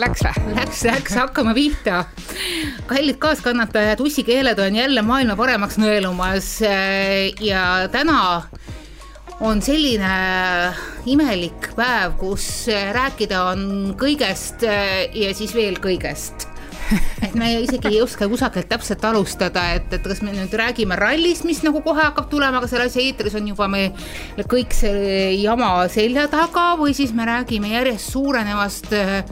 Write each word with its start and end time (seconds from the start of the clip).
Läks 0.00 0.22
või? 0.24 0.54
Läks, 0.56 0.82
läks, 0.86 1.14
hakkame 1.18 1.52
pihta. 1.54 2.04
kallid 2.88 3.18
kaaskannatajad, 3.20 4.00
ussikeeled 4.00 4.58
on 4.58 4.76
jälle 4.76 5.02
maailma 5.04 5.36
paremaks 5.36 5.76
nõelumas 5.80 6.54
ja 7.44 7.64
täna 7.92 8.20
on 9.44 9.60
selline 9.62 10.14
imelik 11.04 11.72
päev, 11.76 12.16
kus 12.20 12.46
rääkida 12.96 13.42
on 13.52 13.66
kõigest 14.00 14.64
ja 14.64 15.34
siis 15.36 15.52
veel 15.56 15.76
kõigest 15.82 16.48
et 17.24 17.34
me 17.38 17.52
isegi 17.60 17.92
ei 17.92 18.00
oska 18.02 18.28
kusagilt 18.28 18.68
täpselt 18.70 19.04
alustada, 19.04 19.66
et, 19.76 19.92
et 19.94 20.06
kas 20.06 20.22
me 20.24 20.32
nüüd 20.34 20.54
räägime 20.56 20.96
rallist, 20.98 21.44
mis 21.48 21.62
nagu 21.66 21.82
kohe 21.84 22.02
hakkab 22.02 22.30
tulema, 22.32 22.58
aga 22.58 22.70
selle 22.70 22.88
asja 22.88 23.04
eetris 23.04 23.36
on 23.38 23.52
juba 23.52 23.68
meil 23.70 24.48
kõik 24.50 24.74
see 24.74 25.36
jama 25.42 25.74
selja 25.92 26.26
taga 26.32 26.72
või 26.80 26.96
siis 26.96 27.12
me 27.16 27.28
räägime 27.28 27.74
järjest 27.76 28.14
suurenevast 28.14 28.94
äh, 28.96 29.24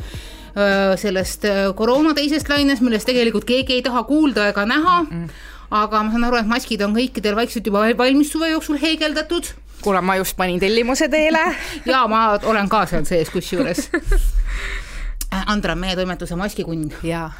sellest 1.00 1.46
koroona 1.76 2.14
teisest 2.14 2.48
lainest, 2.48 2.82
millest 2.84 3.08
tegelikult 3.08 3.46
keegi 3.48 3.78
ei 3.78 3.82
taha 3.86 4.02
kuulda 4.08 4.48
ega 4.52 4.66
näha 4.66 5.02
mm. 5.02 5.24
-mm. 5.24 5.30
aga 5.70 6.02
ma 6.02 6.10
saan 6.10 6.28
aru, 6.30 6.40
et 6.40 6.50
maskid 6.50 6.82
on 6.86 6.96
kõikidel 6.96 7.36
vaikselt 7.36 7.66
juba 7.66 7.86
valmis 7.98 8.32
suve 8.32 8.50
jooksul 8.50 8.80
heegeldatud. 8.82 9.52
kuule, 9.82 10.00
ma 10.00 10.16
just 10.16 10.36
panin 10.36 10.60
tellimuse 10.60 11.08
teele 11.08 11.44
ja 11.92 12.06
ma 12.08 12.38
olen 12.42 12.68
ka 12.68 12.86
seal 12.86 13.04
sees 13.04 13.30
kusjuures 13.30 13.90
Andra 15.52 15.72
on 15.72 15.78
meie 15.78 15.96
toimetuse 15.96 16.36
maskikunn. 16.36 16.90
jaa 17.02 17.32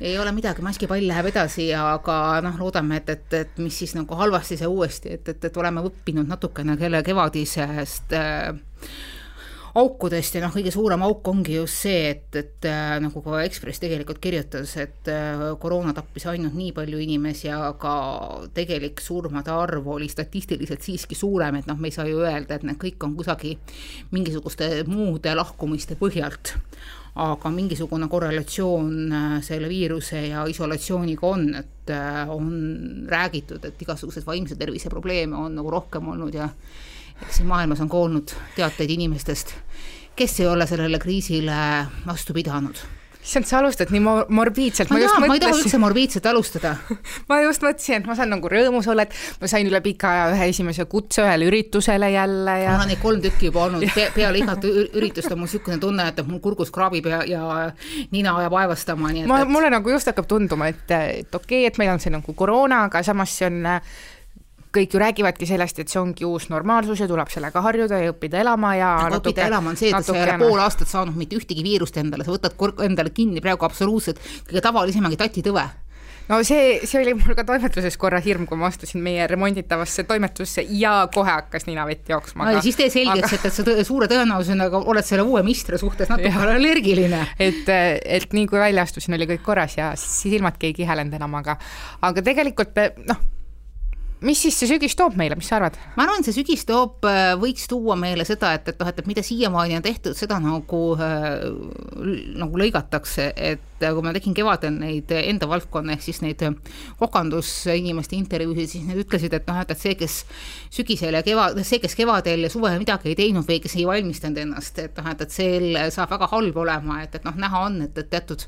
ei 0.00 0.18
ole 0.18 0.32
midagi, 0.32 0.62
maskipall 0.62 1.04
läheb 1.06 1.30
edasi, 1.30 1.68
aga 1.76 2.40
noh, 2.44 2.56
loodame, 2.60 3.00
et, 3.00 3.10
et, 3.12 3.34
et 3.40 3.58
mis 3.60 3.78
siis 3.82 3.94
nagu 3.96 4.16
halvasti 4.16 4.56
see 4.60 4.68
uuesti, 4.68 5.14
et, 5.16 5.28
et, 5.28 5.48
et 5.50 5.56
oleme 5.60 5.82
õppinud 5.84 6.28
natukene 6.30 6.76
kelle 6.80 7.02
kevadisest 7.04 8.14
äh, 8.16 8.54
aukudest 9.78 10.34
ja 10.34 10.42
noh, 10.42 10.52
kõige 10.54 10.72
suurem 10.74 11.02
auk 11.06 11.28
ongi 11.30 11.54
just 11.54 11.84
see, 11.84 12.10
et, 12.10 12.28
et 12.38 12.66
äh, 12.68 12.96
nagu 13.02 13.22
ka 13.22 13.42
Ekspress 13.44 13.82
tegelikult 13.82 14.20
kirjutas, 14.22 14.74
et 14.82 15.10
äh, 15.12 15.44
koroona 15.62 15.94
tappis 15.96 16.26
ainult 16.30 16.56
nii 16.58 16.72
palju 16.76 17.00
inimesi, 17.04 17.50
aga 17.54 17.94
tegelik 18.56 19.02
surmade 19.04 19.52
arv 19.54 19.86
oli 19.94 20.10
statistiliselt 20.10 20.86
siiski 20.86 21.18
suurem, 21.18 21.60
et 21.60 21.70
noh, 21.70 21.78
me 21.78 21.90
ei 21.90 21.96
saa 21.96 22.08
ju 22.10 22.22
öelda, 22.24 22.58
et 22.58 22.66
need 22.66 22.80
kõik 22.80 23.06
on 23.06 23.16
kusagil 23.18 23.58
mingisuguste 24.14 24.72
muude 24.90 25.34
lahkumiste 25.38 25.98
põhjalt. 26.00 26.56
Aga 27.20 27.50
mingisugune 27.50 28.06
korrelatsioon 28.10 28.92
äh, 29.14 29.32
selle 29.46 29.70
viiruse 29.70 30.28
ja 30.30 30.46
isolatsiooniga 30.50 31.26
on, 31.30 31.50
et 31.62 31.90
on 32.30 32.50
räägitud, 33.10 33.64
et 33.66 33.80
igasuguseid 33.82 34.22
vaimse 34.22 34.54
tervise 34.54 34.86
probleeme 34.92 35.34
on 35.34 35.56
nagu 35.58 35.72
rohkem 35.74 36.06
olnud 36.12 36.36
ja 36.38 36.46
siin 37.28 37.48
maailmas 37.50 37.82
on 37.84 37.90
ka 37.90 37.96
olnud 37.96 38.32
teateid 38.56 38.90
inimestest, 38.96 39.52
kes 40.16 40.40
ei 40.40 40.48
ole 40.48 40.66
sellele 40.66 40.98
kriisile 41.02 41.60
vastu 42.06 42.36
pidanud 42.36 42.80
issand, 43.20 43.46
sa 43.46 43.58
alustad 43.60 43.90
nii 43.92 44.00
morbiidselt. 44.32 44.90
ma, 44.90 44.98
ma, 44.98 45.28
ma 45.28 45.36
ei 45.36 45.42
taha 45.42 45.58
üldse 45.58 45.78
morbiidselt 45.80 46.26
alustada 46.30 46.72
ma 47.28 47.40
just 47.44 47.64
mõtlesin, 47.64 48.00
et 48.00 48.08
ma 48.08 48.16
saan 48.18 48.32
nagu 48.32 48.50
rõõmus 48.50 48.88
olla, 48.90 49.04
et 49.04 49.42
ma 49.42 49.50
sain 49.50 49.68
üle 49.68 49.82
pika 49.84 50.10
aja 50.10 50.28
ühe 50.34 50.48
esimese 50.52 50.86
kutse 50.90 51.24
ühele 51.24 51.50
üritusele 51.50 52.10
jälle 52.14 52.56
ja. 52.62 52.74
mul 52.74 52.86
on 52.86 52.92
neid 52.94 53.02
kolm 53.02 53.24
tükki 53.24 53.50
juba 53.50 53.66
olnud 53.68 53.84
Pe, 53.96 54.08
peale 54.14 54.40
igat 54.40 54.64
üritust 54.64 55.30
on 55.32 55.42
mul 55.42 55.50
niisugune 55.50 55.80
tunne, 55.82 56.06
et 56.12 56.22
mul 56.26 56.40
kurgus 56.44 56.72
kraabib 56.72 57.10
ja, 57.10 57.20
ja 57.28 57.42
nina 58.14 58.36
ajab 58.40 58.56
aevastama, 58.62 59.12
nii 59.12 59.26
et. 59.26 59.30
ma, 59.30 59.42
mulle 59.48 59.72
nagu 59.72 59.92
just 59.92 60.08
hakkab 60.10 60.28
tunduma, 60.30 60.70
et, 60.72 60.86
et 60.88 61.34
okei 61.34 61.64
okay,, 61.64 61.68
et 61.68 61.82
meil 61.82 61.92
on 61.92 62.00
see 62.02 62.12
nagu 62.14 62.36
koroona, 62.36 62.86
aga 62.88 63.04
samas 63.06 63.36
see 63.36 63.50
on 63.50 63.68
kõik 64.74 64.94
ju 64.94 65.02
räägivadki 65.02 65.48
sellest, 65.50 65.82
et 65.82 65.90
see 65.90 66.00
ongi 66.00 66.26
uus 66.26 66.48
normaalsus 66.52 67.02
ja 67.02 67.08
tuleb 67.10 67.30
sellega 67.32 67.62
harjuda 67.64 68.00
ja 68.04 68.14
õppida 68.14 68.40
elama 68.44 68.74
ja 68.78 68.94
no, 69.02 69.16
natuke, 69.16 69.34
õppida 69.34 69.48
elama 69.50 69.74
on 69.74 69.78
see, 69.80 69.90
et 69.90 70.06
sa 70.06 70.16
ei 70.16 70.24
ole 70.24 70.38
pool 70.44 70.62
aastat 70.62 70.90
saanud 70.90 71.18
mitte 71.18 71.38
ühtegi 71.38 71.64
viirust 71.66 71.98
endale, 72.00 72.26
sa 72.26 72.34
võtad 72.34 72.82
endale 72.86 73.14
kinni 73.14 73.42
praegu 73.42 73.66
absoluutselt 73.66 74.20
kõige 74.46 74.62
tavalisemagi 74.64 75.18
tatitõve 75.20 75.66
no 76.30 76.38
see, 76.46 76.78
see 76.86 77.00
oli 77.00 77.14
mul 77.18 77.34
ka 77.38 77.44
toimetuses 77.48 77.96
korra 78.00 78.20
hirm, 78.22 78.46
kui 78.46 78.58
ma 78.60 78.68
astusin 78.70 79.02
meie 79.02 79.26
remonditavasse 79.30 80.04
toimetusse 80.08 80.64
ja 80.78 80.94
kohe 81.14 81.32
hakkas 81.32 81.66
ninavett 81.66 82.12
jooksma. 82.12 82.46
no 82.46 82.54
ja 82.54 82.62
siis 82.64 82.78
tee 82.78 82.90
selgeks 82.92 83.26
aga..., 83.26 83.40
et, 83.40 83.48
et 83.50 83.58
sa 83.58 83.88
suure 83.88 84.06
tõenäosusega 84.10 84.84
oled 84.92 85.08
selle 85.08 85.26
uue 85.26 85.42
mistri 85.46 85.80
suhtes 85.82 86.12
natuke 86.12 86.54
allergiline. 86.54 87.24
et, 87.40 87.66
et 88.20 88.38
nii 88.38 88.46
kui 88.50 88.62
välja 88.62 88.86
astusin, 88.86 89.18
oli 89.18 89.28
kõik 89.34 89.44
korras 89.50 89.76
ja 89.80 89.90
silmadki 89.98 90.70
ei 90.70 90.78
kihelenud 90.82 91.18
enam, 91.18 91.34
aga, 91.42 91.58
aga 92.06 92.26
tegelikult 92.30 92.78
noh 93.10 93.28
mis 94.26 94.42
siis 94.44 94.58
see 94.60 94.68
sügis 94.70 94.96
toob 94.98 95.16
meile, 95.20 95.38
mis 95.38 95.48
sa 95.50 95.58
arvad? 95.58 95.78
ma 95.96 96.04
arvan, 96.06 96.24
see 96.26 96.36
sügis 96.36 96.66
toob, 96.68 97.00
äh, 97.08 97.32
võiks 97.40 97.66
tuua 97.70 97.96
meile 98.00 98.26
seda, 98.28 98.52
et, 98.58 98.68
et 98.72 98.80
noh, 98.80 98.90
et, 98.90 99.00
et 99.02 99.10
mida 99.10 99.24
siiamaani 99.24 99.78
on 99.78 99.86
tehtud, 99.86 100.16
seda 100.18 100.40
nagu 100.42 100.84
äh,, 101.00 101.48
nagu 102.40 102.62
lõigatakse, 102.64 103.32
et 103.36 103.66
et 103.80 103.94
kui 103.96 104.04
ma 104.04 104.12
tegin 104.14 104.34
kevadel 104.36 104.74
neid 104.76 105.12
enda 105.16 105.48
valdkonna 105.48 105.94
ehk 105.94 106.04
siis 106.04 106.20
neid 106.24 106.42
kokandusinimeste 107.00 108.16
intervjuusid, 108.18 108.68
siis 108.68 108.86
nad 108.88 109.00
ütlesid, 109.00 109.34
et 109.36 109.48
noh, 109.48 109.60
et, 109.62 109.72
et 109.72 109.80
see, 109.80 109.96
kes 109.98 110.16
sügisel 110.72 111.16
ja 111.16 111.22
kevad, 111.26 111.58
see, 111.66 111.80
kes 111.82 111.96
kevadel 111.98 112.44
ja 112.46 112.52
suvel 112.52 112.78
midagi 112.80 113.10
ei 113.12 113.18
teinud 113.18 113.46
või 113.48 113.60
kes 113.62 113.76
ei 113.78 113.86
valmistanud 113.88 114.40
ennast, 114.44 114.80
et 114.82 115.00
noh, 115.00 115.10
et, 115.12 115.24
et 115.24 115.34
sel 115.34 115.80
saab 115.94 116.12
väga 116.14 116.28
halb 116.34 116.60
olema, 116.64 117.00
et, 117.04 117.16
et 117.16 117.26
noh, 117.26 117.36
näha 117.40 117.64
on, 117.68 117.80
et, 117.86 118.02
et 118.02 118.10
teatud 118.12 118.44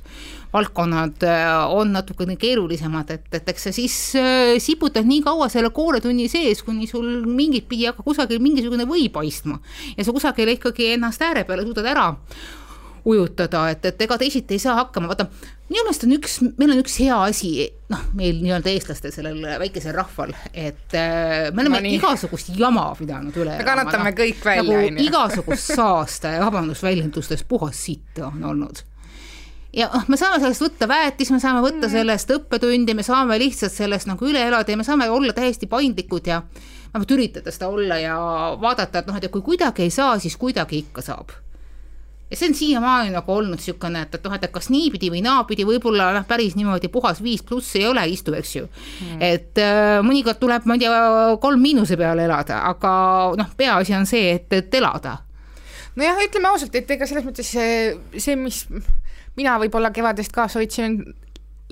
valdkonnad 0.52 1.24
äh, 1.28 1.50
on 1.72 1.94
natukene 1.96 2.36
keerulisemad, 2.40 3.14
et, 3.14 3.28
et 3.32 3.52
eks 3.54 3.68
sa 3.68 3.74
siis 3.74 3.96
äh, 4.20 4.56
siputad 4.62 5.08
nii 5.08 5.22
kaua 5.24 5.48
selle 5.52 5.61
kooretunni 5.70 6.28
sees, 6.28 6.62
kuni 6.66 6.88
sul 6.90 7.26
mingit 7.26 7.68
pidi 7.68 7.86
hakkab 7.86 8.04
kusagil 8.04 8.42
mingisugune 8.42 8.88
või 8.88 9.06
paistma 9.12 9.60
ja 9.96 10.04
sa 10.04 10.12
kusagil 10.12 10.48
ikkagi 10.56 10.94
ennast 10.96 11.22
ääre 11.22 11.44
peale 11.44 11.66
suudad 11.66 11.86
ära 11.92 12.10
ujutada, 13.04 13.66
et, 13.72 13.84
et 13.90 14.04
ega 14.04 14.16
teisiti 14.18 14.56
ei 14.56 14.62
saa 14.62 14.76
hakkama, 14.78 15.08
vaata 15.10 15.26
minu 15.72 15.82
meelest 15.82 16.04
on 16.06 16.14
üks, 16.14 16.36
meil 16.58 16.74
on 16.74 16.82
üks 16.82 16.98
hea 17.02 17.16
asi, 17.26 17.50
noh, 17.90 18.04
meil 18.18 18.38
nii-öelda 18.44 18.70
eestlastel, 18.70 19.14
sellel 19.14 19.40
väikesel 19.62 19.96
rahval, 19.96 20.34
et 20.52 20.94
äh, 20.98 21.48
me 21.50 21.64
oleme 21.64 21.80
no 21.80 21.82
nii. 21.86 21.96
igasugust 21.98 22.52
jama 22.58 22.86
pidanud 22.98 23.36
üle 23.42 23.58
me 23.58 23.66
kannatame 23.66 24.12
no, 24.12 24.16
kõik 24.22 24.46
välja, 24.46 24.62
nagu 24.62 24.78
on 24.78 25.00
ju. 25.00 25.08
igasugust 25.08 25.74
saasta 25.74 26.36
ja 26.36 26.46
vabandust 26.46 26.86
väljendustes 26.86 27.42
puhas 27.48 27.82
sitt 27.88 28.22
on 28.22 28.44
olnud 28.52 28.84
ja 29.72 29.88
noh, 29.92 30.04
me 30.12 30.18
saame 30.20 30.40
sellest 30.42 30.64
võtta 30.64 30.88
väetis, 30.90 31.30
me 31.32 31.40
saame 31.40 31.62
võtta 31.64 31.86
mm. 31.86 31.92
sellest 31.94 32.34
õppetundi, 32.36 32.96
me 32.96 33.06
saame 33.06 33.38
lihtsalt 33.40 33.72
sellest 33.72 34.10
nagu 34.10 34.28
üle 34.28 34.42
elada 34.48 34.72
ja 34.72 34.80
me 34.80 34.86
saame 34.86 35.08
olla 35.10 35.32
täiesti 35.36 35.68
paindlikud 35.70 36.28
ja 36.28 36.42
vähemalt 36.92 37.14
üritada 37.16 37.54
seda 37.54 37.70
olla 37.72 37.96
ja 38.00 38.18
vaadata, 38.60 39.00
et 39.00 39.08
noh, 39.08 39.16
et 39.16 39.30
kui 39.32 39.44
kuidagi 39.44 39.86
ei 39.86 39.94
saa, 39.94 40.18
siis 40.20 40.36
kuidagi 40.40 40.84
ikka 40.84 41.04
saab 41.04 41.32
ja 42.32 42.36
see 42.36 42.48
on 42.48 42.54
siiamaani 42.56 43.10
nagu 43.12 43.32
olnud 43.32 43.60
niisugune, 43.60 44.06
et, 44.06 44.14
et 44.16 44.24
noh, 44.24 44.36
et 44.36 44.46
kas 44.52 44.70
niipidi 44.72 45.10
või 45.12 45.20
naapidi, 45.24 45.66
võib-olla 45.68 46.10
noh, 46.16 46.24
päris 46.28 46.56
niimoodi 46.56 46.88
puhas 46.92 47.20
viis 47.24 47.42
pluss 47.44 47.76
ei 47.76 47.84
ole 47.88 48.06
istuv, 48.08 48.38
eks 48.38 48.54
ju 48.56 48.64
mm.. 48.64 49.18
et 49.20 49.60
äh, 49.60 49.98
mõnikord 50.04 50.40
tuleb, 50.40 50.64
ma 50.64 50.78
ei 50.78 50.84
tea, 50.84 51.02
kolm 51.42 51.60
miinuse 51.60 51.98
peale 52.00 52.24
elada, 52.24 52.62
aga 52.70 52.94
noh, 53.36 53.52
peaasi 53.56 53.96
on 53.98 54.08
see, 54.08 54.32
et, 54.38 54.48
et 54.56 54.80
elada. 54.80 55.18
nojah, 55.96 56.24
ütleme 56.24 56.48
ausalt, 56.54 56.80
et 56.80 56.96
ega 56.96 57.08
selles 57.08 57.28
mõttes 57.28 57.52
see, 57.52 57.92
see, 58.16 58.38
mis 58.40 58.64
mina 59.36 59.56
võib-olla 59.62 59.92
kevadest 59.94 60.32
kaasa 60.34 60.60
hoidsin, 60.60 60.98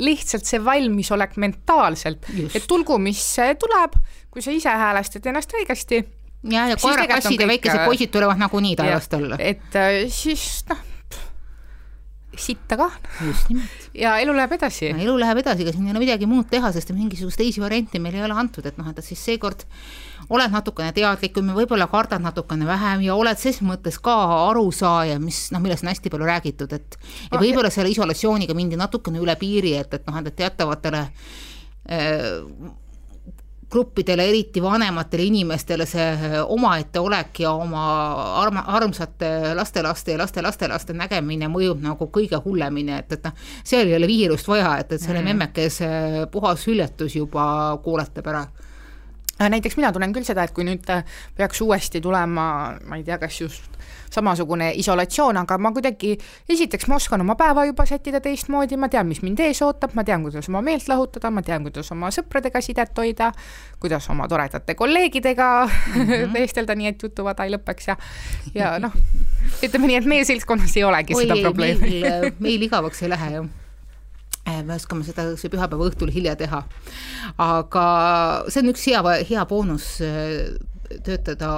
lihtsalt 0.00 0.48
see 0.48 0.60
valmisolek 0.64 1.36
mentaalselt, 1.40 2.28
et 2.54 2.66
tulgu, 2.68 2.96
mis 3.02 3.20
tuleb, 3.60 3.98
kui 4.32 4.44
sa 4.44 4.54
ise 4.54 4.72
häälestad 4.82 5.26
ennast 5.28 5.52
õigesti. 5.58 6.04
Ja, 6.50 6.70
ja 6.70 6.76
koerakassid 6.80 7.42
ja 7.42 7.46
väikesed 7.50 7.82
poisid 7.84 8.12
tulevad 8.14 8.40
nagunii 8.40 8.72
taevast 8.78 9.12
alla. 9.12 9.36
et 9.44 9.76
äh, 9.76 10.06
siis 10.08 10.62
noh, 10.70 10.78
sitta 12.36 12.76
ka. 12.76 12.90
just 13.26 13.48
nimelt. 13.48 13.88
ja 14.04 14.16
elu 14.22 14.34
läheb 14.36 14.52
edasi. 14.54 14.90
elu 14.92 15.16
läheb 15.18 15.40
edasi, 15.42 15.64
ega 15.64 15.74
siin 15.74 15.88
ei 15.88 15.94
ole 15.94 16.02
midagi 16.04 16.28
muud 16.30 16.48
teha, 16.50 16.70
sest 16.74 16.92
mingisugust 16.94 17.40
teisi 17.40 17.62
variante 17.62 17.98
meil 18.02 18.18
ei 18.18 18.24
ole 18.26 18.36
antud, 18.38 18.66
et 18.66 18.78
noh, 18.78 18.88
et 18.90 19.02
siis 19.04 19.20
seekord 19.30 19.64
oled 20.30 20.52
natukene 20.54 20.92
teadlikum 20.94 21.50
ja 21.50 21.56
võib-olla 21.56 21.88
kardad 21.90 22.22
natukene 22.22 22.68
vähem 22.68 23.02
ja 23.08 23.16
oled 23.18 23.38
ses 23.40 23.58
mõttes 23.66 23.98
ka 24.02 24.14
arusaaja, 24.50 25.18
mis 25.22 25.48
noh, 25.54 25.62
millest 25.64 25.86
on 25.86 25.90
hästi 25.90 26.12
palju 26.12 26.28
räägitud, 26.28 26.76
et 26.76 26.98
ja 27.00 27.38
ah, 27.38 27.40
võib-olla 27.42 27.72
selle 27.74 27.90
isolatsiooniga 27.90 28.54
mindi 28.54 28.78
natukene 28.78 29.22
üle 29.22 29.34
piiri, 29.40 29.74
et, 29.80 29.98
et 29.98 30.06
noh, 30.06 30.20
et 30.22 30.36
teatavatele 30.38 31.02
äh, 31.90 32.38
gruppidele, 33.70 34.26
eriti 34.28 34.62
vanematele 34.62 35.24
inimestele 35.28 35.86
see 35.86 36.06
äh, 36.12 36.36
omaette 36.42 37.00
olek 37.00 37.42
ja 37.44 37.52
oma 37.52 37.84
arma, 38.42 38.64
armsate 38.78 39.54
lastelaste 39.54 40.16
ja 40.16 40.22
lastelastelaaste 40.22 40.96
nägemine 40.96 41.48
mõjub 41.52 41.82
nagu 41.84 42.10
kõige 42.12 42.40
hullemini, 42.44 42.98
et, 42.98 43.12
et 43.18 43.28
noh, 43.28 43.36
seal 43.64 43.90
ei 43.90 43.96
ole 43.98 44.10
viirust 44.10 44.48
vaja, 44.50 44.76
et, 44.82 44.92
et 44.92 45.02
selle 45.02 45.22
mm. 45.22 45.30
memmekese 45.32 45.90
puhas 46.32 46.66
hüljetus 46.66 47.16
juba 47.16 47.44
kuuletab 47.84 48.32
ära 48.32 48.44
näiteks 49.40 49.78
mina 49.78 49.92
tunnen 49.92 50.12
küll 50.12 50.26
seda, 50.26 50.44
et 50.44 50.52
kui 50.52 50.66
nüüd 50.68 50.84
peaks 51.36 51.62
uuesti 51.64 52.02
tulema, 52.04 52.46
ma 52.84 52.98
ei 52.98 53.06
tea, 53.06 53.16
kas 53.22 53.40
just 53.40 53.78
samasugune 54.10 54.70
isolatsioon, 54.80 55.38
aga 55.42 55.58
ma 55.62 55.72
kuidagi, 55.74 56.14
esiteks 56.50 56.88
ma 56.90 56.98
oskan 56.98 57.22
oma 57.24 57.36
päeva 57.38 57.64
juba 57.68 57.86
sättida 57.86 58.20
teistmoodi, 58.24 58.78
ma 58.80 58.90
tean, 58.92 59.08
mis 59.10 59.22
mind 59.22 59.40
ees 59.44 59.62
ootab, 59.66 59.94
ma 59.98 60.04
tean, 60.06 60.24
kuidas 60.26 60.48
oma 60.50 60.62
meelt 60.66 60.88
lahutada, 60.90 61.30
ma 61.34 61.44
tean, 61.46 61.64
kuidas 61.66 61.90
oma 61.94 62.10
sõpradega 62.14 62.62
sidet 62.64 62.98
hoida, 62.98 63.30
kuidas 63.82 64.08
oma 64.12 64.28
toredate 64.30 64.74
kolleegidega 64.78 65.48
mm 65.66 66.02
-hmm. 66.02 66.32
vestelda, 66.36 66.74
nii 66.74 66.92
et 66.92 67.02
jutuvada 67.02 67.46
ei 67.46 67.54
lõpeks 67.54 67.88
ja, 67.88 67.96
ja 68.54 68.78
noh, 68.82 68.94
ütleme 69.62 69.86
nii, 69.86 69.96
et 70.02 70.10
meie 70.10 70.24
seltskonnas 70.24 70.76
ei 70.76 70.84
olegi 70.84 71.14
Oi, 71.14 71.26
seda 71.26 71.40
probleemi. 71.42 71.80
meil, 72.00 72.32
meil 72.46 72.62
igavaks 72.62 73.02
ei 73.02 73.10
lähe 73.10 73.30
jah 73.36 73.46
äh, 74.48 74.64
me 74.64 74.74
oskame 74.74 75.04
seda 75.04 75.28
pühapäeva 75.50 75.86
õhtul 75.86 76.10
hilja 76.12 76.36
teha. 76.36 76.64
aga 77.38 77.86
see 78.48 78.62
on 78.62 78.74
üks 78.74 78.86
hea, 78.86 79.02
hea 79.30 79.46
boonus 79.46 80.00
äh, 80.02 80.58
töötada 81.06 81.50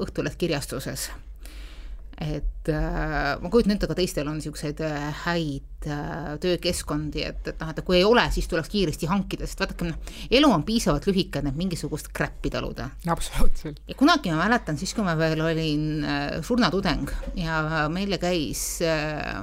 Õhtuleht 0.00 0.38
kirjastuses 0.40 1.10
et 2.20 2.70
äh, 2.70 3.34
ma 3.40 3.50
kujutan 3.50 3.74
ette, 3.74 3.88
ka 3.90 3.96
teistel 3.98 4.28
on 4.30 4.38
niisuguseid 4.38 4.80
äh, 4.86 5.08
häid 5.24 5.88
äh, 5.90 6.34
töökeskkondi, 6.42 7.24
et, 7.26 7.50
et 7.50 7.60
noh, 7.60 7.72
et 7.72 7.82
kui 7.86 7.98
ei 7.98 8.06
ole, 8.06 8.24
siis 8.34 8.48
tuleks 8.50 8.70
kiiresti 8.72 9.10
hankida, 9.10 9.48
sest 9.48 9.64
vaadake, 9.64 9.88
noh, 9.88 10.14
elu 10.30 10.52
on 10.54 10.64
piisavalt 10.66 11.08
lühikene, 11.10 11.50
et 11.50 11.58
mingisugust 11.58 12.12
crap'i 12.14 12.52
taluda. 12.54 12.90
absoluutselt. 13.10 13.82
ja 13.88 13.98
kunagi 13.98 14.32
ma 14.32 14.44
mäletan 14.44 14.78
siis, 14.80 14.94
kui 14.94 15.06
ma 15.06 15.16
veel 15.18 15.42
olin 15.44 15.84
äh, 16.06 16.24
surnatudeng 16.46 17.10
ja 17.40 17.88
meile 17.92 18.20
käis 18.22 18.64
äh, 18.86 19.42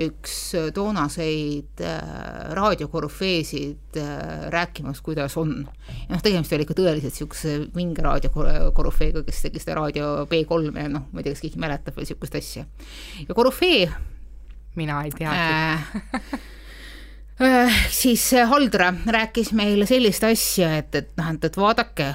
üks 0.00 0.36
toonaseid 0.74 1.82
äh, 1.84 2.52
raadiokorüfeesid 2.56 3.98
äh, 4.00 4.46
rääkimas, 4.52 5.02
kuidas 5.04 5.36
on. 5.40 5.66
ja 5.88 6.14
noh, 6.14 6.22
tegemist 6.24 6.54
oli 6.56 6.66
ikka 6.66 6.76
tõeliselt 6.78 7.12
niisuguse 7.12 7.56
vinge 7.76 8.04
raadiokorüfeega, 8.06 9.24
kes 9.26 9.42
tegi 9.46 9.62
seda 9.62 9.80
raadio 9.80 10.12
B3 10.30 10.72
ja 10.72 10.88
noh, 10.92 11.08
ma 11.10 11.20
ei 11.20 11.28
tea, 11.28 11.36
kas 11.36 11.44
keegi 11.44 11.60
mäletab 11.62 11.96
veel 11.96 12.08
niisugust 12.08 12.40
asja. 12.40 12.64
ja 13.26 13.36
korüfee 13.36 13.84
mina 14.78 15.02
ei 15.04 15.12
teagi 15.14 15.36
äh, 15.36 15.94
äh, 17.46 17.80
siis 17.90 18.30
Haldra 18.48 18.92
rääkis 19.06 19.52
meile 19.52 19.88
sellist 19.90 20.24
asja, 20.24 20.74
et, 20.78 20.94
et 20.94 21.16
noh, 21.18 21.32
et, 21.34 21.48
et 21.50 21.60
vaadake, 21.60 22.12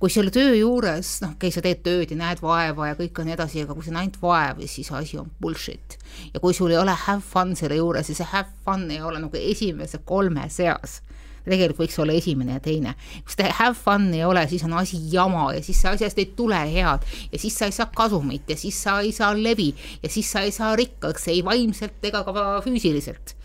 kui 0.00 0.12
selle 0.12 0.32
töö 0.34 0.52
juures, 0.58 1.14
noh, 1.24 1.32
okei, 1.36 1.52
sa 1.54 1.62
teed 1.64 1.80
tööd 1.86 2.12
ja 2.12 2.18
näed 2.20 2.42
vaeva 2.44 2.90
ja 2.90 2.98
kõik 2.98 3.16
on 3.20 3.30
nii 3.30 3.36
edasi, 3.36 3.62
aga 3.64 3.76
kui 3.76 3.86
see 3.86 3.94
on 3.94 4.00
ainult 4.02 4.18
vaev, 4.20 4.60
siis 4.68 4.90
asi 4.92 5.16
on 5.20 5.30
bullshit. 5.40 5.96
ja 6.34 6.40
kui 6.40 6.54
sul 6.54 6.74
ei 6.74 6.80
ole 6.80 6.92
have 7.06 7.24
fun 7.24 7.56
selle 7.56 7.78
juures 7.80 8.10
ja 8.12 8.18
see 8.18 8.28
have 8.32 8.52
fun 8.64 8.90
ei 8.90 9.00
ole 9.00 9.22
nagu 9.22 9.40
esimese 9.40 10.02
kolme 10.04 10.44
seas, 10.52 11.00
tegelikult 11.46 11.84
võiks 11.84 11.96
olla 12.02 12.16
esimene 12.18 12.58
ja 12.58 12.60
teine. 12.60 12.92
kui 13.24 13.36
seda 13.36 13.54
have 13.56 13.78
fun 13.78 14.10
ei 14.12 14.24
ole, 14.26 14.44
siis 14.50 14.66
on 14.68 14.76
asi 14.76 15.00
jama 15.12 15.48
ja 15.56 15.64
siis 15.64 15.80
asjast 15.88 16.20
ei 16.20 16.28
tule 16.36 16.60
head 16.60 17.08
ja 17.32 17.40
siis 17.40 17.56
sa 17.56 17.70
ei 17.70 17.76
saa 17.78 17.88
kasumit 17.94 18.52
ja 18.52 18.56
siis 18.60 18.82
sa 18.82 19.00
ei 19.00 19.14
saa 19.16 19.32
levi 19.32 19.72
ja 20.02 20.12
siis 20.12 20.28
sa 20.32 20.44
ei 20.44 20.52
saa 20.52 20.74
rikkaks 20.76 21.28
ei 21.32 21.44
vaimselt 21.44 22.04
ega 22.04 22.24
ka 22.26 22.60
füüsiliselt 22.66 23.36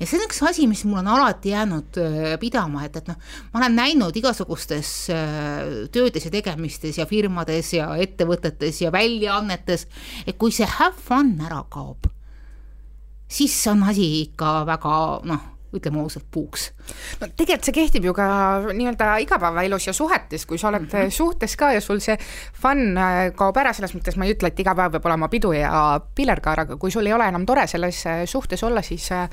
ja 0.00 0.06
see 0.06 0.18
on 0.18 0.26
üks 0.26 0.42
asi, 0.46 0.66
mis 0.70 0.84
mul 0.88 1.00
on 1.02 1.10
alati 1.14 1.52
jäänud 1.54 2.00
äh, 2.02 2.34
pidama, 2.42 2.84
et, 2.86 2.98
et 3.00 3.10
noh, 3.10 3.18
ma 3.52 3.62
olen 3.62 3.76
näinud 3.78 4.16
igasugustes 4.16 4.92
äh, 5.14 5.88
töödes 5.92 6.28
ja 6.28 6.34
tegemistes 6.34 7.00
ja 7.00 7.08
firmades 7.08 7.72
ja 7.76 7.90
ettevõtetes 8.02 8.82
ja 8.84 8.92
väljaannetes, 8.94 9.88
et 10.26 10.38
kui 10.38 10.54
see 10.54 10.68
have 10.78 10.96
fun 11.08 11.36
ära 11.46 11.62
kaob, 11.72 12.08
siis 13.28 13.58
on 13.72 13.86
asi 13.88 14.08
ikka 14.26 14.62
väga 14.68 14.96
noh 15.26 15.52
ütleme 15.78 16.00
ausalt, 16.02 16.26
puuks. 16.30 16.70
no 17.20 17.28
tegelikult 17.28 17.68
see 17.68 17.76
kehtib 17.76 18.08
ju 18.08 18.14
ka 18.16 18.26
nii-öelda 18.70 19.16
igapäevaelus 19.24 19.88
ja 19.88 19.94
suhetes, 19.96 20.46
kui 20.46 20.58
sa 20.58 20.68
oled 20.68 20.86
mm 20.86 20.88
-hmm. 20.88 21.10
suhtes 21.10 21.56
ka 21.56 21.72
ja 21.72 21.80
sul 21.80 22.00
see 22.00 22.16
fun 22.62 22.96
äh, 22.96 23.32
kaob 23.36 23.56
ära, 23.56 23.72
selles 23.72 23.94
mõttes 23.94 24.16
ma 24.16 24.24
ei 24.24 24.34
ütle, 24.34 24.48
et 24.48 24.60
iga 24.60 24.74
päev 24.74 24.96
peab 24.96 25.06
olema 25.06 25.28
pidu 25.28 25.52
ja 25.52 26.00
pillerkaar, 26.14 26.60
aga 26.60 26.76
kui 26.76 26.90
sul 26.90 27.06
ei 27.06 27.12
ole 27.12 27.28
enam 27.28 27.46
tore 27.46 27.66
selles 27.66 28.06
äh, 28.06 28.24
suhtes 28.24 28.62
olla, 28.62 28.82
siis 28.82 29.12
äh, 29.12 29.28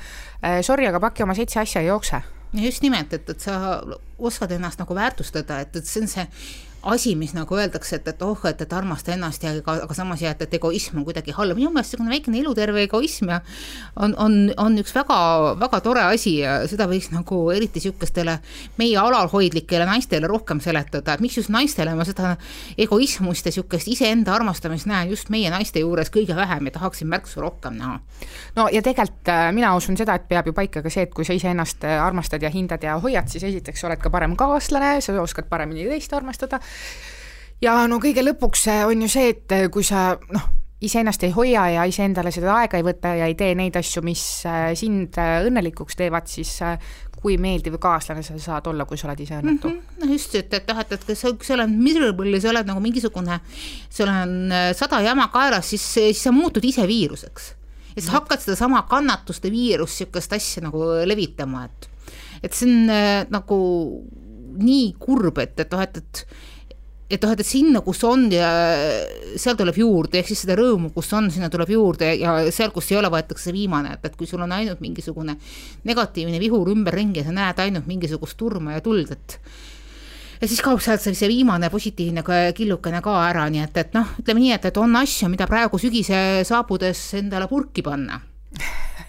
sorry, 0.62 0.86
aga 0.86 1.00
paki 1.00 1.22
oma 1.22 1.34
seitse 1.34 1.60
asja 1.60 1.80
ei 1.80 1.86
jookse. 1.86 2.22
just 2.52 2.82
nimelt, 2.82 3.12
et, 3.12 3.30
et 3.30 3.40
sa 3.40 3.82
oskad 4.18 4.50
ennast 4.50 4.78
nagu 4.78 4.94
väärtustada, 4.94 5.60
et, 5.60 5.76
et 5.76 5.86
see 5.86 6.02
on 6.02 6.08
see 6.08 6.26
asi, 6.84 7.14
mis 7.16 7.32
nagu 7.34 7.56
öeldakse, 7.56 7.96
et, 7.96 8.08
et 8.08 8.22
oh, 8.22 8.38
et, 8.48 8.60
et 8.60 8.72
armasta 8.76 9.14
ennast 9.14 9.44
ja 9.44 9.54
aga, 9.56 9.76
aga 9.86 9.96
samas 9.96 10.22
jah, 10.22 10.34
et, 10.34 10.42
et 10.44 10.56
egoism 10.58 11.00
on 11.00 11.06
kuidagi 11.06 11.34
halb, 11.36 11.56
minu 11.56 11.70
meelest 11.72 11.94
niisugune 11.94 12.12
väikene 12.12 12.40
eluterve 12.42 12.84
egoism 12.84 13.30
ja 13.32 13.40
on, 13.96 14.14
on, 14.20 14.36
on 14.60 14.76
üks 14.80 14.94
väga, 14.96 15.18
väga 15.60 15.80
tore 15.84 16.04
asi 16.04 16.36
ja 16.42 16.56
seda 16.70 16.86
võiks 16.90 17.10
nagu 17.14 17.40
eriti 17.54 17.80
niisugustele 17.80 18.36
meie 18.80 18.98
alalhoidlikele 19.00 19.86
naistele 19.88 20.28
rohkem 20.30 20.60
seletada, 20.64 21.14
et 21.14 21.24
miks 21.24 21.38
just 21.40 21.52
naistele? 21.54 21.94
Ma 21.94 22.06
seda 22.06 22.34
egoismust 22.80 23.48
ja 23.48 23.54
niisugust 23.54 23.90
iseenda 23.92 24.34
armastamist 24.34 24.88
näen 24.90 25.12
just 25.12 25.30
meie 25.32 25.50
naiste 25.52 25.82
juures 25.82 26.12
kõige 26.14 26.36
vähem 26.36 26.68
ja 26.68 26.76
tahaksin 26.78 27.08
märksa 27.10 27.40
rohkem 27.44 27.78
näha. 27.80 27.98
no 28.56 28.68
ja 28.72 28.82
tegelikult 28.82 29.32
äh, 29.32 29.48
mina 29.56 29.74
usun 29.76 29.96
seda, 29.96 30.18
et 30.18 30.28
peab 30.28 30.50
ju 30.50 30.56
paika 30.56 30.82
ka 30.84 30.92
see, 30.92 31.06
et 31.08 31.14
kui 31.14 31.24
sa 31.24 31.36
iseennast 31.36 31.84
äh, 31.88 31.96
armastad 32.02 32.42
ja 32.42 32.52
hindad 32.52 32.82
ja 32.84 32.98
hoiad, 33.00 33.30
siis 33.32 33.44
esiteks 33.48 33.84
oled 33.88 34.02
ka 34.02 34.12
parem 34.12 34.36
kaaslane, 34.36 34.98
sa 35.04 35.16
oskad 35.22 35.48
paremini 35.50 35.86
teist 35.88 36.12
armastada 36.16 36.60
ja 37.62 37.78
no 37.90 38.00
kõige 38.02 38.24
lõpuks 38.24 38.68
äh, 38.72 38.82
on 38.88 39.04
ju 39.04 39.10
see, 39.10 39.32
et 39.34 39.54
äh, 39.54 39.68
kui 39.72 39.86
sa 39.86 40.12
noh, 40.34 40.50
iseennast 40.84 41.22
ei 41.24 41.32
hoia 41.34 41.68
ja 41.76 41.86
iseendale 41.88 42.32
seda 42.34 42.58
aega 42.58 42.80
ei 42.80 42.84
võta 42.86 43.14
ja 43.16 43.28
ei 43.30 43.36
tee 43.38 43.54
neid 43.58 43.76
asju, 43.80 44.02
mis 44.04 44.24
äh, 44.48 44.72
sind 44.78 45.16
õnnelikuks 45.18 45.96
teevad, 45.98 46.28
siis 46.28 46.58
kui 47.24 47.38
meeldiv 47.40 47.78
kaaslane 47.80 48.20
sa 48.26 48.36
saad 48.36 48.66
olla, 48.68 48.84
kui 48.84 49.00
sa 49.00 49.08
oled 49.08 49.22
ise 49.24 49.38
õnnetu 49.38 49.70
mm. 49.70 49.80
-hmm. 49.80 50.04
no 50.04 50.12
just, 50.12 50.34
et, 50.34 50.52
et 50.52 50.68
noh, 50.68 50.80
et, 50.82 50.92
et 50.92 51.04
kui 51.08 51.16
sa, 51.16 51.32
kui 51.32 51.48
sa 51.48 51.56
oled 51.56 51.72
miserable 51.72 52.40
sa 52.40 52.52
oled 52.52 52.68
nagu 52.68 52.84
mingisugune, 52.84 53.40
sul 53.88 54.12
on 54.12 54.52
sada 54.76 55.00
jama 55.00 55.30
kaelas, 55.32 55.70
siis, 55.70 55.86
siis 55.94 56.22
sa 56.22 56.32
muutud 56.32 56.64
ise 56.64 56.86
viiruseks. 56.86 57.54
ja 57.96 58.02
sa 58.02 58.18
hakkad 58.18 58.40
sedasama 58.42 58.82
kannatuste 58.90 59.50
viirust, 59.50 60.00
niisugust 60.00 60.32
asja 60.32 60.62
nagu 60.68 60.84
levitama, 61.06 61.64
et 61.64 61.90
et 62.44 62.52
see 62.52 62.68
on 62.68 62.90
äh, 62.92 63.24
nagu 63.32 63.58
nii 64.60 64.90
kurb, 65.00 65.38
et, 65.42 65.56
et 65.60 65.72
noh, 65.72 65.82
et, 65.82 65.96
et 65.96 66.26
et 67.14 67.24
noh, 67.24 67.34
et, 67.34 67.44
sinna, 67.46 67.82
kus 67.84 68.02
on 68.08 68.26
ja 68.32 68.48
seal 69.40 69.58
tuleb 69.58 69.78
juurde, 69.78 70.20
ehk 70.20 70.30
siis 70.32 70.44
seda 70.44 70.56
rõõmu, 70.58 70.90
kus 70.94 71.12
on, 71.16 71.30
sinna 71.34 71.50
tuleb 71.52 71.70
juurde 71.74 72.14
ja 72.20 72.36
seal, 72.54 72.72
kus 72.74 72.90
ei 72.92 72.98
ole, 73.00 73.10
võetakse 73.12 73.54
viimane, 73.54 73.96
et, 73.96 74.08
et 74.10 74.16
kui 74.18 74.28
sul 74.30 74.42
on 74.44 74.52
ainult 74.56 74.82
mingisugune 74.84 75.36
negatiivne 75.88 76.40
vihur 76.42 76.72
ümberringi 76.74 77.22
ja 77.22 77.28
sa 77.28 77.36
näed 77.36 77.62
ainult 77.64 77.88
mingisugust 77.90 78.38
turma 78.40 78.76
ja 78.76 78.84
tuld, 78.84 79.12
et 79.14 79.38
ja 80.40 80.48
siis 80.50 80.62
kaob 80.64 80.82
sealt 80.84 81.04
see 81.04 81.30
viimane 81.30 81.70
positiivne 81.72 82.24
killukene 82.56 83.00
ka 83.04 83.18
ära, 83.28 83.46
nii 83.52 83.64
et, 83.64 83.82
et 83.84 83.94
noh, 83.96 84.14
ütleme 84.20 84.42
nii, 84.42 84.54
et, 84.58 84.70
et 84.70 84.80
on 84.80 85.00
asju, 85.00 85.30
mida 85.32 85.48
praegu 85.50 85.80
sügise 85.80 86.18
saabudes 86.46 87.06
endale 87.20 87.48
purki 87.50 87.84
panna 87.86 88.20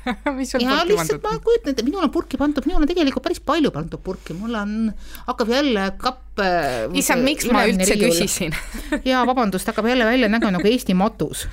mis 0.37 0.51
sul 0.51 0.63
ja 0.63 0.79
purki 0.81 0.97
pandud? 0.99 1.21
ma 1.23 1.39
kujutan 1.43 1.73
ette, 1.73 1.85
minul 1.85 2.05
on 2.05 2.11
purki 2.13 2.39
pandud, 2.39 2.65
minul 2.67 2.83
on 2.83 2.89
tegelikult 2.89 3.25
päris 3.25 3.41
palju 3.43 3.71
pandud 3.75 4.01
purki, 4.05 4.35
mul 4.37 4.57
on, 4.59 4.75
hakkab 5.29 5.53
jälle 5.53 5.87
kapp 6.01 6.43
äh, 6.43 6.85
issand, 6.97 7.25
miks 7.25 7.47
ma 7.51 7.65
üldse 7.69 7.95
riiul. 7.95 8.13
küsisin 8.13 8.55
jaa, 9.09 9.23
vabandust, 9.27 9.69
hakkab 9.71 9.89
jälle 9.89 10.07
välja 10.07 10.29
nägema 10.31 10.57
nagu 10.57 10.69
Eesti 10.69 10.97
matus. 10.97 11.47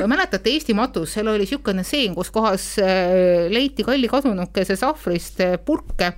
mäletate 0.00 0.50
Eesti 0.50 0.74
matus, 0.74 1.14
seal 1.14 1.30
oli 1.30 1.44
niisugune 1.44 1.84
seen, 1.86 2.16
kus 2.18 2.32
kohas 2.34 2.74
äh, 2.82 3.46
leiti 3.52 3.86
kalli 3.86 4.10
kadunukese 4.10 4.78
sahvrist 4.80 5.44
äh, 5.44 5.56
purke 5.64 6.14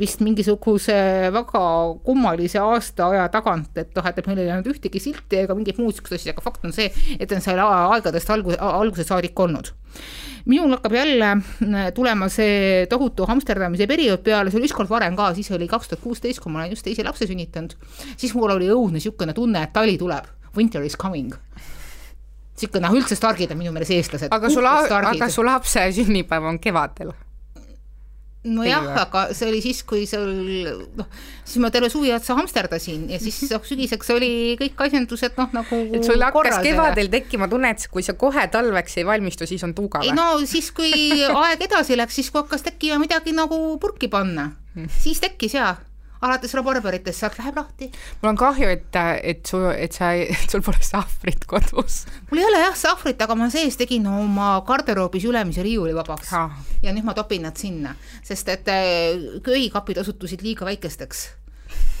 vist 0.00 0.20
mingisuguse 0.24 0.94
väga 1.32 1.62
kummalise 2.04 2.60
aastaaja 2.60 3.26
tagant, 3.32 3.72
et 3.80 3.94
noh, 3.96 4.08
et 4.10 4.28
meil 4.28 4.42
ei 4.42 4.50
olnud 4.52 4.68
ühtegi 4.74 5.00
silti 5.00 5.40
ega 5.42 5.56
mingit 5.56 5.80
muud 5.80 5.94
niisugust 5.94 6.18
asja, 6.18 6.34
aga 6.34 6.44
fakt 6.44 6.66
on 6.68 6.74
see, 6.76 6.90
et 7.16 7.32
on 7.32 7.44
seal 7.44 7.60
aegadest 7.64 8.32
algus, 8.34 8.58
alguse 8.60 9.06
saadik 9.08 9.38
olnud. 9.40 9.72
Minul 10.46 10.76
hakkab 10.76 10.92
jälle 10.94 11.30
äh, 11.32 11.88
tulema 11.96 12.28
see 12.30 12.84
tohutu 12.90 13.26
hamsterdamise 13.26 13.88
periood 13.90 14.22
peale, 14.26 14.52
see 14.52 14.60
oli 14.60 14.68
ükskord 14.68 14.92
varem 14.92 15.16
ka, 15.18 15.32
siis 15.34 15.48
oli 15.56 15.68
kaks 15.70 15.90
tuhat 15.90 16.04
kuusteist, 16.04 16.42
kui 16.44 16.52
ma 16.52 16.62
olen 16.62 16.76
just 16.76 16.86
teise 16.86 17.06
lapse 17.06 17.26
sünnitanud, 17.26 17.74
siis 18.14 18.36
mul 18.36 18.52
oli 18.54 18.68
õudne 18.70 19.00
niisugune 19.00 19.34
tunne, 19.34 19.64
et 19.64 19.74
tali 19.74 19.96
tuleb, 19.98 20.28
winter 20.58 20.84
is 20.84 20.98
coming. 21.00 21.32
Niisugune, 22.56 22.84
noh 22.84 23.00
üldse 23.00 23.16
stargid 23.16 23.50
on 23.52 23.64
minu 23.64 23.72
meelest 23.72 23.96
eestlased. 23.96 24.32
aga 24.32 24.52
su 24.52 24.62
la-, 24.64 24.82
aga 25.16 25.32
su 25.32 25.44
lapse 25.44 25.88
sünnipäev 25.96 26.52
on 26.52 26.60
kevadel 26.60 27.16
nojah, 28.46 28.88
aga 29.02 29.22
see 29.36 29.48
oli 29.50 29.62
siis, 29.64 29.82
kui 29.88 30.04
sul 30.08 30.30
noh, 30.98 31.08
siis 31.42 31.58
ma 31.62 31.70
terve 31.74 31.90
suvi 31.92 32.12
otsa 32.14 32.36
hamsterdasin 32.38 33.08
ja 33.12 33.20
siis 33.22 33.40
noh, 33.52 33.64
sügiseks 33.66 34.12
oli 34.14 34.30
kõik 34.60 34.86
asjandused 34.86 35.38
noh, 35.40 35.50
nagu 35.56 35.80
et 35.96 36.06
sul 36.06 36.22
hakkas 36.22 36.60
kevadel 36.64 37.10
tekkima 37.12 37.50
tunne, 37.52 37.72
et 37.74 37.88
kui 37.92 38.06
sa 38.06 38.16
kohe 38.18 38.46
talveks 38.52 39.00
ei 39.00 39.08
valmistu, 39.08 39.48
siis 39.48 39.64
on 39.66 39.74
tuuga 39.76 40.04
või? 40.04 40.14
no 40.16 40.28
siis, 40.48 40.70
kui 40.76 40.92
aeg 41.42 41.66
edasi 41.68 41.98
läks, 41.98 42.20
siis 42.20 42.32
kui 42.32 42.42
hakkas 42.42 42.66
tekkima 42.66 43.00
midagi 43.02 43.34
nagu 43.36 43.58
purki 43.82 44.10
panna, 44.12 44.50
hmm. 44.74 44.90
siis 45.02 45.22
tekkis 45.22 45.58
jaa 45.58 45.74
alates 46.24 46.54
rabarberitest, 46.56 47.20
sealt 47.20 47.38
läheb 47.40 47.58
lahti. 47.60 47.90
mul 48.22 48.32
on 48.32 48.40
kahju, 48.40 48.68
et, 48.72 49.00
et 49.22 49.46
su, 49.46 49.62
et 49.72 49.96
sa, 49.96 50.12
et 50.16 50.48
sul 50.52 50.64
pole 50.66 50.82
sahvrit 50.84 51.46
kodus. 51.48 52.04
mul 52.30 52.42
ei 52.42 52.48
ole 52.50 52.62
jah 52.64 52.76
sahvrit, 52.86 53.20
aga 53.22 53.38
ma 53.38 53.50
sees 53.52 53.78
tegin 53.80 54.06
oma 54.10 54.56
garderoobis 54.66 55.26
ülemise 55.28 55.64
riiuli 55.66 55.96
vabaks 55.96 56.32
ah. 56.36 56.54
ja 56.82 56.94
nüüd 56.96 57.06
ma 57.06 57.16
topin 57.16 57.46
nad 57.48 57.58
sinna, 57.60 57.96
sest 58.26 58.52
et 58.52 58.70
äh, 58.72 59.40
köögikapid 59.44 60.02
osutusid 60.04 60.44
liiga 60.46 60.68
väikesteks 60.68 61.26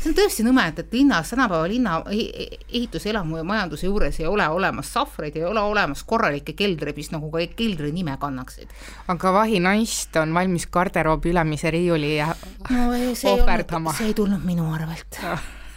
see 0.06 0.12
on 0.12 0.16
tõesti 0.16 0.44
nõme, 0.46 0.64
et, 0.70 0.78
et 0.82 0.92
linnas, 0.94 1.30
tänapäeva 1.32 1.66
linna 1.70 1.96
ehituselamu 2.06 3.40
ja 3.40 3.44
majanduse 3.46 3.88
juures 3.88 4.20
ei 4.20 4.28
ole 4.30 4.46
olemas 4.48 4.92
sahvreid, 4.94 5.36
ei 5.36 5.44
ole 5.44 5.60
olemas 5.60 6.04
korralikke 6.06 6.54
keldreid, 6.58 6.96
mis 6.96 7.10
nagu 7.14 7.30
ka 7.32 7.42
keldri 7.58 7.90
nime 7.94 8.16
kannaksid. 8.20 8.70
aga 9.08 9.32
vahi 9.32 9.60
naist 9.60 10.16
on 10.20 10.34
valmis 10.34 10.68
garderoobi 10.72 11.32
ülemise 11.34 11.70
riiuli 11.70 12.16
no, 12.22 12.86
ohverdama. 13.32 13.94
see 13.96 14.12
ei 14.12 14.14
tulnud 14.14 14.44
minu 14.44 14.70
arvelt 14.74 15.20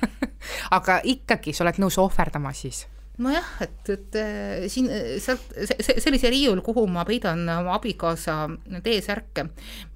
aga 0.77 1.01
ikkagi, 1.03 1.53
sa 1.53 1.65
oled 1.65 1.81
nõus 1.81 1.97
ohverdama 2.01 2.53
siis? 2.53 2.85
Nojah, 3.19 3.47
et, 3.63 3.89
et 3.93 4.17
äh, 4.19 4.65
siin 4.71 4.87
sealt, 5.21 5.43
see, 5.55 5.97
sellise 6.01 6.31
riiul, 6.31 6.61
kuhu 6.65 6.85
ma 6.91 7.03
peidan 7.07 7.43
oma 7.51 7.75
abikaasa 7.77 8.35
T-särke, 8.83 9.45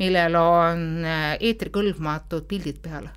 millel 0.02 0.38
on 0.40 0.86
äh, 1.08 1.28
eetrikõlbmatud 1.40 2.48
pildid 2.50 2.82
peal. 2.84 3.08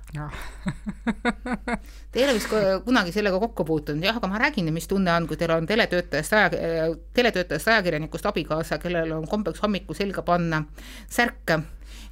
Te 2.11 2.21
ei 2.21 2.25
ole 2.25 2.37
vist 2.37 2.51
kunagi 2.85 3.13
sellega 3.15 3.39
kokku 3.41 3.65
puutunud, 3.67 4.03
jah, 4.07 4.17
aga 4.19 4.29
ma 4.31 4.41
räägin, 4.41 4.71
mis 4.75 4.87
tunne 4.89 5.13
on, 5.13 5.27
kui 5.29 5.39
teil 5.39 5.53
on 5.57 5.67
teletöötajast 5.69 6.37
aja, 6.37 6.91
teletöötajast 7.17 7.73
ajakirjanikust 7.73 8.31
abikaasa, 8.31 8.79
kellel 8.83 9.11
on 9.19 9.27
kombeks 9.29 9.63
hommikul 9.63 9.97
selga 9.97 10.23
panna 10.27 10.63
särke 11.11 11.61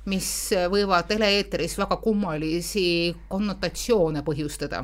mis 0.05 0.27
võivad 0.69 1.07
tele-eetris 1.09 1.79
väga 1.79 1.97
kummalisi 2.03 3.15
konnotatsioone 3.31 4.21
põhjustada 4.25 4.83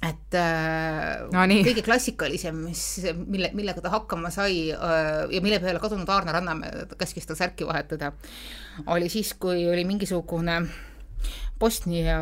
et 0.00 0.36
äh, 0.38 1.26
no, 1.28 1.42
nii. 1.44 1.64
kõige 1.66 1.82
klassikalisem, 1.84 2.56
mis, 2.70 2.84
mille, 3.20 3.50
millega 3.56 3.82
ta 3.84 3.92
hakkama 3.92 4.30
sai 4.32 4.70
äh, 4.72 5.26
ja 5.28 5.42
mille 5.44 5.58
peale 5.60 5.82
kadunud 5.82 6.08
Aarne 6.08 6.32
Rannamäe 6.32 6.86
käskis 7.00 7.28
tal 7.28 7.36
särki 7.36 7.68
vahetada, 7.68 8.14
oli 8.88 9.10
siis, 9.12 9.34
kui 9.36 9.66
oli 9.68 9.84
mingisugune 9.88 10.62
Bosnia 11.60 12.16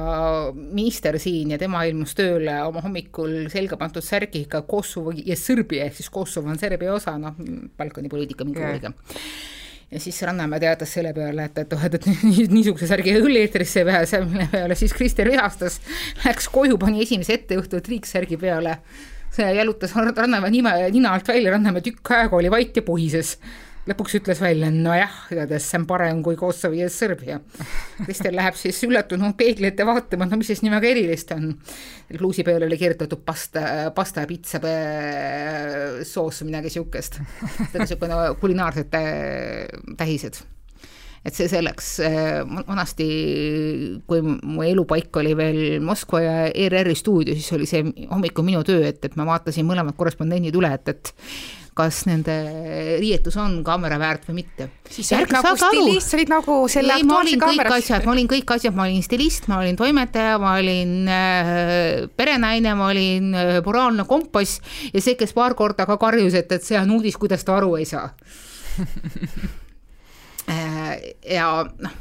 minister 0.56 1.14
siin 1.22 1.52
ja 1.54 1.58
tema 1.60 1.84
ilmus 1.86 2.16
tööle 2.18 2.56
oma 2.66 2.82
hommikul 2.82 3.46
selga 3.52 3.78
pandud 3.78 4.02
särgiga 4.02 4.64
Kosovo 4.66 5.12
ja 5.14 5.36
Sõrbia 5.38 5.86
ehk 5.86 6.00
siis 6.00 6.10
Kosovo 6.10 6.50
on 6.50 6.58
Serbia 6.58 6.96
osa, 6.96 7.14
noh, 7.22 7.38
Balkani 7.78 8.10
poliitika 8.10 8.46
mingi 8.48 8.64
huviga 8.64 8.90
ja 9.90 10.00
siis 10.00 10.22
Rannamäe 10.22 10.60
teatas 10.60 10.92
selle 10.92 11.12
peale, 11.16 11.44
et, 11.48 11.58
et 11.58 11.72
oh, 11.72 11.84
et, 11.84 11.94
et 12.44 12.52
niisuguse 12.52 12.88
särgi 12.90 13.14
küll 13.16 13.40
eetrisse 13.40 13.82
ei 13.82 13.88
pääse, 13.88 14.20
mille 14.24 14.48
peale 14.52 14.76
siis 14.78 14.92
Krister 14.96 15.30
vihastas, 15.30 15.80
läks 16.24 16.50
koju, 16.52 16.78
pani 16.80 17.02
esimese 17.04 17.38
etteõhtu 17.38 17.80
triiksärgi 17.84 18.36
peale, 18.40 18.78
jalutas 19.38 19.94
Rannamäe 19.96 20.52
nime, 20.52 20.74
nina 20.94 21.14
alt 21.16 21.28
välja, 21.28 21.54
Rannamäe 21.56 21.84
tükk 21.84 22.12
aega 22.16 22.36
oli 22.36 22.50
vait 22.52 22.76
ja 22.76 22.84
puhises 22.84 23.36
lõpuks 23.88 24.18
ütles 24.18 24.40
välja, 24.42 24.70
nojah, 24.72 25.14
igatahes 25.32 25.68
see 25.70 25.80
on 25.80 25.86
parem 25.88 26.20
kui 26.24 26.36
Kosovo 26.38 26.76
ja 26.76 26.88
Serbia. 26.92 27.38
Kristel 28.04 28.36
läheb 28.36 28.58
siis 28.58 28.80
üllatunult 28.86 29.38
peegli 29.38 29.70
ette 29.70 29.86
vaatama, 29.88 30.28
no 30.28 30.40
mis 30.40 30.52
siis 30.52 30.62
nii 30.64 30.74
väga 30.74 30.90
erilist 30.92 31.32
on. 31.36 31.54
luusi 32.20 32.44
peale 32.44 32.66
oli 32.66 32.78
kirjutatud 32.80 33.24
pasta, 33.24 33.90
pasta 33.94 34.24
ja 34.24 34.30
pitsa 34.30 34.60
soos, 36.04 36.42
midagi 36.44 36.70
siukest. 36.76 37.20
niisugune 37.74 38.22
kulinaarsed 38.40 38.94
tähised 39.96 40.44
et 41.28 41.36
see 41.36 41.50
selleks, 41.50 41.92
vanasti, 42.68 43.08
kui 44.08 44.24
mu 44.24 44.64
elupaik 44.64 45.20
oli 45.20 45.36
veel 45.38 45.60
Moskva 45.84 46.22
ja 46.24 46.34
ERR-i 46.48 46.96
stuudio, 46.98 47.36
siis 47.36 47.52
oli 47.56 47.68
see 47.68 47.84
hommikul 48.10 48.46
minu 48.46 48.64
töö, 48.66 48.82
et, 48.88 49.00
et 49.04 49.16
ma 49.18 49.28
vaatasin 49.28 49.66
mõlemad 49.68 49.96
korrespondendid 49.98 50.56
üle, 50.58 50.72
et, 50.78 50.94
et 50.94 51.14
kas 51.78 52.00
nende 52.08 52.34
riietus 52.98 53.36
on 53.38 53.60
kaamera 53.66 53.98
väärt 54.00 54.26
või 54.28 54.40
mitte. 54.40 54.68
siis 54.90 55.12
olid 55.14 55.30
nagu 55.34 55.52
stilist, 55.60 56.10
sa 56.10 56.18
olid 56.18 56.32
nagu 56.32 56.56
selle 56.72 56.96
ei, 56.98 57.06
kõik 57.06 57.70
asjad, 57.76 58.06
ma 58.06 58.14
olin 58.16 58.30
kõik 58.32 58.54
asjad, 58.56 58.74
ma 58.74 58.88
olin 58.88 59.04
stilist, 59.06 59.46
ma 59.50 59.60
olin 59.62 59.78
toimetaja, 59.78 60.40
ma 60.42 60.56
olin 60.58 61.12
äh, 61.12 62.08
perenaine, 62.18 62.74
ma 62.78 62.90
olin 62.90 63.30
äh, 63.30 63.54
moraalne 63.66 64.08
kompass 64.10 64.58
ja 64.90 65.04
see, 65.04 65.14
kes 65.20 65.36
paar 65.36 65.54
korda 65.58 65.86
ka 65.86 65.98
karjus, 66.02 66.34
et, 66.38 66.50
et 66.58 66.66
see 66.66 66.78
on 66.80 66.98
uudis, 66.98 67.18
kuidas 67.20 67.46
ta 67.46 67.60
aru 67.60 67.76
ei 67.78 67.86
saa. 67.88 68.10
äh, 68.10 69.48
ja 70.48 71.48
noh 71.84 71.96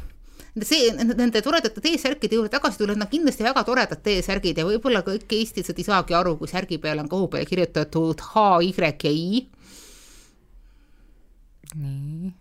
see, 0.64 0.90
nende 0.94 1.42
toredate 1.44 1.82
T-särkide 1.82 2.38
juurde 2.38 2.52
tagasi 2.52 2.80
tulles, 2.80 2.98
nad 2.98 3.10
kindlasti 3.10 3.46
väga 3.46 3.64
toredad 3.66 4.00
T-särgid 4.04 4.58
ja 4.58 4.66
võib-olla 4.66 5.04
kõik 5.06 5.30
eestlased 5.38 5.78
ei 5.78 5.86
saagi 5.86 6.16
aru, 6.16 6.36
kui 6.40 6.50
särgi 6.50 6.80
peal 6.82 7.02
on 7.02 7.10
kõhu 7.10 7.28
peale 7.32 7.48
kirjutatud 7.48 8.22
H, 8.32 8.44
Y 8.64 8.72
ja 8.78 9.12
I 9.12 9.46
nii. 11.76 12.32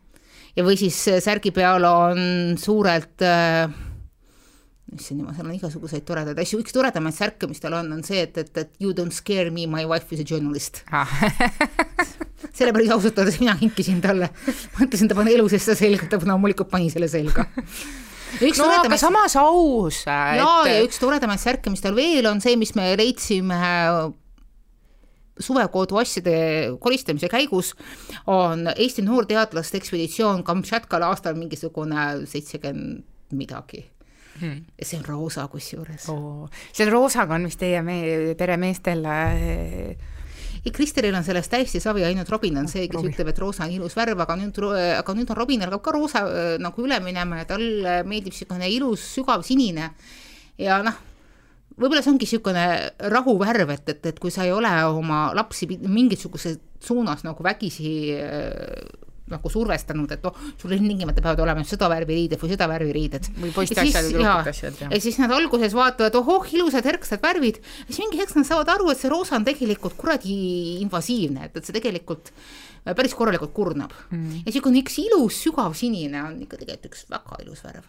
ja 0.55 0.63
või 0.63 0.77
siis 0.79 0.99
äh, 1.11 1.19
särgi 1.23 1.51
peal 1.51 1.83
on 1.83 2.55
suurelt 2.59 3.21
äh, 3.25 3.67
issand 4.95 5.19
jumal, 5.19 5.35
seal 5.35 5.49
on 5.49 5.55
igasuguseid 5.57 6.05
toredaid 6.07 6.39
asju, 6.39 6.61
üks 6.63 6.75
toredamaid 6.75 7.15
särke, 7.15 7.49
mis 7.51 7.59
tal 7.63 7.75
on, 7.75 7.89
on 7.97 8.03
see, 8.07 8.21
et, 8.23 8.37
et, 8.39 8.51
et 8.63 8.83
you 8.83 8.93
don't 8.95 9.15
scare 9.15 9.51
me, 9.51 9.65
my 9.67 9.83
wife 9.89 10.13
is 10.15 10.23
a 10.23 10.27
journalist 10.27 10.83
ah. 10.95 11.11
selle 12.57 12.71
päris 12.75 12.91
ausalt 12.95 13.17
öeldes 13.19 13.39
mina 13.41 13.57
kinkisin 13.59 13.99
talle, 14.03 14.31
mõtlesin, 14.79 15.09
ta 15.11 15.17
pani 15.17 15.35
elu 15.35 15.49
sees 15.51 15.67
seda 15.67 15.75
selga, 15.79 16.07
ta 16.11 16.21
loomulikult 16.23 16.71
pani 16.71 16.87
selle 16.93 17.09
selga 17.11 17.45
üks 18.43 18.61
no 18.61 18.69
aga 18.71 18.99
samas 18.99 19.35
aus. 19.39 20.03
jaa, 20.07 20.63
ja 20.67 20.79
üks 20.85 21.01
toredamaid 21.01 21.41
särke, 21.41 21.73
mis 21.73 21.83
tal 21.83 21.97
veel 21.97 22.29
on, 22.31 22.39
see, 22.43 22.55
mis 22.59 22.73
me 22.77 22.93
leidsime 22.99 23.59
suvekodu 25.43 25.99
asjade 26.01 26.37
koristamise 26.81 27.29
käigus 27.29 27.73
on 28.31 28.71
Eesti 28.73 29.03
noorteadlaste 29.05 29.77
ekspeditsioon 29.77 30.41
Kamtšatkale 30.47 31.05
aastal 31.11 31.37
mingisugune 31.37 32.07
seitsekümmend 32.25 33.05
midagi 33.37 33.83
hmm.. 34.41 34.65
see 34.81 34.99
on 34.99 35.07
roosa 35.07 35.47
kusjuures 35.51 36.09
oh,. 36.13 36.45
selle 36.71 36.93
roosaga 36.93 37.35
on 37.37 37.47
vist 37.49 37.59
teie 37.61 37.81
me 37.85 37.97
peremeestel 38.37 39.05
äh, 39.05 39.97
ei, 40.63 40.71
Kristeril 40.73 41.15
on 41.15 41.23
sellest 41.23 41.51
täiesti 41.51 41.79
savi, 41.79 42.03
ainult 42.03 42.29
Robin 42.29 42.57
on 42.59 42.67
see, 42.67 42.87
kes 42.87 42.99
Robin. 42.99 43.13
ütleb, 43.13 43.31
et 43.31 43.41
roosa 43.41 43.65
on 43.65 43.75
ilus 43.75 43.95
värv, 43.97 44.19
aga 44.25 44.35
nüüd, 44.39 44.57
aga 44.97 45.17
nüüd 45.17 45.29
on 45.31 45.39
Robinil 45.39 45.69
hakkab 45.69 45.83
ka 45.85 45.95
roosa 45.95 46.23
äh, 46.27 46.53
nagu 46.61 46.83
üle 46.83 46.99
minema 47.03 47.43
ja 47.43 47.49
talle 47.53 48.01
meeldib 48.07 48.35
niisugune 48.35 48.69
ilus 48.73 49.05
sügav 49.15 49.45
sinine 49.47 49.91
ja 50.61 50.81
noh, 50.85 50.97
võib-olla 51.77 52.03
see 52.03 52.13
ongi 52.13 52.27
niisugune 52.27 52.67
rahuvärv, 53.13 53.75
et, 53.77 53.91
et, 53.95 54.09
et 54.11 54.21
kui 54.21 54.33
sa 54.33 54.47
ei 54.47 54.53
ole 54.55 54.71
oma 54.89 55.27
lapsi 55.37 55.69
mingisuguses 55.77 56.59
suunas 56.83 57.23
nagu 57.25 57.43
vägisi 57.45 57.93
nagu 59.31 59.51
survestanud, 59.51 60.11
et 60.15 60.27
oh, 60.29 60.37
sul 60.61 60.75
ilmtingimata 60.77 61.23
peavad 61.23 61.41
olema 61.43 61.65
seda 61.67 61.89
värvi 61.91 62.15
riided 62.21 62.41
või 62.41 62.53
seda 62.53 62.69
värvi 62.71 62.93
riided. 62.95 63.31
või 63.41 63.51
poiste 63.55 63.79
asjad 63.81 64.07
ja 64.07 64.13
tüdrukute 64.13 64.53
asjad. 64.53 64.85
ja 64.87 65.01
siis 65.03 65.19
nad 65.21 65.33
alguses 65.35 65.75
vaatavad, 65.77 66.15
ohoh, 66.21 66.47
ilusad 66.53 66.87
erksad 66.93 67.23
värvid, 67.23 67.59
siis 67.87 67.99
mingi 68.03 68.21
hetk 68.21 68.37
nad 68.39 68.47
saavad 68.47 68.71
aru, 68.77 68.91
et 68.93 69.01
see 69.01 69.11
roosa 69.11 69.37
on 69.39 69.47
tegelikult 69.47 69.97
kuradi 69.99 70.37
invasiivne, 70.85 71.49
et, 71.49 71.59
et 71.59 71.67
see 71.67 71.75
tegelikult 71.75 72.31
äh, 72.31 72.95
päris 72.95 73.15
korralikult 73.17 73.53
kurnab 73.55 73.93
mm.. 74.09 74.41
ja 74.41 74.49
niisugune 74.51 74.83
üks 74.83 74.99
ilus 75.03 75.43
sügav 75.43 75.75
sinine 75.77 76.23
on 76.23 76.41
ikka 76.45 76.59
tegelikult 76.63 76.91
üks 76.91 77.05
väga 77.11 77.43
ilus 77.43 77.63
värv. 77.67 77.87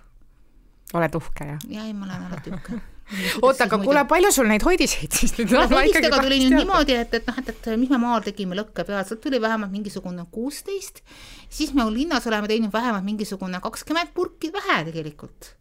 oled 0.99 1.19
uhke, 1.21 1.51
jah? 1.55 1.67
jaa, 1.69 1.87
ei, 1.87 1.95
ma 1.95 2.09
olen 2.09 2.31
alati 2.31 2.55
uhke 2.55 2.81
oota, 3.43 3.67
aga 3.67 3.79
kuule, 3.83 4.03
palju 4.09 4.31
sul 4.35 4.49
neid 4.51 4.65
hoidiseid 4.67 5.15
siis 5.17 5.35
nüüd 5.39 5.53
on? 5.57 5.69
hoidistega 5.71 6.21
tuli 6.21 6.41
nüüd 6.43 6.57
niimoodi, 6.61 6.97
et, 7.03 7.15
et 7.19 7.31
noh, 7.31 7.41
et, 7.41 7.51
et 7.55 7.69
mis 7.81 7.91
me 7.93 8.01
maal 8.03 8.25
tegime 8.27 8.59
lõkke 8.59 8.85
peal, 8.89 9.01
sealt 9.09 9.23
tuli 9.25 9.41
vähemalt 9.43 9.73
mingisugune 9.73 10.27
kuusteist, 10.35 11.01
siis 11.49 11.73
me 11.77 11.87
linnas 11.93 12.29
oleme 12.29 12.51
teinud 12.51 12.75
vähemalt 12.75 13.07
mingisugune 13.07 13.63
kakskümmend 13.65 14.13
purki, 14.17 14.53
vähe 14.55 14.83
tegelikult, 14.91 15.53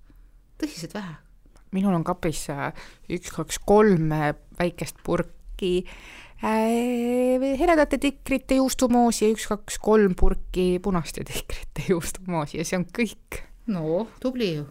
tõsiselt 0.62 0.96
vähe. 0.98 1.18
minul 1.76 1.96
on 1.96 2.06
kapis 2.08 2.48
äh, 2.54 2.70
üks, 3.12 3.32
kaks, 3.36 3.60
kolm 3.68 4.12
äh, 4.16 4.32
väikest 4.60 5.04
purki. 5.04 5.82
Äh, 6.38 7.44
heledate 7.58 7.98
tikrite 8.02 8.60
juustumoosi 8.60 9.26
ja 9.26 9.34
üks, 9.34 9.48
kaks, 9.50 9.80
kolm 9.82 10.16
purki 10.20 10.76
punaste 10.84 11.26
tikrite 11.28 11.88
juustumoosi 11.94 12.60
ja 12.60 12.68
see 12.68 12.80
on 12.80 12.90
kõik. 12.92 13.46
no 13.68 14.06
tubli 14.22 14.54
ju 14.56 14.68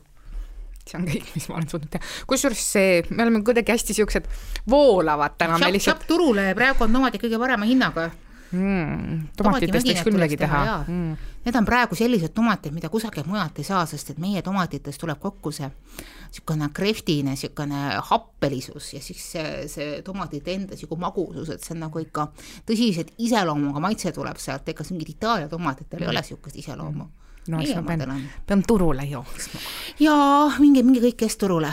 see 0.86 1.00
on 1.00 1.08
kõik, 1.08 1.32
mis 1.34 1.48
ma 1.50 1.58
olen 1.58 1.70
suutnud 1.70 1.90
teha. 1.92 2.12
kusjuures 2.30 2.66
see, 2.76 3.00
me 3.10 3.26
oleme 3.26 3.42
kuidagi 3.46 3.74
hästi 3.74 3.96
siuksed 4.00 4.28
voolavad 4.70 5.38
täna. 5.38 5.58
Shop, 5.58 5.74
lihtsalt... 5.74 6.04
shop 6.04 6.08
turule 6.10 6.52
praegu 6.58 6.86
on 6.86 7.00
tomatid 7.00 7.26
kõige 7.26 7.42
parema 7.42 7.68
hinnaga 7.68 8.10
mm,. 8.52 9.32
tomatitest 9.38 9.88
võiks 9.88 10.04
küll 10.06 10.16
midagi 10.16 10.38
teha, 10.40 10.60
teha.. 10.62 10.76
Mm. 10.86 11.32
Need 11.46 11.58
on 11.60 11.66
praegu 11.68 11.94
sellised 11.98 12.32
tomatid, 12.34 12.74
mida 12.74 12.88
kusagilt 12.90 13.28
mujalt 13.30 13.58
ei 13.62 13.66
saa, 13.66 13.84
sest 13.86 14.10
et 14.14 14.22
meie 14.22 14.42
tomatitest 14.42 14.98
tuleb 15.02 15.20
kokku 15.22 15.52
see 15.54 15.68
niisugune 15.68 16.70
kreftine, 16.74 17.36
niisugune 17.36 17.82
happelisus 18.08 18.92
ja 18.96 19.02
siis 19.02 19.22
see, 19.34 19.52
see 19.70 20.00
tomatite 20.06 20.56
enda 20.56 20.74
niisugune 20.74 21.06
magusus, 21.06 21.52
et 21.54 21.62
see 21.62 21.76
on 21.76 21.84
nagu 21.86 22.02
ikka 22.02 22.30
tõsiselt 22.66 23.14
iseloomuga 23.28 23.82
maitse 23.84 24.14
tuleb 24.16 24.42
sealt, 24.42 24.66
ega 24.74 24.90
mingid 24.90 25.14
Itaalia 25.16 25.52
tomatitel 25.52 26.02
ei 26.02 26.10
ole 26.12 26.24
niisugust 26.24 26.64
iseloomu 26.64 27.04
mm 27.04 27.25
no 27.52 27.62
siis 27.62 27.76
ma 27.78 27.84
pean, 27.86 28.16
pean 28.46 28.64
turule 28.66 29.06
jooksma. 29.08 29.60
jaa, 30.02 30.50
minge, 30.62 30.82
minge 30.86 31.02
kõik 31.08 31.20
kes 31.24 31.38
turule. 31.40 31.70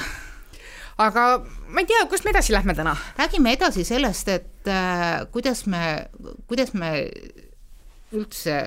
aga 1.02 1.28
ma 1.74 1.84
ei 1.84 1.90
tea, 1.90 2.04
kust 2.10 2.26
me 2.26 2.34
edasi 2.34 2.56
lähme 2.56 2.76
täna? 2.78 2.96
räägime 3.20 3.56
edasi 3.58 3.86
sellest, 3.88 4.30
et 4.30 4.70
äh, 4.72 5.24
kuidas 5.34 5.66
me, 5.72 6.10
kuidas 6.48 6.74
me 6.78 6.94
üldse 8.14 8.60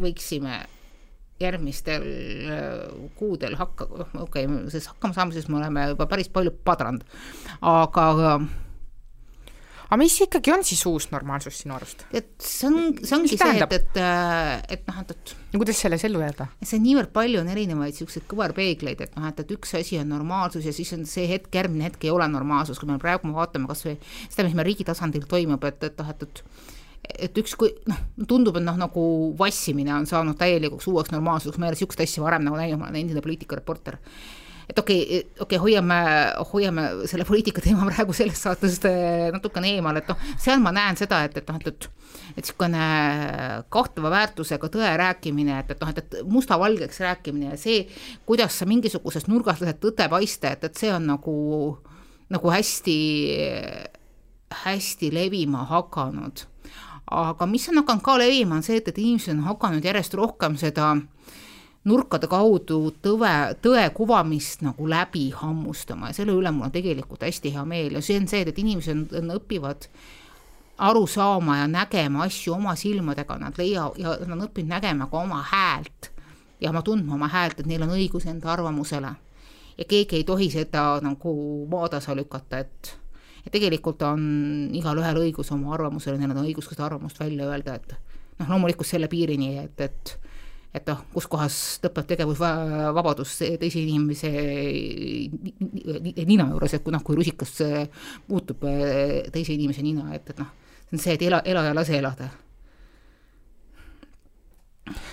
võiksime 0.00 0.62
järgmistel 1.40 2.04
äh, 2.48 3.08
kuudel 3.18 3.56
hakka-, 3.60 3.88
noh 3.92 4.22
okei 4.24 4.46
okay,, 4.48 4.62
selles 4.72 4.88
hakkama 4.92 5.16
saamises 5.16 5.50
me 5.52 5.60
oleme 5.60 5.90
juba 5.92 6.08
päris 6.08 6.32
palju 6.32 6.54
padranud, 6.64 7.04
aga 7.60 8.06
aga 9.86 9.98
mis 10.00 10.16
ikkagi 10.24 10.52
on 10.54 10.64
siis 10.66 10.82
uus 10.90 11.08
normaalsus 11.12 11.60
sinu 11.62 11.76
arust? 11.76 12.04
et 12.10 12.28
see 12.42 12.68
on, 12.68 12.92
see 13.00 13.16
ongi 13.16 13.38
see, 13.38 13.50
et, 13.62 13.74
et, 13.78 13.98
et 14.76 14.88
noh, 14.88 15.00
et, 15.02 15.12
et 15.14 15.34
no 15.54 15.62
kuidas 15.62 15.82
selles 15.84 16.06
ellu 16.08 16.22
jääda? 16.24 16.48
see 16.62 16.78
on 16.80 16.86
niivõrd 16.86 17.12
palju 17.16 17.42
on 17.42 17.50
erinevaid 17.52 17.94
niisuguseid 17.94 18.26
kõverpeegleid, 18.30 19.04
et 19.06 19.18
noh, 19.18 19.28
et, 19.30 19.42
et 19.44 19.52
üks 19.56 19.76
asi 19.78 20.00
on 20.02 20.10
normaalsus 20.12 20.66
ja 20.66 20.74
siis 20.76 20.90
on 20.96 21.06
see 21.08 21.28
hetk, 21.30 21.52
järgmine 21.54 21.88
hetk 21.88 22.08
ei 22.08 22.14
ole 22.14 22.26
normaalsus, 22.30 22.80
kui 22.82 22.90
me 22.90 22.98
praegu 23.02 23.30
vaatame 23.34 23.70
kas 23.70 23.86
või 23.86 23.98
seda, 24.06 24.48
mis 24.48 24.56
meil 24.58 24.70
riigi 24.70 24.86
tasandil 24.88 25.28
toimub, 25.30 25.62
et, 25.70 25.86
et 25.90 26.02
noh, 26.02 26.10
et, 26.14 26.26
et 26.26 26.74
et 27.06 27.38
ükskõi 27.38 27.70
noh, 27.86 28.00
tundub, 28.28 28.56
et 28.58 28.64
noh, 28.66 28.78
nagu 28.80 29.02
vassimine 29.38 29.92
on 29.94 30.08
saanud 30.10 30.34
täielikuks 30.40 30.88
uueks 30.90 31.12
normaalsuseks, 31.14 31.58
ma 31.60 31.68
ei 31.68 31.70
ole 31.70 31.78
niisugust 31.78 32.02
asja 32.02 32.24
varem 32.24 32.42
nagu 32.46 32.58
näinud, 32.58 32.80
ma 32.80 32.88
olen 32.88 32.98
endine 33.04 33.22
poliitikareporter 33.22 34.00
et 34.68 34.78
okei 34.78 35.02
okay,, 35.02 35.18
okei 35.18 35.42
okay,, 35.44 35.58
hoiame, 35.62 35.98
hoiame 36.52 36.86
selle 37.06 37.26
poliitika 37.28 37.62
teema 37.64 37.86
praegu 37.90 38.14
sellest 38.16 38.48
saatest 38.48 38.88
eh, 38.90 39.28
natukene 39.34 39.76
eemal, 39.76 40.00
et 40.00 40.10
noh, 40.10 40.32
seal 40.42 40.62
ma 40.62 40.74
näen 40.74 40.98
seda, 40.98 41.22
et, 41.26 41.36
et 41.40 41.52
noh, 41.52 41.60
et, 41.60 41.70
et 41.72 41.92
et 42.36 42.44
niisugune 42.44 42.86
kahtleva 43.72 44.10
väärtusega 44.12 44.68
tõe 44.72 44.88
rääkimine, 45.00 45.60
et, 45.62 45.70
et 45.72 45.80
noh, 45.80 45.92
et, 45.92 46.00
et 46.02 46.26
mustavalgeks 46.28 47.00
rääkimine 47.00 47.54
ja 47.54 47.60
see, 47.60 47.86
kuidas 48.28 48.58
sa 48.58 48.68
mingisugusest 48.68 49.30
nurgast 49.32 49.64
lased 49.64 49.80
tõde 49.80 50.08
paista, 50.12 50.52
et, 50.52 50.66
et 50.68 50.76
see 50.76 50.92
on 50.92 51.06
nagu, 51.08 51.36
nagu 52.32 52.52
hästi, 52.52 52.98
hästi 54.66 55.10
levima 55.14 55.64
hakanud. 55.70 56.44
aga 57.06 57.46
mis 57.46 57.68
on 57.70 57.80
hakanud 57.80 58.04
ka 58.04 58.18
levima, 58.20 58.60
on 58.60 58.66
see, 58.66 58.82
et, 58.82 58.88
et 58.92 59.00
inimesed 59.00 59.32
on 59.38 59.46
hakanud 59.48 59.84
järjest 59.84 60.14
rohkem 60.18 60.58
seda 60.60 60.92
äh, 60.92 61.04
nurkade 61.86 62.26
kaudu 62.30 62.80
tõve, 63.02 63.32
tõe 63.62 63.84
kuvamist 63.94 64.64
nagu 64.66 64.88
läbi 64.90 65.28
hammustama 65.34 66.10
ja 66.10 66.18
selle 66.18 66.34
üle 66.34 66.50
mul 66.54 66.68
on 66.68 66.74
tegelikult 66.74 67.22
hästi 67.22 67.52
hea 67.54 67.64
meel. 67.64 67.98
Ja 67.98 68.02
see 68.02 68.18
on 68.20 68.26
see, 68.30 68.42
et 68.42 68.58
inimesed 68.58 69.14
õpivad 69.36 69.86
aru 70.82 71.06
saama 71.08 71.60
ja 71.62 71.68
nägema 71.70 72.26
asju 72.26 72.56
oma 72.56 72.74
silmadega, 72.76 73.38
nad 73.38 73.58
leia- 73.58 73.92
ja 73.96 74.16
nad 74.26 74.36
on 74.36 74.48
õppinud 74.48 74.74
nägema 74.74 75.06
ka 75.10 75.22
oma 75.22 75.42
häält 75.52 76.10
ja 76.60 76.70
oma 76.70 76.82
tundma 76.82 77.14
oma 77.14 77.28
häält, 77.28 77.60
et 77.60 77.66
neil 77.66 77.82
on 77.82 77.94
õigus 77.96 78.26
enda 78.26 78.52
arvamusele. 78.52 79.14
ja 79.78 79.84
keegi 79.84 80.16
ei 80.16 80.24
tohi 80.24 80.50
seda 80.50 81.00
nagu 81.04 81.66
maatasa 81.70 82.16
lükata, 82.16 82.58
et 82.58 82.96
et 83.46 83.52
tegelikult 83.52 84.02
on 84.02 84.70
igalühel 84.74 85.16
õigus 85.20 85.52
oma 85.52 85.74
arvamusele, 85.74 86.18
neil 86.18 86.30
on 86.30 86.44
õigus 86.44 86.66
ka 86.66 86.74
seda 86.74 86.86
arvamust 86.86 87.20
välja 87.20 87.46
öelda, 87.46 87.74
et 87.74 87.94
noh, 88.38 88.48
loomulikult 88.48 88.88
selle 88.88 89.08
piirini, 89.08 89.58
et, 89.58 89.80
et 89.80 90.18
et 90.74 90.88
noh, 90.90 91.02
kus 91.12 91.28
kohas 91.30 91.58
lõpeb 91.84 92.08
tegevusvabadus 92.10 93.36
teise 93.60 93.80
inimese 93.80 94.32
nina 96.26 96.48
juures, 96.50 96.74
et 96.76 96.84
kui 96.84 96.94
noh, 96.94 97.04
kui 97.04 97.16
rusikas 97.18 97.54
puutub 98.26 98.66
teise 99.32 99.54
inimese 99.54 99.84
nina, 99.86 100.10
et, 100.16 100.34
et 100.34 100.42
noh, 100.42 100.50
see 100.88 100.98
on 100.98 101.02
see, 101.02 101.14
et 101.16 101.28
ela, 101.28 101.40
ela 101.44 101.64
ja 101.68 101.76
lase 101.76 101.96
elada 101.98 102.30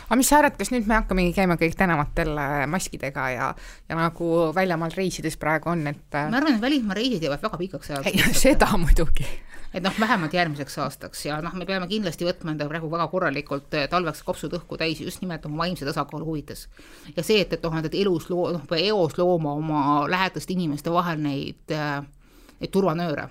aga 0.08 0.20
mis 0.20 0.30
sa 0.30 0.42
arvad, 0.42 0.58
kas 0.60 0.74
nüüd 0.74 0.90
me 0.90 1.00
hakkamegi 1.00 1.34
käima 1.38 1.58
kõik 1.62 1.78
tänavatel 1.80 2.36
maskidega 2.72 3.30
ja, 3.34 3.50
ja 3.90 3.98
nagu 4.00 4.30
väljamaal 4.56 4.94
reisides 4.98 5.40
praegu 5.42 5.74
on, 5.74 5.88
et 5.92 6.20
ma 6.20 6.40
arvan, 6.40 6.58
et 6.58 6.64
välismaa 6.64 6.98
reisid 7.00 7.24
jäävad 7.26 7.44
väga 7.44 7.62
pikaks 7.66 7.96
ajaks. 7.96 8.40
seda 8.46 8.72
muidugi 8.78 9.28
et 9.74 9.84
noh, 9.84 9.94
vähemalt 10.00 10.34
järgmiseks 10.34 10.78
aastaks 10.86 11.26
ja 11.26 11.40
noh, 11.42 11.54
me 11.58 11.66
peame 11.66 11.88
kindlasti 11.90 12.28
võtma 12.28 12.54
enda 12.54 12.68
praegu 12.70 12.90
väga 12.92 13.08
korralikult 13.12 13.74
eh, 13.78 13.88
talveks 13.90 14.22
kopsud 14.26 14.54
õhku 14.60 14.78
täis 14.78 15.02
just 15.02 15.24
nimelt 15.24 15.46
oma 15.50 15.64
vaimse 15.64 15.86
tasakaalu 15.88 16.28
huvides. 16.28 16.68
ja 17.16 17.24
see, 17.26 17.42
et, 17.42 17.54
et 17.58 17.66
noh, 17.66 17.80
et 17.82 17.98
elus 18.04 18.30
loo-, 18.30 18.52
noh, 18.54 18.76
eos 18.78 19.18
looma 19.18 19.56
oma 19.58 19.86
lähedaste 20.10 20.54
inimeste 20.54 20.94
vahel 20.94 21.22
neid, 21.24 21.74
neid 21.74 22.74
turvanööre 22.74 23.30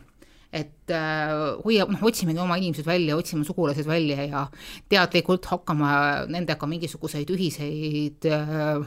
et 0.52 0.92
äh, 0.92 1.34
hoia, 1.64 1.86
noh, 1.88 2.02
otsimegi 2.08 2.40
oma 2.42 2.58
inimesed 2.60 2.86
välja, 2.86 3.16
otsime 3.16 3.46
sugulased 3.48 3.86
välja 3.88 4.26
ja 4.26 4.46
teadlikult 4.92 5.48
hakkama 5.48 5.92
nendega 6.28 6.68
mingisuguseid 6.68 7.32
ühiseid 7.32 8.28
äh, 8.28 8.82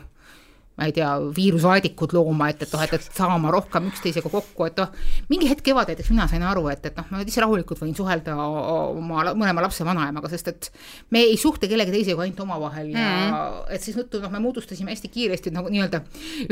ma 0.75 0.89
ei 0.89 0.93
tea, 0.95 1.07
viirusaadikud 1.35 2.11
looma, 2.15 2.49
et, 2.51 2.65
et 2.65 2.73
noh, 2.75 2.81
et, 2.83 2.93
et 2.97 3.05
saama 3.15 3.51
rohkem 3.53 3.87
üksteisega 3.93 4.27
kokku, 4.31 4.65
et 4.67 4.81
noh, 4.81 4.91
mingi 5.31 5.47
hetk 5.47 5.63
kevadel 5.69 5.95
näiteks 5.95 6.11
mina 6.11 6.25
sain 6.27 6.43
aru, 6.43 6.65
et, 6.73 6.83
et 6.89 6.99
noh, 6.99 7.07
ma 7.13 7.21
ise 7.23 7.43
rahulikult 7.43 7.79
võin 7.79 7.95
suhelda 7.95 8.35
oma 8.35 9.23
mõlema 9.31 9.63
lapse 9.63 9.87
vanaemaga, 9.87 10.31
sest 10.33 10.51
et 10.51 10.69
me 11.15 11.23
ei 11.29 11.39
suhtle 11.39 11.69
kellegi 11.71 11.95
teisega 11.95 12.25
ainult 12.25 12.43
omavahel 12.43 12.91
ja 12.91 13.05
mm. 13.07 13.71
et 13.77 13.87
siis 13.87 13.95
õttu 14.03 14.19
noh, 14.23 14.33
me 14.33 14.43
moodustasime 14.43 14.91
hästi 14.91 15.13
kiiresti 15.15 15.55
nagu 15.55 15.71
nii-öelda 15.71 16.03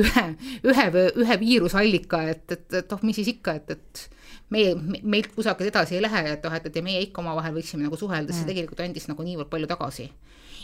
ühe, 0.05 0.25
ühe, 0.71 0.89
ühe 1.25 1.39
viirusallika, 1.43 2.23
et, 2.31 2.45
et, 2.55 2.67
et 2.79 2.95
noh, 2.95 3.03
mis 3.03 3.19
siis 3.19 3.35
ikka, 3.35 3.59
et, 3.59 3.75
et 3.75 4.07
meie, 4.53 4.75
meilt 5.01 5.33
kusagil 5.35 5.69
edasi 5.71 5.97
ei 5.97 6.05
lähe, 6.05 6.23
et 6.35 6.45
noh, 6.45 6.53
et, 6.57 6.69
et 6.69 6.79
ja 6.79 6.85
meie 6.85 7.01
ikka 7.07 7.23
omavahel 7.23 7.55
võiksime 7.57 7.87
nagu 7.87 7.99
suhelda 7.99 8.31
mm., 8.31 8.39
see 8.39 8.49
tegelikult 8.49 8.85
andis 8.85 9.09
nagu 9.09 9.25
niivõrd 9.25 9.51
palju 9.51 9.69
tagasi 9.71 10.09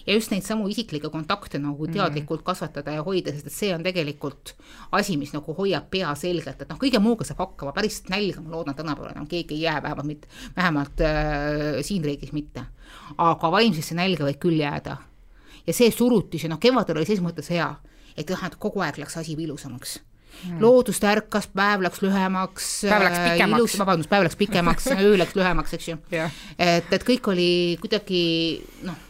ja 0.05 0.15
just 0.15 0.31
neid 0.33 0.45
samu 0.45 0.67
isiklikke 0.71 1.09
kontakte 1.13 1.59
nagu 1.61 1.85
mm. 1.85 1.93
teadlikult 1.95 2.43
kasvatada 2.47 2.95
ja 2.95 3.03
hoida, 3.05 3.33
sest 3.35 3.49
et 3.49 3.55
see 3.55 3.71
on 3.75 3.83
tegelikult 3.85 4.53
asi, 4.95 5.17
mis 5.19 5.33
nagu 5.35 5.55
hoiab 5.57 5.89
pea 5.91 6.11
selgelt, 6.19 6.61
et 6.61 6.71
noh, 6.71 6.79
kõige 6.81 7.01
muuga 7.03 7.27
saab 7.27 7.43
hakkama, 7.43 7.73
päris 7.75 8.01
nälga 8.11 8.43
ma 8.43 8.55
loodan 8.55 8.77
tänapäeval 8.77 9.13
enam 9.15 9.27
keegi 9.29 9.57
ei 9.57 9.65
jää, 9.67 9.77
vähemalt 9.83 10.09
mitte, 10.09 10.33
vähemalt 10.55 11.05
äh, 11.05 11.79
siin 11.85 12.05
riigis 12.05 12.33
mitte. 12.35 12.65
aga 13.17 13.51
vaimsesse 13.51 13.95
nälga 13.95 14.25
võib 14.27 14.41
küll 14.41 14.59
jääda. 14.59 14.97
ja 15.67 15.73
see 15.73 15.91
surutis 15.91 16.43
ja 16.43 16.49
noh, 16.49 16.59
kevadel 16.59 17.01
oli 17.01 17.09
ses 17.09 17.23
mõttes 17.23 17.51
hea, 17.53 17.73
et 18.17 18.29
jah, 18.29 18.45
et 18.45 18.55
kogu 18.59 18.81
aeg 18.85 18.97
läks 18.97 19.17
asi 19.17 19.35
ilusamaks 19.37 19.99
Mm. 20.39 20.61
loodus 20.63 21.01
tärkas, 21.03 21.49
päev 21.51 21.83
läks 21.83 22.01
lühemaks. 22.01 22.69
päev 22.87 23.03
läks 23.03 23.17
äh, 23.19 23.31
pikemaks. 23.31 23.77
vabandust, 23.79 24.09
päev 24.09 24.23
läks 24.23 24.39
pikemaks 24.39 24.87
öö 24.95 25.17
läks 25.19 25.35
lühemaks, 25.35 25.73
eks 25.75 25.91
ju 25.91 25.97
yeah.. 26.13 26.31
et, 26.57 26.93
et 26.93 27.03
kõik 27.07 27.27
oli 27.33 27.51
kuidagi 27.81 28.23
noh 28.87 29.05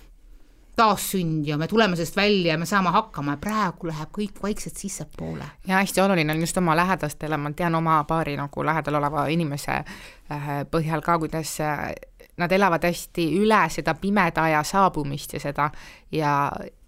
taassünd 0.79 1.47
ja 1.47 1.57
me 1.57 1.67
tuleme 1.67 1.95
sellest 1.95 2.15
välja 2.15 2.53
ja 2.53 2.57
me 2.57 2.65
saame 2.65 2.89
hakkama 2.95 3.35
ja 3.35 3.41
praegu 3.41 3.89
läheb 3.89 4.11
kõik 4.15 4.39
vaikselt 4.43 4.77
sissepoole. 4.79 5.45
ja 5.67 5.81
hästi 5.81 6.01
oluline 6.01 6.33
on 6.33 6.39
just 6.39 6.57
oma 6.57 6.75
lähedastele, 6.75 7.37
ma 7.37 7.51
tean 7.51 7.75
oma 7.75 8.03
paari 8.07 8.37
nagu 8.39 8.65
lähedal 8.65 8.99
oleva 9.01 9.25
inimese 9.27 9.75
äh, 9.75 10.49
põhjal 10.71 11.03
ka, 11.03 11.17
kuidas 11.19 11.57
äh, 11.61 11.91
nad 12.39 12.51
elavad 12.51 12.83
hästi 12.87 13.27
üle 13.41 13.59
seda 13.69 13.93
pimeda 13.99 14.47
aja 14.47 14.63
saabumist 14.63 15.33
ja 15.35 15.43
seda 15.43 15.69
ja, 16.11 16.35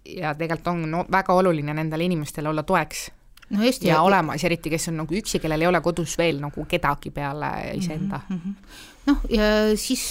ja 0.08 0.34
tegelikult 0.34 0.72
on 0.72 0.86
no, 0.90 1.04
väga 1.12 1.36
oluline 1.36 1.74
nendele 1.74 2.08
inimestele 2.08 2.48
olla 2.48 2.62
toeks 2.62 3.10
no 3.50 3.64
just, 3.64 3.84
ja, 3.84 3.96
ja 3.96 4.02
olemas, 4.02 4.44
eriti 4.44 4.70
kes 4.72 4.88
on 4.92 5.02
nagu 5.02 5.18
üksi, 5.18 5.40
kellel 5.42 5.64
ei 5.64 5.70
ole 5.70 5.80
kodus 5.84 6.16
veel 6.18 6.40
nagu 6.42 6.66
kedagi 6.68 7.10
peale 7.10 7.52
iseenda. 7.76 8.22
Mm 8.28 8.40
-hmm.. 8.40 8.78
noh, 9.10 9.28
ja 9.30 9.52
siis 9.76 10.06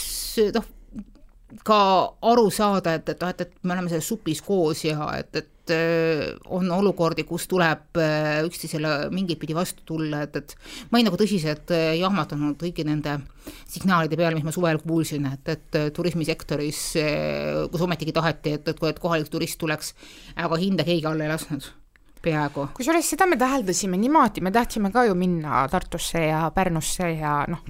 noh, 0.56 0.68
ka 1.68 1.80
aru 2.32 2.50
saada, 2.54 2.96
et, 3.00 3.10
et 3.10 3.24
noh, 3.24 3.32
et, 3.32 3.42
et 3.42 3.58
me 3.64 3.76
oleme 3.76 3.92
selles 3.92 4.08
supis 4.08 4.42
koos 4.46 4.84
ja 4.86 5.08
et, 5.18 5.42
et 5.42 5.74
äh, 5.76 6.24
on 6.54 6.70
olukordi, 6.72 7.26
kus 7.28 7.48
tuleb 7.52 8.00
äh, 8.00 8.40
üksteisele 8.48 9.10
mingit 9.14 9.40
pidi 9.42 9.56
vastu 9.58 9.84
tulla, 9.86 10.24
et, 10.28 10.40
et 10.40 10.56
ma 10.90 11.00
olin 11.00 11.10
nagu 11.10 11.20
tõsiselt 11.20 11.74
äh, 11.76 11.92
jahmatunud 12.00 12.58
kõigi 12.62 12.86
nende 12.88 13.18
signaalide 13.68 14.20
peale, 14.20 14.38
mis 14.38 14.48
ma 14.48 14.56
suvel 14.56 14.80
kuulsin, 14.84 15.28
et, 15.34 15.54
et 15.56 15.80
turismisektoris, 15.96 16.82
kus 17.74 17.86
ometigi 17.88 18.14
taheti, 18.16 18.58
et, 18.60 18.74
et, 18.74 18.84
et 18.92 19.00
kohalik 19.02 19.32
turist 19.34 19.60
tuleks, 19.60 19.96
aga 20.38 20.60
hinda 20.62 20.88
keegi 20.88 21.10
alla 21.10 21.26
ei 21.26 21.34
lasknud 21.34 21.72
peaaegu. 22.22 22.68
kusjuures 22.78 23.10
seda 23.14 23.28
me 23.28 23.38
täheldasime 23.38 23.98
niimoodi, 23.98 24.42
me 24.42 24.52
tahtsime 24.52 24.92
ka 24.92 25.06
ju 25.06 25.16
minna 25.16 25.68
Tartusse 25.72 26.26
ja 26.26 26.44
Pärnusse 26.56 27.12
ja 27.12 27.46
noh, 27.48 27.64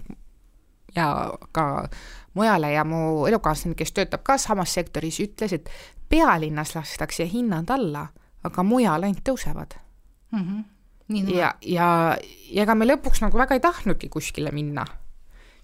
ja 0.96 1.08
ka 1.52 1.88
mujale 2.34 2.72
ja 2.72 2.84
mu 2.88 3.26
elukaaslane, 3.28 3.76
kes 3.76 3.94
töötab 3.96 4.24
ka 4.28 4.38
samas 4.38 4.74
sektoris, 4.74 5.20
ütles, 5.24 5.54
et 5.54 5.70
pealinnas 6.10 6.76
lastakse 6.76 7.28
hinnad 7.28 7.70
alla, 7.72 8.08
aga 8.44 8.64
mujal 8.64 9.08
ainult 9.08 9.24
tõusevad 9.30 9.78
mm. 10.32 10.40
-hmm. 10.40 10.64
Nii, 11.12 11.36
ja, 11.36 11.54
ja, 11.62 12.18
ja 12.52 12.64
ega 12.64 12.76
me 12.76 12.86
lõpuks 12.88 13.20
nagu 13.22 13.38
väga 13.38 13.58
ei 13.58 13.60
tahtnudki 13.60 14.08
kuskile 14.10 14.52
minna 14.56 14.86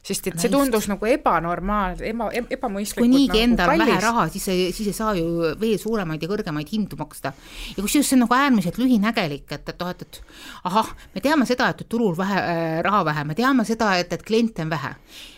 sest 0.07 0.29
et 0.31 0.39
see 0.39 0.51
tundus 0.51 0.87
nagu 0.89 1.09
ebanormaalne, 1.09 2.03
eba, 2.07 2.29
ebamõistlikult 2.33 3.03
kui 3.03 3.11
niigi 3.11 3.31
nagu 3.33 3.43
endal 3.43 3.73
on 3.73 3.83
vähe 3.83 3.99
raha, 4.03 4.25
siis 4.33 4.47
siis 4.47 4.91
ei 4.91 4.95
saa 4.95 5.13
ju 5.17 5.53
veel 5.59 5.77
suuremaid 5.81 6.23
ja 6.23 6.31
kõrgemaid 6.31 6.71
hindu 6.71 6.99
maksta. 6.99 7.33
ja 7.75 7.83
kusjuures 7.83 8.07
see 8.07 8.17
on 8.17 8.25
nagu 8.25 8.37
äärmiselt 8.37 8.79
lühinägelik, 8.81 9.47
et, 9.51 9.73
et 9.73 9.81
noh, 9.83 9.93
et, 9.93 10.05
et 10.05 10.21
ahah, 10.69 10.93
me 11.15 11.23
teame 11.23 11.47
seda, 11.49 11.71
et 11.73 11.87
turul 11.89 12.15
vähe 12.17 12.43
äh, 12.43 12.77
raha 12.85 13.03
vähe, 13.11 13.25
me 13.31 13.37
teame 13.37 13.65
seda, 13.67 13.95
et, 13.99 14.13
et 14.13 14.23
kliente 14.23 14.63
on 14.65 14.71
vähe. 14.71 14.93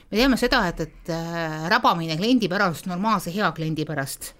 Me 0.09 0.17
teame 0.17 0.37
seda, 0.41 0.63
et, 0.69 0.83
et 0.85 1.13
äh, 1.13 1.69
rabamine 1.69 2.17
kliendi 2.17 2.49
pärast, 2.49 2.89
normaalse 2.89 3.33
hea 3.33 3.51
kliendi 3.57 3.85
pärast 3.89 4.33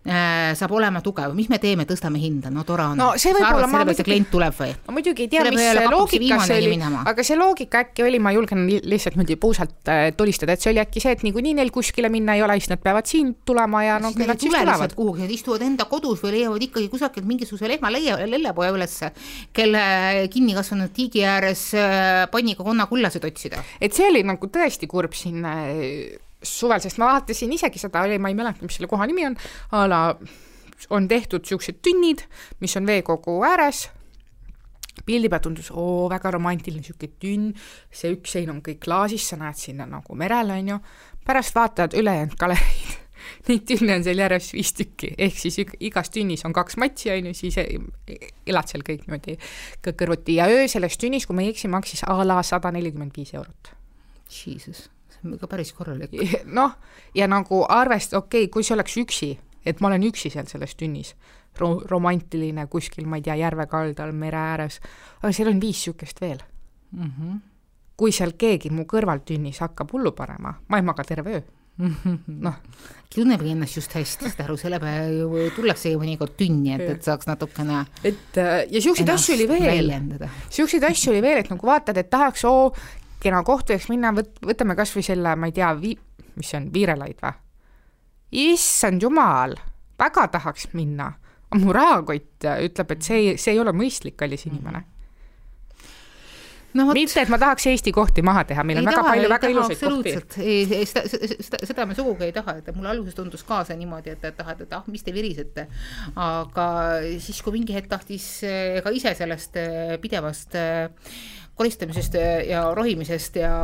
saab 0.00 0.72
olema 0.72 1.02
tugev, 1.04 1.34
mis 1.36 1.50
me 1.52 1.58
teeme, 1.60 1.84
tõstame 1.84 2.20
hinda, 2.22 2.48
no 2.52 2.62
tore 2.64 2.86
on. 2.88 2.96
no 2.96 3.10
see 3.20 3.34
võib 3.36 3.44
olla, 3.44 3.66
ma 3.68 3.82
muidugi. 3.84 4.06
klient 4.06 4.30
tuleb 4.32 4.54
või? 4.56 4.70
ma 4.86 4.94
muidugi 4.96 5.26
ei 5.26 5.28
tea, 5.28 5.42
mis 5.52 5.60
loogika 5.92 6.38
see 6.48 6.56
oli, 6.56 6.78
aga 7.10 7.24
see 7.26 7.36
loogika 7.36 7.82
äkki 7.84 8.06
oli, 8.06 8.20
ma 8.22 8.32
julgen 8.32 8.64
lihtsalt 8.64 9.18
niimoodi 9.18 9.36
puusalt 9.40 9.90
äh, 9.92 10.06
tulistada, 10.16 10.56
et 10.56 10.64
see 10.64 10.72
oli 10.72 10.80
äkki 10.80 11.02
see, 11.04 11.12
et 11.18 11.24
niikuinii 11.26 11.52
neil 11.58 11.72
kuskile 11.74 12.08
minna 12.12 12.38
ei 12.38 12.44
ole, 12.46 12.56
siis 12.56 12.72
nad 12.72 12.80
peavad 12.80 13.10
siin 13.10 13.34
tulema 13.44 13.82
ja 13.84 13.98
no 14.00 14.14
küll 14.16 14.32
nad 14.32 14.40
siis 14.40 14.56
tulevad. 14.56 14.96
kuhugi, 14.96 15.26
nad 15.26 15.36
istuvad 15.36 15.66
enda 15.68 15.84
kodus 15.90 16.24
või 16.24 16.38
leiavad 16.38 16.64
ikkagi 16.70 16.88
kusagilt 16.92 17.28
mingisuguse 17.28 17.68
lehma 17.68 17.92
leia, 17.92 18.16
lellepoja 18.24 18.72
ülesse, 18.72 19.12
kelle 19.52 19.84
kinni 20.32 20.56
kasvanud 20.56 20.96
tiigi 20.96 21.26
ääres 21.28 21.68
äh, 21.76 22.24
panniga 22.32 22.64
konnakullasid 22.64 23.28
otsida. 23.28 23.60
et 23.80 23.92
see 23.92 24.08
oli 24.08 24.24
nagu 24.24 24.48
tõesti 24.48 24.88
kurb 24.88 25.12
siin 25.12 25.44
suvel, 26.42 26.80
sest 26.80 27.00
ma 27.00 27.10
vaatasin 27.14 27.52
isegi 27.52 27.80
seda, 27.82 28.04
ma 28.18 28.30
ei 28.30 28.36
mäleta, 28.38 28.64
mis 28.64 28.78
selle 28.78 28.88
koha 28.90 29.06
nimi 29.08 29.26
on, 29.28 29.36
a 29.76 29.86
la 29.88 30.02
on 30.90 31.08
tehtud 31.08 31.44
niisugused 31.44 31.80
tünnid, 31.84 32.24
mis 32.60 32.76
on 32.80 32.86
veekogu 32.88 33.34
ääres, 33.44 33.88
pildi 35.06 35.28
pealt 35.32 35.44
tundus, 35.44 35.70
oo, 35.74 36.08
väga 36.12 36.32
romantiline 36.36 36.80
niisugune 36.80 37.20
tünn, 37.20 37.50
see 37.92 38.14
üks 38.16 38.36
sein 38.36 38.52
on 38.52 38.62
kõik 38.64 38.80
klaasis, 38.84 39.28
sa 39.32 39.38
näed 39.40 39.58
sinna 39.60 39.86
nagu 39.88 40.16
merele, 40.16 40.56
on 40.62 40.74
ju, 40.74 40.80
pärast 41.26 41.56
vaatad 41.56 41.96
ülejäänud 42.00 42.38
galeriid 42.40 42.96
neid 43.48 43.66
tünne 43.68 43.98
on 43.98 44.04
seal 44.04 44.22
järjest 44.24 44.54
viis 44.56 44.72
tükki, 44.76 45.12
ehk 45.20 45.36
siis 45.38 45.60
igas 45.60 46.08
tünnis 46.12 46.44
on 46.48 46.56
kaks 46.56 46.78
matsi, 46.80 47.12
on 47.12 47.30
ju, 47.30 47.34
siis 47.36 47.58
elad 47.60 48.70
seal 48.72 48.84
kõik 48.86 49.04
niimoodi 49.04 49.36
kõrvuti. 49.84 50.38
Ja 50.40 50.48
öö 50.50 50.64
selles 50.72 50.96
tünnis, 51.00 51.28
kui 51.28 51.36
ma 51.36 51.44
ei 51.44 51.52
eksi, 51.52 51.68
maksis 51.72 52.06
a 52.08 52.16
la 52.24 52.40
sada 52.46 52.72
nelikümmend 52.74 53.16
viis 53.16 53.34
eurot. 53.36 53.74
Jesus 54.30 54.88
ka 55.40 55.48
päris 55.50 55.72
korralik. 55.72 56.14
noh, 56.58 56.76
ja 57.14 57.28
nagu 57.28 57.64
arvest-, 57.68 58.16
okei 58.16 58.44
okay,, 58.44 58.52
kui 58.52 58.66
see 58.66 58.74
oleks 58.74 58.96
üksi, 59.02 59.30
et 59.66 59.80
ma 59.80 59.90
olen 59.90 60.06
üksi 60.08 60.32
seal 60.32 60.48
selles 60.50 60.74
tünnis 60.74 61.14
ro, 61.58 61.80
romantiline 61.90 62.66
kuskil, 62.66 63.06
ma 63.06 63.20
ei 63.20 63.26
tea, 63.26 63.36
järve 63.40 63.66
kaldal, 63.70 64.12
mere 64.16 64.40
ääres, 64.40 64.80
aga 65.20 65.32
seal 65.36 65.52
on 65.52 65.60
viis 65.60 65.80
niisugust 65.80 66.20
veel 66.20 66.40
mm. 66.92 67.10
-hmm. 67.10 67.38
kui 67.96 68.12
seal 68.12 68.32
keegi 68.38 68.70
mu 68.70 68.86
kõrval 68.88 69.24
tünnis 69.24 69.60
hakkab 69.60 69.92
hullu 69.92 70.12
panema, 70.12 70.54
ma 70.68 70.76
ei 70.76 70.82
maga 70.82 71.04
terve 71.04 71.34
öö 71.36 71.42
noh. 72.46 72.54
tunnebki 73.14 73.50
ennast 73.54 73.76
just 73.76 73.94
hästi, 73.96 74.30
saad 74.30 74.44
aru, 74.44 74.56
selle 74.60 74.78
peale 74.82 75.14
ju 75.16 75.46
tullaksegi 75.56 75.98
mõnikord 75.98 76.36
tünni, 76.38 76.74
et, 76.76 76.84
et 76.94 77.06
saaks 77.06 77.28
natukene 77.28 77.80
et 78.06 78.38
äh, 78.38 78.52
ja 78.70 78.82
siukseid 78.84 79.10
asju 79.10 79.34
oli 79.34 79.48
veel, 79.50 79.92
siukseid 80.52 80.84
asju 80.90 81.14
oli 81.14 81.22
veel, 81.24 81.40
et 81.42 81.50
nagu 81.50 81.70
vaatad, 81.70 81.98
et 82.00 82.10
tahaks, 82.12 82.44
oo, 82.48 82.68
kena 83.22 83.42
kohtujaks 83.46 83.88
minna, 83.92 84.12
võt-, 84.16 84.40
võtame 84.46 84.76
kas 84.78 84.94
või 84.96 85.06
selle, 85.06 85.34
ma 85.36 85.50
ei 85.50 85.56
tea, 85.56 85.72
vi-, 85.78 85.98
mis 86.36 86.52
see 86.52 86.60
on, 86.60 86.70
viirelaid 86.74 87.20
või? 87.24 87.34
issand 88.30 89.02
jumal, 89.02 89.56
väga 89.98 90.28
tahaks 90.36 90.68
minna, 90.78 91.10
mu 91.58 91.72
rahakott 91.74 92.46
ütleb, 92.62 92.94
et 92.94 93.02
see, 93.02 93.36
see 93.42 93.56
ei 93.56 93.58
ole 93.58 93.74
mõistlik, 93.74 94.14
kallis 94.20 94.46
inimene 94.46 94.84
no, 96.76 96.86
võt... 96.88 96.96
mitte, 96.96 97.18
et 97.22 97.30
ma 97.32 97.38
tahaks 97.40 97.66
Eesti 97.70 97.92
kohti 97.94 98.22
maha 98.26 98.44
teha, 98.48 98.64
meil 98.66 98.80
on 98.80 98.84
ei 98.84 98.90
väga 98.90 99.00
taha, 99.02 99.14
palju 99.14 99.32
väga 99.32 99.50
ilusaid 99.54 99.80
kohti. 99.82 100.44
ei, 100.44 100.60
ei, 100.78 100.86
seda, 100.88 101.02
seda, 101.10 101.60
seda 101.70 101.86
me 101.90 101.96
sugugi 101.98 102.28
ei 102.28 102.34
taha, 102.36 102.56
et 102.60 102.70
mulle 102.76 102.92
alguses 102.92 103.16
tundus 103.18 103.44
ka 103.46 103.62
see 103.68 103.78
niimoodi, 103.80 104.14
et, 104.14 104.24
et 104.30 104.38
tahad, 104.38 104.62
et 104.64 104.76
ah, 104.76 104.86
mis 104.90 105.04
te 105.06 105.14
virisete. 105.14 105.66
aga 106.14 106.68
siis, 107.22 107.42
kui 107.42 107.58
mingi 107.58 107.76
hetk 107.76 107.90
tahtis 107.90 108.28
eh, 108.46 108.78
ka 108.84 108.94
ise 108.94 109.14
sellest 109.18 109.58
eh, 109.60 109.96
pidevast 110.02 110.56
äh, 110.58 111.10
koristamisest 111.60 112.14
ja 112.48 112.62
rohimisest 112.74 113.36
ja 113.36 113.54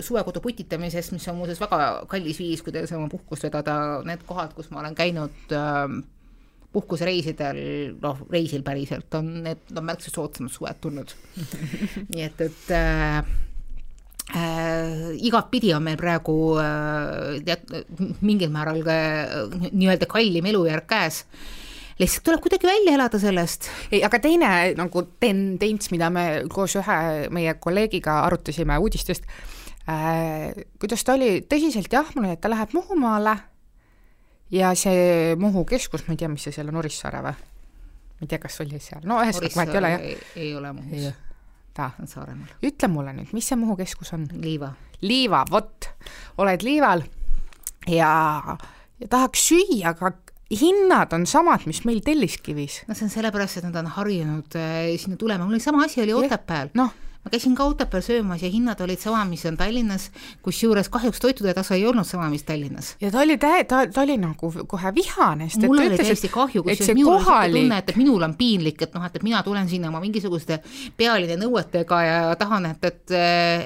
suvekodu 0.00 0.40
putitamisest, 0.44 1.14
mis 1.16 1.26
on 1.28 1.40
muuseas 1.40 1.58
väga 1.60 2.04
kallis 2.10 2.38
viis, 2.38 2.62
kuidas 2.62 2.92
oma 2.94 3.08
puhkust 3.10 3.48
vedada, 3.48 4.02
need 4.06 4.22
kohad, 4.28 4.54
kus 4.54 4.70
ma 4.70 4.84
olen 4.84 4.94
käinud 4.94 5.54
äh, 5.56 5.96
puhkusereisidel, 6.76 7.58
noh, 8.02 8.22
reisil 8.30 8.62
päriselt, 8.66 9.08
on 9.18 9.32
need 9.46 9.74
on 9.74 9.88
märksa 9.88 10.12
soodsamad 10.12 10.52
suved 10.54 10.80
tulnud. 10.84 11.16
Nii 12.12 12.24
et, 12.28 12.46
et 12.46 12.72
äh, 12.76 13.18
äh, 14.36 15.04
igatpidi 15.16 15.72
on 15.74 15.86
meil 15.86 15.98
praegu 15.98 16.38
äh, 16.62 17.38
tead, 17.46 17.78
mingil 18.20 18.52
määral 18.54 18.82
nii-öelda 18.84 20.06
kallim 20.10 20.50
elujärg 20.52 20.86
käes 20.90 21.24
lihtsalt 21.98 22.24
tuleb 22.28 22.42
kuidagi 22.44 22.68
välja 22.68 22.94
elada 22.94 23.18
sellest. 23.20 23.70
ei, 23.90 24.02
aga 24.04 24.20
teine 24.20 24.52
nagu 24.76 25.02
tendents, 25.20 25.90
mida 25.94 26.10
me 26.12 26.26
koos 26.52 26.76
ühe 26.80 27.00
meie 27.32 27.56
kolleegiga 27.60 28.20
arutasime 28.26 28.78
uudistest 28.82 29.26
äh,, 29.88 30.52
kuidas 30.80 31.04
ta 31.04 31.16
oli, 31.16 31.40
tõsiselt 31.48 31.92
jah, 31.92 32.08
mulle, 32.16 32.34
et 32.36 32.42
ta 32.44 32.52
läheb 32.52 32.74
Muhumaale 32.76 33.36
ja 34.54 34.74
see 34.78 35.36
Muhu 35.40 35.64
keskus, 35.68 36.06
ma 36.06 36.14
ei 36.14 36.22
tea, 36.22 36.30
mis 36.32 36.46
see 36.46 36.54
seal 36.54 36.72
on, 36.72 36.80
Orissaare 36.82 37.22
või? 37.24 37.36
ma 38.16 38.24
ei 38.24 38.32
tea, 38.32 38.40
kas 38.42 38.60
oli 38.64 38.80
seal, 38.80 39.04
no 39.08 39.20
ühesõnaga 39.24 39.60
vahet 39.60 39.74
ei 39.74 39.80
ole 39.80 39.94
jah. 39.94 40.06
ei 40.44 40.52
ole 40.56 40.72
Muhus. 40.76 41.08
ta, 41.76 41.90
ütle 42.64 42.92
mulle 42.92 43.16
nüüd, 43.16 43.32
mis 43.36 43.48
see 43.48 43.58
Muhu 43.60 43.76
keskus 43.80 44.12
on? 44.16 44.28
Liiva. 44.40 44.72
Liiva, 45.04 45.44
vot, 45.50 45.90
oled 46.40 46.64
Liival 46.64 47.04
ja, 47.88 48.12
ja 49.00 49.08
tahaks 49.12 49.48
süüa, 49.50 49.92
aga 49.92 50.12
hinnad 50.50 51.12
on 51.12 51.26
samad, 51.26 51.66
mis 51.66 51.82
meil 51.84 52.00
Telliskivis. 52.04 52.82
no 52.86 52.94
see 52.94 53.08
on 53.08 53.10
sellepärast, 53.10 53.58
et 53.58 53.66
nad 53.66 53.80
on 53.82 53.90
harjunud 53.96 54.54
äh, 54.58 54.94
sinna 55.00 55.18
tulema, 55.18 55.44
mul 55.44 55.58
oli 55.58 55.64
sama 55.64 55.84
asi 55.84 56.02
oli 56.02 56.14
Otepääl 56.14 56.70
no. 56.74 56.88
ma 57.24 57.30
käisin 57.32 57.56
ka 57.58 57.64
Otepääl 57.66 58.02
söömas 58.02 58.42
ja 58.42 58.50
hinnad 58.50 58.80
olid 58.80 59.00
sama, 59.02 59.24
mis 59.26 59.42
on 59.46 59.56
Tallinnas, 59.56 60.10
kusjuures 60.42 60.88
kahjuks 60.88 61.18
toitude 61.20 61.54
tase 61.54 61.74
ei 61.74 61.86
olnud 61.86 62.06
sama, 62.06 62.28
mis 62.30 62.46
Tallinnas. 62.46 62.94
ja 63.00 63.10
ta 63.10 63.24
oli 63.24 63.38
tä-, 63.38 63.64
ta, 63.64 63.86
ta 63.86 64.04
oli 64.06 64.16
nagu 64.22 64.52
kohe 64.66 64.94
vihane, 64.94 65.48
sest 65.48 65.66
mul 65.66 65.82
oli 65.82 65.98
täiesti 65.98 66.30
kahju, 66.30 66.62
kusjuures 66.62 66.94
minul 66.94 67.18
kohalik... 67.18 67.54
oli 67.54 67.64
tunne, 67.64 67.78
et, 67.82 67.96
minul 67.96 68.28
on 68.28 68.36
piinlik, 68.38 68.86
et 68.86 68.94
noh, 68.94 69.06
et, 69.06 69.16
et 69.18 69.26
mina 69.26 69.42
tulen 69.42 69.68
sinna 69.68 69.90
oma 69.90 70.02
mingisuguste 70.04 70.60
pealinna 70.96 71.40
nõuetega 71.42 72.02
ja 72.06 72.22
tahan, 72.38 72.70
et, 72.70 72.86
et, 72.92 73.18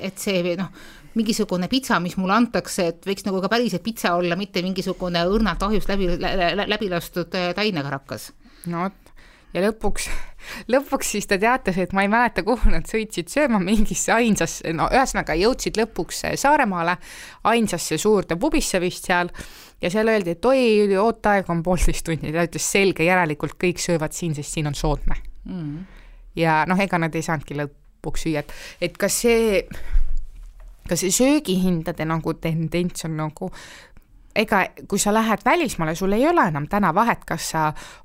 et 0.08 0.24
see 0.24 0.56
noh, 0.56 0.72
mingisugune 1.18 1.68
pitsa, 1.68 2.00
mis 2.02 2.16
mulle 2.20 2.36
antakse, 2.36 2.86
et 2.92 3.06
võiks 3.06 3.26
nagu 3.26 3.40
ka 3.42 3.50
päriselt 3.52 3.82
pitsa 3.82 4.14
olla, 4.18 4.38
mitte 4.38 4.62
mingisugune 4.62 5.24
õrnalt 5.26 5.62
ahjust 5.66 5.90
läbi 5.90 6.10
lä,, 6.20 6.66
läbi 6.70 6.90
lastud 6.90 7.34
äh, 7.38 7.50
tainekarakas. 7.56 8.30
no 8.70 8.84
vot, 8.84 9.10
ja 9.54 9.64
lõpuks, 9.64 10.06
lõpuks 10.74 11.12
siis 11.16 11.26
ta 11.30 11.38
teatas, 11.40 11.78
et 11.82 11.94
ma 11.96 12.04
ei 12.06 12.12
mäleta, 12.12 12.44
kuhu 12.46 12.70
nad 12.72 12.86
sõitsid 12.90 13.30
sööma, 13.32 13.58
mingisse 13.62 14.14
ainsasse, 14.14 14.74
no 14.76 14.86
ühesõnaga 14.92 15.34
jõudsid 15.38 15.80
lõpuks 15.80 16.24
äh, 16.28 16.36
Saaremaale, 16.40 16.96
ainsasse 17.50 17.98
suurde 17.98 18.38
pubisse 18.40 18.80
vist 18.82 19.10
seal, 19.10 19.32
ja 19.82 19.90
seal 19.90 20.12
öeldi, 20.12 20.36
et 20.36 20.50
oi, 20.50 20.62
ooteaeg 21.00 21.50
on 21.50 21.64
poolteist 21.66 22.06
tundi, 22.06 22.30
ta 22.34 22.46
ütles 22.46 22.70
selge, 22.76 23.06
järelikult 23.08 23.58
kõik 23.60 23.82
söövad 23.82 24.14
siin, 24.16 24.36
sest 24.38 24.54
siin 24.54 24.70
on 24.70 24.78
soodne. 24.78 25.18
Mm.. 25.50 25.86
ja 26.36 26.60
noh, 26.68 26.78
ega 26.78 26.98
nad 27.00 27.14
ei 27.16 27.24
saanudki 27.24 27.56
lõpuks 27.56 28.26
süüa, 28.26 28.44
et, 28.44 28.52
et 28.84 28.98
kas 29.00 29.22
see 29.24 29.64
ka 30.90 30.98
see 30.98 31.14
söögihindade 31.14 32.04
nagu 32.08 32.34
tendents 32.42 33.06
on 33.06 33.16
nagu 33.20 33.50
ega 34.36 34.60
kui 34.88 34.98
sa 34.98 35.12
lähed 35.14 35.42
välismaale, 35.44 35.94
sul 35.94 36.12
ei 36.12 36.26
ole 36.28 36.44
enam 36.48 36.66
täna 36.70 36.92
vahet, 36.94 37.24
kas 37.26 37.48
sa 37.52 37.64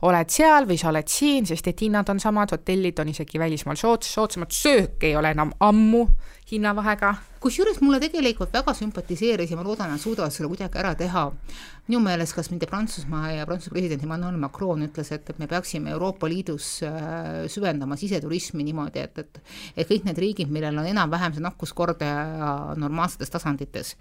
oled 0.10 0.30
seal 0.34 0.66
või 0.70 0.78
sa 0.82 0.90
oled 0.90 1.10
siin, 1.10 1.46
sest 1.46 1.68
et 1.70 1.82
hinnad 1.86 2.10
on 2.10 2.20
samad, 2.20 2.54
hotellid 2.56 3.00
on 3.00 3.12
isegi 3.14 3.40
välismaal 3.40 3.78
soods-, 3.78 4.10
soodsamad, 4.18 4.54
söök 4.54 5.06
ei 5.06 5.16
ole 5.16 5.36
enam 5.36 5.54
ammu 5.60 6.06
hinnavahega. 6.52 7.16
kusjuures 7.46 7.78
mulle 7.82 8.00
tegelikult 8.02 8.54
väga 8.54 8.74
sümpatiseeris 8.74 9.52
ja 9.52 9.58
ma 9.58 9.64
loodan, 9.66 9.92
et 9.94 10.02
suudavad 10.02 10.34
selle 10.34 10.50
kuidagi 10.50 10.80
ära 10.82 10.96
teha. 10.98 11.26
minu 11.88 12.00
meelest 12.02 12.34
kas 12.34 12.50
mitte 12.50 12.66
Prantsusmaa 12.66 13.32
ja 13.32 13.46
Prantsuse 13.46 13.70
president 13.70 14.04
Emmanuel 14.04 14.38
Macron 14.42 14.82
ütles, 14.82 15.12
et, 15.14 15.30
et 15.30 15.40
me 15.40 15.48
peaksime 15.48 15.92
Euroopa 15.94 16.30
Liidus 16.30 16.82
äh, 16.84 17.46
süvendama 17.50 17.98
siseturismi 17.98 18.66
niimoodi, 18.66 19.04
et, 19.04 19.20
et 19.20 19.42
et 19.78 19.90
kõik 19.90 20.06
need 20.06 20.22
riigid, 20.22 20.50
millel 20.50 20.78
on 20.82 20.90
enam-vähem 20.90 21.36
see 21.36 21.46
nakkuskordaja 21.46 22.74
normaalsetes 22.82 23.34
tasandites, 23.34 23.96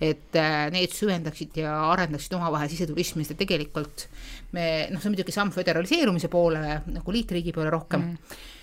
et 0.00 0.36
äh, 0.36 0.68
need 0.72 0.92
süvendaksid 0.96 1.60
ja 1.64 1.74
arendaksid 1.90 2.36
omavahel 2.36 2.68
siseturismi, 2.72 3.24
sest 3.24 3.40
tegelikult 3.40 4.08
me, 4.52 4.88
noh, 4.92 5.00
see 5.00 5.08
on 5.08 5.16
muidugi 5.16 5.36
samm 5.36 5.52
föderaliseerumise 5.56 6.28
poole 6.32 6.80
nagu 6.92 7.12
liitriigi 7.16 7.56
poole 7.56 7.72
rohkem 7.72 8.08
mm 8.08 8.56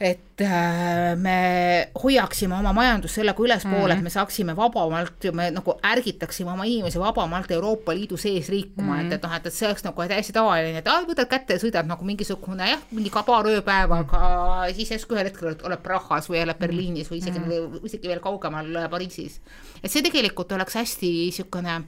et 0.00 0.40
äh, 0.44 1.16
me 1.16 1.88
hoiaksime 1.96 2.52
oma 2.58 2.72
majandust 2.76 3.16
sellega 3.16 3.42
ülespoole 3.42 3.76
mm, 3.76 3.88
-hmm. 3.88 3.98
et 3.98 4.02
me 4.02 4.10
saaksime 4.10 4.56
vabamalt, 4.56 5.24
me 5.32 5.50
nagu 5.50 5.74
ärgitaksime 5.84 6.52
oma 6.52 6.64
inimesi 6.64 7.00
vabamalt 7.00 7.50
Euroopa 7.50 7.94
Liidu 7.94 8.16
sees 8.16 8.48
liikuma 8.48 8.92
mm, 8.92 9.00
-hmm. 9.00 9.06
et, 9.06 9.12
et 9.12 9.22
noh, 9.22 9.36
et, 9.36 9.46
et 9.46 9.54
see 9.54 9.68
oleks 9.68 9.84
nagu 9.84 10.02
täiesti 10.08 10.32
tavaline, 10.32 10.78
et 10.78 10.88
aa, 10.88 11.00
võtad 11.08 11.28
kätte 11.30 11.56
ja 11.56 11.62
sõidad 11.62 11.88
nagu 11.88 12.04
mingisugune 12.04 12.68
jah, 12.70 12.82
mingi 12.90 13.10
ka 13.10 13.22
paar 13.22 13.48
ööpäeva, 13.48 13.98
aga 14.04 14.74
siis 14.74 14.90
järsku 14.90 15.16
ühel 15.16 15.30
hetkel 15.30 15.48
oled, 15.48 15.64
oled 15.64 15.80
Prahas 15.80 16.28
või 16.28 16.42
oled 16.42 16.58
Berliinis 16.60 17.10
või 17.10 17.22
isegi 17.24 17.38
mm, 17.38 17.48
-hmm. 17.48 17.86
isegi 17.88 18.08
veel 18.08 18.20
kaugemal 18.20 18.88
Pariisis. 18.90 19.40
et 19.82 19.90
see 19.90 20.02
tegelikult 20.02 20.52
oleks 20.52 20.74
hästi 20.74 21.06
niisugune 21.06 21.80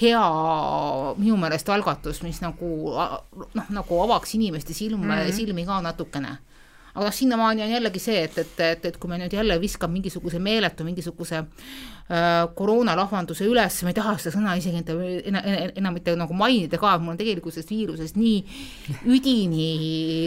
hea 0.00 0.24
minu 1.16 1.36
meelest 1.36 1.68
algatus, 1.68 2.22
mis 2.22 2.40
nagu 2.40 2.72
noh, 3.54 3.68
nagu 3.68 4.02
avaks 4.02 4.34
inimeste 4.34 4.72
silme 4.72 5.06
mm, 5.06 5.12
-hmm. 5.12 5.32
silmi 5.32 5.66
ka 5.66 5.80
natukene 5.80 6.38
aga 6.94 7.08
noh, 7.08 7.14
sinnamaani 7.14 7.62
on 7.64 7.72
jällegi 7.72 8.00
see, 8.02 8.20
et, 8.28 8.36
et, 8.38 8.60
et, 8.62 8.84
et 8.86 8.96
kui 9.02 9.10
me 9.10 9.16
nüüd 9.18 9.32
jälle 9.34 9.56
viskame 9.60 9.96
mingisuguse 9.96 10.38
meeletu, 10.42 10.84
mingisuguse 10.86 11.40
äh, 11.40 11.46
koroonalahvanduse 12.54 13.48
üles, 13.50 13.80
ma 13.82 13.90
ei 13.90 13.96
taha 13.98 14.12
seda 14.22 14.36
sõna 14.36 14.54
isegi 14.60 14.78
enda, 14.78 14.94
enam, 15.30 15.48
enam 15.74 15.96
mitte 15.98 16.14
nagu 16.18 16.36
mainida 16.38 16.78
ka, 16.78 16.92
mul 17.02 17.16
on 17.16 17.18
tegelikult 17.18 17.56
sellest 17.56 17.72
viirusest 17.74 18.20
nii 18.20 18.38
üdini 19.10 19.70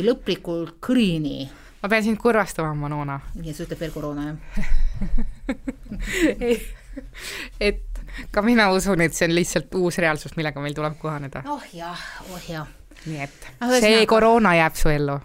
lõplikult 0.08 0.76
kõrini. 0.84 1.48
ma 1.80 1.92
pean 1.94 2.04
sind 2.04 2.20
kurvastama, 2.20 2.74
Manona. 2.76 3.22
nii, 3.38 3.56
sa 3.56 3.64
ütled 3.64 3.80
veel 3.86 3.96
koroona, 3.96 4.22
jah 4.34 5.48
et 7.70 8.04
ka 8.34 8.44
mina 8.44 8.68
usun, 8.76 9.00
et 9.08 9.16
see 9.16 9.30
on 9.30 9.38
lihtsalt 9.38 9.72
uus 9.80 10.02
reaalsus, 10.04 10.36
millega 10.36 10.60
meil 10.60 10.76
tuleb 10.76 11.00
kohaneda. 11.00 11.48
oh 11.48 11.64
jah, 11.72 11.96
oh 12.28 12.52
jah. 12.52 12.68
nii 13.08 13.24
et 13.24 13.52
see 13.80 14.04
koroona 14.10 14.58
jääb 14.60 14.76
su 14.76 14.92
ellu 14.92 15.16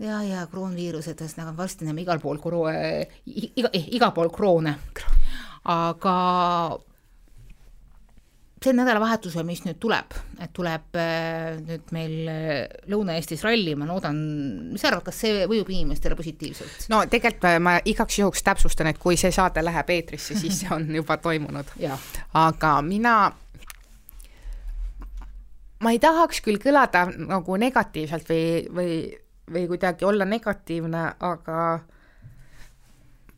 ja, 0.00 0.20
ja 0.26 0.44
kroonviirused, 0.50 1.20
ühesõnaga 1.20 1.54
varsti 1.56 1.88
näeme 1.88 2.04
igal 2.04 2.20
pool 2.22 2.40
koro-, 2.42 2.68
iga, 3.26 3.72
igal 3.72 4.14
pool 4.16 4.30
kroone. 4.34 4.76
aga 5.70 6.14
see 8.60 8.74
nädalavahetusel, 8.76 9.44
mis 9.48 9.62
nüüd 9.64 9.78
tuleb, 9.80 10.14
et 10.40 10.50
tuleb 10.56 10.96
äh, 11.00 11.60
nüüd 11.64 11.92
meil 11.96 12.16
äh, 12.28 12.48
Lõuna-Eestis 12.92 13.44
ralli, 13.46 13.72
ma 13.78 13.88
loodan, 13.88 14.18
mis 14.72 14.82
sa 14.84 14.90
arvad, 14.90 15.06
kas 15.06 15.20
see 15.24 15.46
mõjub 15.48 15.70
inimestele 15.72 16.16
positiivselt? 16.18 16.88
no 16.92 17.00
tegelikult 17.08 17.60
ma 17.64 17.78
igaks 17.88 18.20
juhuks 18.20 18.44
täpsustan, 18.44 18.90
et 18.92 19.00
kui 19.00 19.16
see 19.20 19.32
saade 19.32 19.64
läheb 19.64 19.94
eetrisse, 19.96 20.36
siis 20.36 20.60
see 20.60 20.74
on 20.76 20.88
juba 20.92 21.16
toimunud 21.20 21.72
aga 22.46 22.74
mina 22.84 23.16
ma 25.80 25.94
ei 25.94 26.00
tahaks 26.02 26.42
küll 26.44 26.60
kõlada 26.60 27.06
nagu 27.16 27.56
negatiivselt 27.60 28.28
või, 28.28 28.44
või, 28.76 28.94
või 29.50 29.66
kuidagi 29.68 30.04
olla 30.04 30.24
negatiivne, 30.24 31.04
aga 31.20 31.60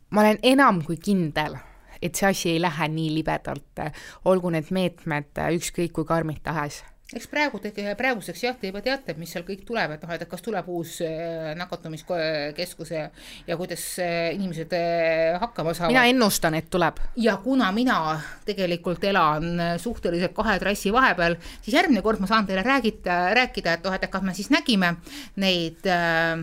ma 0.09 0.21
olen 0.21 0.39
enam 0.43 0.83
kui 0.85 0.97
kindel 0.97 1.57
et 2.03 2.15
see 2.15 2.27
asi 2.27 2.49
ei 2.51 2.61
lähe 2.61 2.87
nii 2.91 3.13
libedalt, 3.15 3.79
olgu 4.27 4.51
need 4.51 4.71
meetmed 4.75 5.39
ükskõik 5.55 5.93
kui 5.95 6.05
karmid 6.05 6.41
tahes 6.43 6.81
eks 7.11 7.27
praegu, 7.29 7.59
praeguseks 7.97 8.43
jah, 8.45 8.55
te 8.57 8.69
juba 8.69 8.81
teate, 8.83 9.13
mis 9.19 9.31
seal 9.33 9.45
kõik 9.45 9.63
tuleb, 9.67 9.95
et 9.95 10.05
noh, 10.05 10.13
et 10.15 10.23
kas 10.29 10.43
tuleb 10.45 10.69
uus 10.71 10.95
äh, 11.05 11.51
nakatumiskeskus 11.59 12.93
ja, 12.93 13.03
ja 13.47 13.57
kuidas 13.59 13.83
äh, 14.01 14.31
inimesed 14.37 14.73
äh, 14.77 15.35
hakkama 15.41 15.75
saavad. 15.75 15.93
mina 15.93 16.07
ennustan, 16.09 16.57
et 16.57 16.71
tuleb. 16.73 17.01
ja 17.19 17.35
kuna 17.43 17.69
mina 17.75 17.99
tegelikult 18.47 19.03
elan 19.09 19.77
suhteliselt 19.81 20.33
kahe 20.37 20.57
trassi 20.63 20.93
vahepeal, 20.95 21.37
siis 21.61 21.77
järgmine 21.77 22.01
kord 22.05 22.23
ma 22.23 22.29
saan 22.31 22.49
teile 22.49 22.65
räägida, 22.65 23.21
rääkida, 23.37 23.77
et 23.77 23.87
noh, 23.87 23.95
et 23.99 24.09
kas 24.09 24.25
me 24.25 24.35
siis 24.37 24.49
nägime 24.53 24.95
neid 25.43 25.85
äh, 25.85 26.41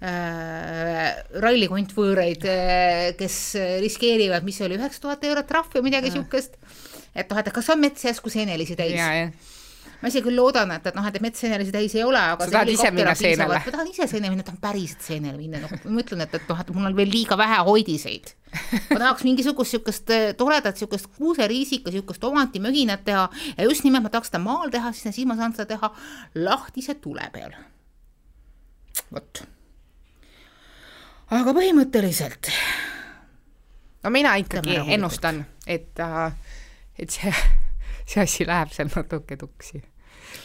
äh, 0.00 1.08
rallikontvõõreid 1.44 2.48
äh,, 2.48 3.04
kes 3.20 3.40
riskeerivad, 3.84 4.46
mis 4.48 4.62
oli, 4.64 4.80
üheksa 4.80 5.04
tuhat 5.04 5.28
eurot 5.28 5.50
trahv 5.50 5.76
või 5.76 5.90
midagi 5.90 6.12
niisugust. 6.12 6.56
Et 7.18 7.30
noh, 7.30 7.40
et 7.42 7.54
kas 7.54 7.72
on 7.74 7.80
mets 7.82 8.04
järsku 8.08 8.32
seenelisi 8.32 8.76
täis? 8.78 8.98
ma 9.98 10.10
ise 10.12 10.20
küll 10.22 10.38
loodan, 10.38 10.70
et, 10.76 10.84
et 10.86 10.94
noh, 10.94 11.06
et 11.08 11.16
metseenelisi 11.22 11.72
täis 11.74 11.94
ei 11.98 12.04
ole, 12.06 12.20
aga 12.34 12.46
sa 12.46 12.54
tahad 12.54 12.70
ise 12.70 12.90
minna 12.94 13.14
seenele? 13.18 13.58
ma 13.64 13.72
tahan 13.74 13.90
ise 13.90 14.06
seenele 14.06 14.30
minna, 14.30 14.46
tahan 14.46 14.60
päriselt 14.62 15.02
seenele 15.02 15.40
minna, 15.40 15.62
noh, 15.64 15.72
ma 15.74 15.94
mõtlen, 15.96 16.22
et, 16.22 16.36
et 16.38 16.52
noh, 16.52 16.60
et 16.62 16.70
mul 16.76 16.90
on 16.90 16.96
veel 16.98 17.10
liiga 17.10 17.38
vähe 17.40 17.58
hoidiseid. 17.66 18.30
ma 18.92 19.00
tahaks 19.02 19.26
mingisugust 19.26 19.74
niisugust 19.74 20.14
eh, 20.14 20.30
toredat 20.38 20.78
niisugust 20.78 21.10
kuuseriisika, 21.18 21.90
niisugust 21.90 22.24
omantimöginat 22.30 23.02
teha 23.04 23.26
ja 23.50 23.66
just 23.66 23.84
nimelt 23.84 24.06
ma 24.06 24.14
tahaks 24.14 24.30
seda 24.30 24.42
maal 24.44 24.70
teha, 24.70 24.94
siis 24.94 25.24
ma 25.28 25.36
saan 25.40 25.56
seda 25.56 25.66
teha 25.74 25.90
lahtise 26.46 26.94
tule 27.02 27.26
peal. 27.34 27.58
vot 29.10 29.42
aga 31.34 31.54
põhimõtteliselt. 31.56 32.50
no 34.04 34.12
mina 34.14 34.34
ikkagi 34.40 34.78
ennustan, 34.94 35.42
et, 35.66 35.92
äh, 36.00 36.32
et 36.98 37.14
see, 37.14 37.32
see 38.08 38.24
asi 38.24 38.48
läheb 38.48 38.74
seal 38.74 38.90
natuke 38.94 39.38
tuksi 39.40 39.82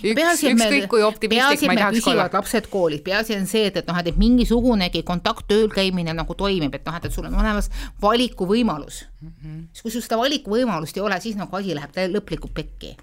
üks, 0.03 0.43
ükskõik 0.47 0.87
kui 0.91 1.03
optimistlik 1.05 1.67
ma 1.67 1.75
ei 1.75 1.81
tahaks 1.81 2.07
olla. 2.11 2.27
lapsed 2.33 2.67
koolis, 2.71 3.01
peaasi 3.05 3.35
on 3.37 3.47
see, 3.49 3.67
et, 3.69 3.79
et 3.81 3.89
noh, 3.89 3.97
et 3.99 4.19
mingisugunegi 4.19 5.03
kontakttööl 5.07 5.69
käimine 5.73 6.15
nagu 6.15 6.35
toimib, 6.39 6.75
et 6.75 6.85
noh, 6.87 6.99
et, 6.99 7.07
et 7.09 7.15
sul 7.15 7.27
on 7.29 7.35
olemas 7.39 7.69
valikuvõimalus 8.01 9.03
mm. 9.21 9.33
-hmm. 9.33 9.65
kui 9.81 9.91
sul 9.91 10.05
seda 10.05 10.19
valikuvõimalust 10.21 10.97
ei 10.97 11.03
ole, 11.03 11.19
siis 11.23 11.39
nagu 11.39 11.55
asi 11.59 11.75
läheb 11.75 11.99
lõplikult 12.15 12.55
pekki 12.55 12.95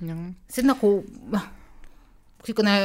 no.. 0.00 0.32
see 0.48 0.64
on 0.64 0.72
nagu 0.74 0.94
noh, 1.34 1.52
niisugune 2.44 2.78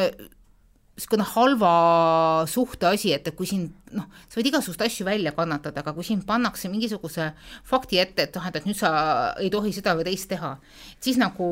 niisugune 0.99 1.25
halva 1.33 2.45
suhte 2.49 2.89
asi, 2.91 3.13
et, 3.15 3.27
et 3.27 3.35
kui 3.35 3.47
sind 3.47 3.71
noh, 3.95 4.07
sa 4.27 4.39
võid 4.39 4.49
igasuguseid 4.51 4.85
asju 4.85 5.05
välja 5.07 5.31
kannatada, 5.35 5.81
aga 5.81 5.93
kui 5.95 6.05
sind 6.05 6.25
pannakse 6.27 6.69
mingisuguse 6.69 7.31
fakti 7.67 8.01
ette, 8.01 8.27
et 8.27 8.35
noh, 8.35 8.49
et, 8.49 8.65
nüüd 8.67 8.77
sa 8.77 8.91
ei 9.39 9.49
tohi 9.53 9.71
seda 9.75 9.95
või 9.97 10.09
teist 10.09 10.29
teha, 10.31 10.57
siis 11.01 11.19
nagu 11.21 11.47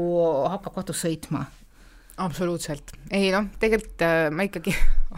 hakkab 0.51 0.81
katus 0.81 1.05
sõitma. 1.05 1.45
absoluutselt, 2.17 2.91
ei 3.13 3.31
noh, 3.31 3.47
tegelikult 3.62 4.01
äh, 4.01 4.27
ma 4.33 4.47
ikkagi 4.47 4.73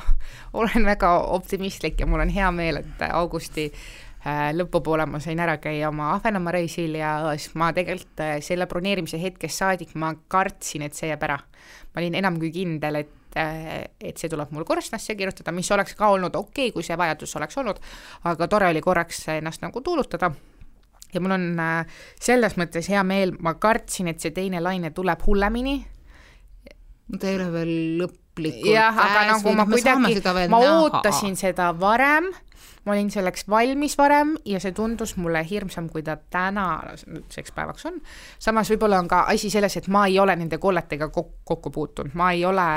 olen 0.59 0.85
väga 0.85 1.15
optimistlik 1.33 1.99
ja 1.99 2.07
mul 2.07 2.21
on 2.25 2.33
hea 2.33 2.51
meel, 2.51 2.83
et 2.83 3.05
augusti 3.09 3.69
äh, 3.71 4.49
lõpupoole 4.53 5.07
ma 5.09 5.21
sain 5.23 5.39
ära 5.39 5.57
käia 5.63 5.89
oma 5.89 6.13
Ahvenamaa 6.17 6.57
reisil 6.59 6.99
ja 6.99 7.13
ma 7.55 7.71
tegelikult 7.73 8.25
äh, 8.25 8.37
selle 8.45 8.67
broneerimise 8.67 9.21
hetkest 9.21 9.63
saadik 9.63 9.95
ma 9.95 10.13
kartsin, 10.27 10.85
et 10.85 10.93
see 10.93 11.09
jääb 11.09 11.23
ära. 11.23 11.39
ma 11.93 12.03
olin 12.03 12.19
enam 12.19 12.37
kui 12.39 12.51
kindel, 12.53 13.01
et 13.01 13.15
et, 13.35 13.91
et 14.01 14.17
see 14.17 14.29
tuleb 14.31 14.53
mul 14.55 14.65
korstnasse 14.65 15.15
kirjutada, 15.15 15.53
mis 15.55 15.69
oleks 15.71 15.95
ka 15.97 16.09
olnud 16.15 16.35
okei 16.35 16.69
okay,, 16.69 16.75
kui 16.75 16.85
see 16.85 16.97
vajadus 16.97 17.35
oleks 17.39 17.59
olnud, 17.61 17.81
aga 18.31 18.47
tore 18.47 18.71
oli 18.73 18.81
korraks 18.81 19.27
ennast 19.37 19.61
nagu 19.65 19.81
tuulutada 19.85 20.31
ja 21.13 21.21
mul 21.21 21.35
on 21.35 21.45
äh, 21.59 22.01
selles 22.21 22.57
mõttes 22.59 22.89
hea 22.91 23.03
meel, 23.07 23.33
ma 23.41 23.55
kartsin, 23.61 24.09
et 24.11 24.21
see 24.21 24.33
teine 24.35 24.61
laine 24.63 24.91
tuleb 24.95 25.23
hullemini. 25.25 25.79
no 27.09 27.17
ta 27.21 27.31
ei 27.31 27.39
ole 27.39 27.49
veel 27.53 27.73
lõplikult 28.03 28.73
jah, 28.73 28.97
aga 29.05 29.25
nagu 29.33 29.55
ma 29.57 29.65
kuidagi, 29.69 30.21
ma 30.49 30.61
näha. 30.61 30.75
ootasin 30.83 31.37
seda 31.39 31.71
varem 31.79 32.29
ma 32.89 32.95
olin 32.95 33.12
selleks 33.13 33.45
valmis 33.49 33.97
varem 33.99 34.36
ja 34.49 34.60
see 34.62 34.73
tundus 34.75 35.15
mulle 35.21 35.43
hirmsam, 35.45 35.89
kui 35.93 36.04
ta 36.06 36.17
tänaseks 36.17 37.54
päevaks 37.56 37.86
on. 37.89 37.99
samas 38.39 38.71
võib-olla 38.73 38.99
on 38.99 39.10
ka 39.12 39.23
asi 39.32 39.52
selles, 39.54 39.78
et 39.78 39.88
ma 39.88 40.06
ei 40.10 40.19
ole 40.19 40.36
nende 40.39 40.58
kolletega 40.58 41.10
kokku 41.13 41.71
puutunud, 41.73 42.15
ma 42.19 42.32
ei 42.34 42.45
ole 42.45 42.67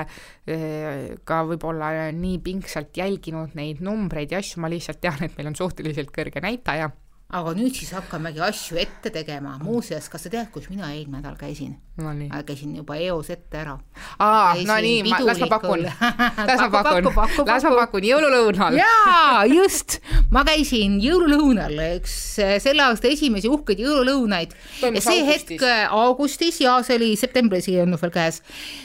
eh, 0.46 1.14
ka 1.24 1.42
võib-olla 1.48 2.10
nii 2.16 2.38
pingsalt 2.44 2.96
jälginud 2.96 3.56
neid 3.58 3.80
numbreid 3.84 4.32
ja 4.32 4.42
asju, 4.42 4.60
ma 4.62 4.70
lihtsalt 4.72 5.00
tean, 5.00 5.22
et 5.24 5.38
meil 5.38 5.52
on 5.52 5.58
suhteliselt 5.58 6.12
kõrge 6.14 6.44
näitaja 6.44 6.90
aga 7.32 7.54
nüüd 7.56 7.72
siis 7.72 7.94
hakkamegi 7.96 8.42
asju 8.44 8.76
ette 8.82 9.08
tegema, 9.12 9.54
muuseas, 9.62 10.10
kas 10.12 10.26
sa 10.26 10.32
tead, 10.32 10.50
kus 10.52 10.68
mina 10.68 10.90
eelmine 10.92 11.22
nädal 11.22 11.38
käisin 11.40 11.78
no,? 11.96 12.12
käisin 12.44 12.74
juba 12.76 12.96
eos 13.00 13.30
ette 13.32 13.56
ära. 13.62 13.78
aa, 14.20 14.54
no 14.66 14.76
nii, 14.84 15.02
las 15.24 15.40
ma 15.40 15.48
pakun, 15.48 15.86
las 15.86 16.60
ma 16.60 16.68
pakun, 16.74 17.08
las 17.48 17.64
ma 17.64 17.72
pakun, 17.78 18.04
jõululõunal. 18.04 18.76
jaa, 18.76 19.46
just, 19.48 19.98
ma 20.32 20.42
käisin 20.48 20.98
jõululõunal, 21.00 21.76
üks 21.98 22.14
eh, 22.44 22.58
selle 22.64 22.84
aasta 22.84 23.08
esimesi 23.08 23.48
uhkeid 23.52 23.80
jõululõunaid. 23.80 24.52
ja 24.82 24.92
see 25.00 25.22
augustis. 25.22 25.28
hetk 25.32 25.66
eh, 25.68 25.96
augustis 26.02 26.60
ja 26.60 26.76
see 26.84 27.00
oli 27.00 27.10
septembris 27.20 27.70
ei 27.72 27.80
olnud 27.86 28.00
veel 28.02 28.12
käes. 28.12 28.42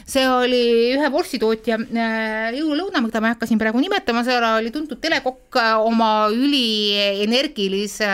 see 0.08 0.24
oli 0.28 0.64
ühe 0.96 1.12
vorstitootja 1.12 1.82
eh, 1.84 2.56
jõululõuna, 2.62 3.04
mida 3.04 3.20
ma 3.24 3.34
ei 3.34 3.38
hakka 3.38 3.52
siin 3.52 3.60
praegu 3.60 3.84
nimetama, 3.84 4.24
seal 4.28 4.48
oli 4.54 4.72
tuntud 4.72 5.04
telekokk 5.04 5.60
oma 5.84 6.12
ülienergilise 6.32 8.12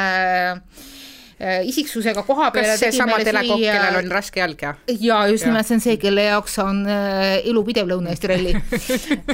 isiksusega 1.67 2.23
koha 2.23 2.51
peale. 2.55 2.73
kas 2.73 2.79
seesama 2.79 3.17
telekokk, 3.19 3.63
kellel 3.65 3.97
on 3.99 4.11
raske 4.13 4.39
jalg 4.39 4.61
ja? 4.63 4.75
ja 4.87 5.17
just 5.27 5.47
nimelt 5.49 5.67
see 5.67 5.75
on 5.75 5.83
see, 5.83 5.97
kelle 5.99 6.23
jaoks 6.29 6.59
on 6.63 6.83
äh, 6.87 7.39
elu 7.49 7.63
pidev 7.67 7.89
Lõuna-Eesti 7.89 8.29
ralli 8.31 8.53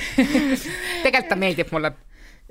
tegelikult 1.03 1.29
ta 1.29 1.37
meeldib 1.37 1.75
mulle 1.75 1.93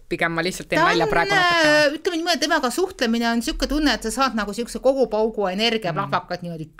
pigem 0.08 0.32
ma 0.32 0.44
lihtsalt 0.44 0.70
teen 0.70 0.80
nalja 0.80 1.08
praegu 1.10 1.34
natuke. 1.34 1.72
Äh, 1.72 1.96
ütleme 1.98 2.20
niimoodi, 2.20 2.40
temaga 2.44 2.70
suhtlemine 2.72 3.28
on 3.32 3.42
niisugune 3.42 3.68
tunne, 3.70 3.96
et 3.98 4.06
sa 4.08 4.14
saad 4.14 4.38
nagu 4.38 4.54
niisuguse 4.54 4.80
kogupaugu 4.84 5.48
energia 5.50 5.92
mm. 5.92 6.16
niimoodi 6.42 6.70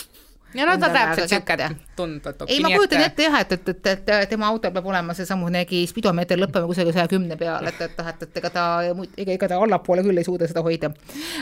ja 0.55 0.67
no 0.67 0.79
ta 0.81 0.89
täpselt 0.93 1.89
tundub. 1.99 2.45
ei, 2.47 2.61
ma 2.63 2.71
kujutan 2.73 3.03
ette 3.05 3.27
jah, 3.27 3.37
et, 3.43 3.53
et, 3.53 3.69
et, 3.69 4.11
et 4.15 4.31
tema 4.31 4.49
autol 4.53 4.73
peab 4.75 4.87
olema 4.89 5.15
seesamunegi 5.17 5.83
spidomeeter 5.91 6.39
lõppema 6.41 6.69
kusagil 6.71 6.95
saja 6.95 7.09
kümne 7.11 7.37
peal, 7.41 7.67
et, 7.69 7.81
et 7.85 7.99
noh, 7.99 8.11
et, 8.13 8.25
et 8.25 8.39
ega 8.41 8.51
ta, 8.55 8.65
ega, 8.87 9.35
ega 9.35 9.51
ta 9.51 9.59
allapoole 9.59 10.05
küll 10.07 10.21
ei 10.21 10.27
suuda 10.27 10.49
seda 10.51 10.63
hoida. 10.65 10.93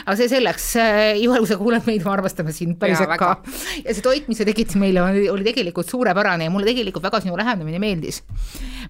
aga 0.03 0.15
see 0.19 0.31
selleks, 0.31 0.69
juhul 1.21 1.43
kui 1.43 1.51
sa 1.51 1.59
kuuled 1.61 1.87
meid, 1.89 2.03
me 2.05 2.13
armastame 2.13 2.55
sind 2.55 2.79
päriselt 2.81 3.13
ka. 3.21 3.33
ja 3.83 3.93
see 3.93 4.05
toit, 4.05 4.27
mis 4.31 4.41
sa 4.41 4.47
tegid 4.47 4.75
meile, 4.81 5.03
oli, 5.31 5.45
tegelikult 5.47 5.89
suurepärane 5.91 6.49
ja 6.49 6.53
mulle 6.53 6.67
tegelikult 6.67 7.05
väga 7.07 7.21
sinu 7.23 7.37
lähenemine 7.39 7.81
meeldis. 7.83 8.23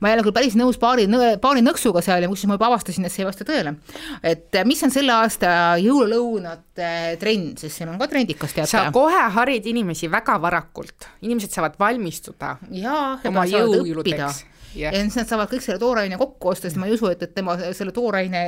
ma 0.02 0.12
ei 0.12 0.18
ole 0.18 0.26
küll 0.26 0.38
päris 0.40 0.58
nõus 0.60 0.80
paari, 0.82 1.08
paari 1.44 1.66
nõksuga 1.66 2.04
seal 2.06 2.26
ja 2.26 2.32
kusjuures 2.32 2.54
ma 2.54 2.60
juba 2.60 2.72
avastasin, 2.72 3.06
et 3.06 3.14
see 3.14 3.26
ei 3.26 3.30
vasta 3.30 3.48
tõele. 3.48 3.76
et 4.24 4.62
mis 4.66 4.82
on 4.88 4.94
selle 4.94 5.14
aasta 5.14 5.52
jõululõunate 5.84 6.92
trend, 7.22 7.58
sest 7.60 7.82
seal 7.82 7.92
on 7.92 8.00
ka 8.00 8.10
trendikas 8.12 8.56
teate. 8.56 8.72
sa 8.72 8.88
kohe 8.96 9.28
harid 9.36 9.66
inimesi 9.68 10.07
väga 10.12 10.38
varakult, 10.42 11.10
inimesed 11.22 11.54
saavad 11.54 11.80
valmistuda 11.80 12.58
ja, 12.72 13.18
oma 13.28 13.48
jõujõuludeks 13.50 14.46
ja 14.78 14.92
siis 14.94 15.16
nad 15.18 15.30
saavad 15.30 15.50
kõik 15.52 15.64
selle 15.64 15.80
tooraine 15.82 16.18
kokku 16.20 16.52
osta, 16.52 16.68
sest 16.68 16.80
ma 16.80 16.88
ei 16.90 16.96
usu, 16.96 17.10
et, 17.12 17.24
et 17.24 17.34
tema 17.36 17.56
selle 17.76 17.94
tooraine 17.96 18.42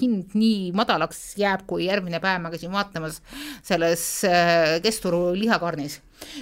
hind 0.00 0.36
nii 0.38 0.70
madalaks 0.76 1.32
jääb, 1.40 1.64
kui 1.68 1.86
järgmine 1.88 2.20
päev 2.22 2.42
ma 2.44 2.52
käisin 2.52 2.72
vaatamas 2.74 3.20
selles 3.64 4.04
äh, 4.28 4.76
Kesturu 4.84 5.32
lihakarnis. 5.38 6.00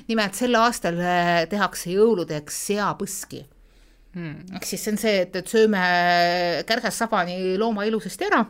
nimelt 0.09 0.37
sel 0.37 0.55
aastal 0.61 1.01
äh, 1.01 1.47
tehakse 1.51 1.95
jõuludeks 1.95 2.67
seapõski. 2.71 3.47
Hmm.. 4.11 4.43
ehk 4.57 4.65
siis 4.67 4.83
see 4.83 4.91
on 4.91 4.97
see, 4.99 5.19
et, 5.23 5.37
et 5.39 5.47
sööme 5.47 5.81
kärsest 6.67 6.99
sabani 6.99 7.55
looma 7.59 7.85
ilusasti 7.87 8.27
ära, 8.27 8.41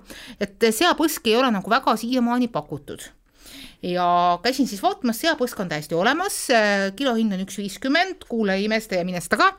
et 0.41 0.57
seapõski 0.73 1.35
ei 1.35 1.37
ole 1.37 1.51
nagu 1.53 1.69
väga 1.69 1.99
siiamaani 2.01 2.49
pakutud 2.49 3.05
ja 3.83 4.39
käisin 4.45 4.69
siis 4.69 4.83
vaatamas, 4.83 5.21
seapõsk 5.23 5.61
on 5.63 5.71
täiesti 5.71 5.97
olemas, 5.97 6.43
kilohind 6.97 7.37
on 7.37 7.45
üks 7.47 7.59
viiskümmend, 7.61 8.27
kuule, 8.29 8.59
imesta 8.61 9.01
ja 9.01 9.07
minesta 9.09 9.41
ka. 9.41 9.55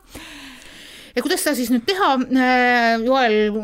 Ja 1.15 1.19
kuidas 1.19 1.41
seda 1.43 1.57
siis 1.57 1.67
nüüd 1.73 1.83
teha, 1.83 2.13
äh, 2.39 3.01
Joel, 3.03 3.57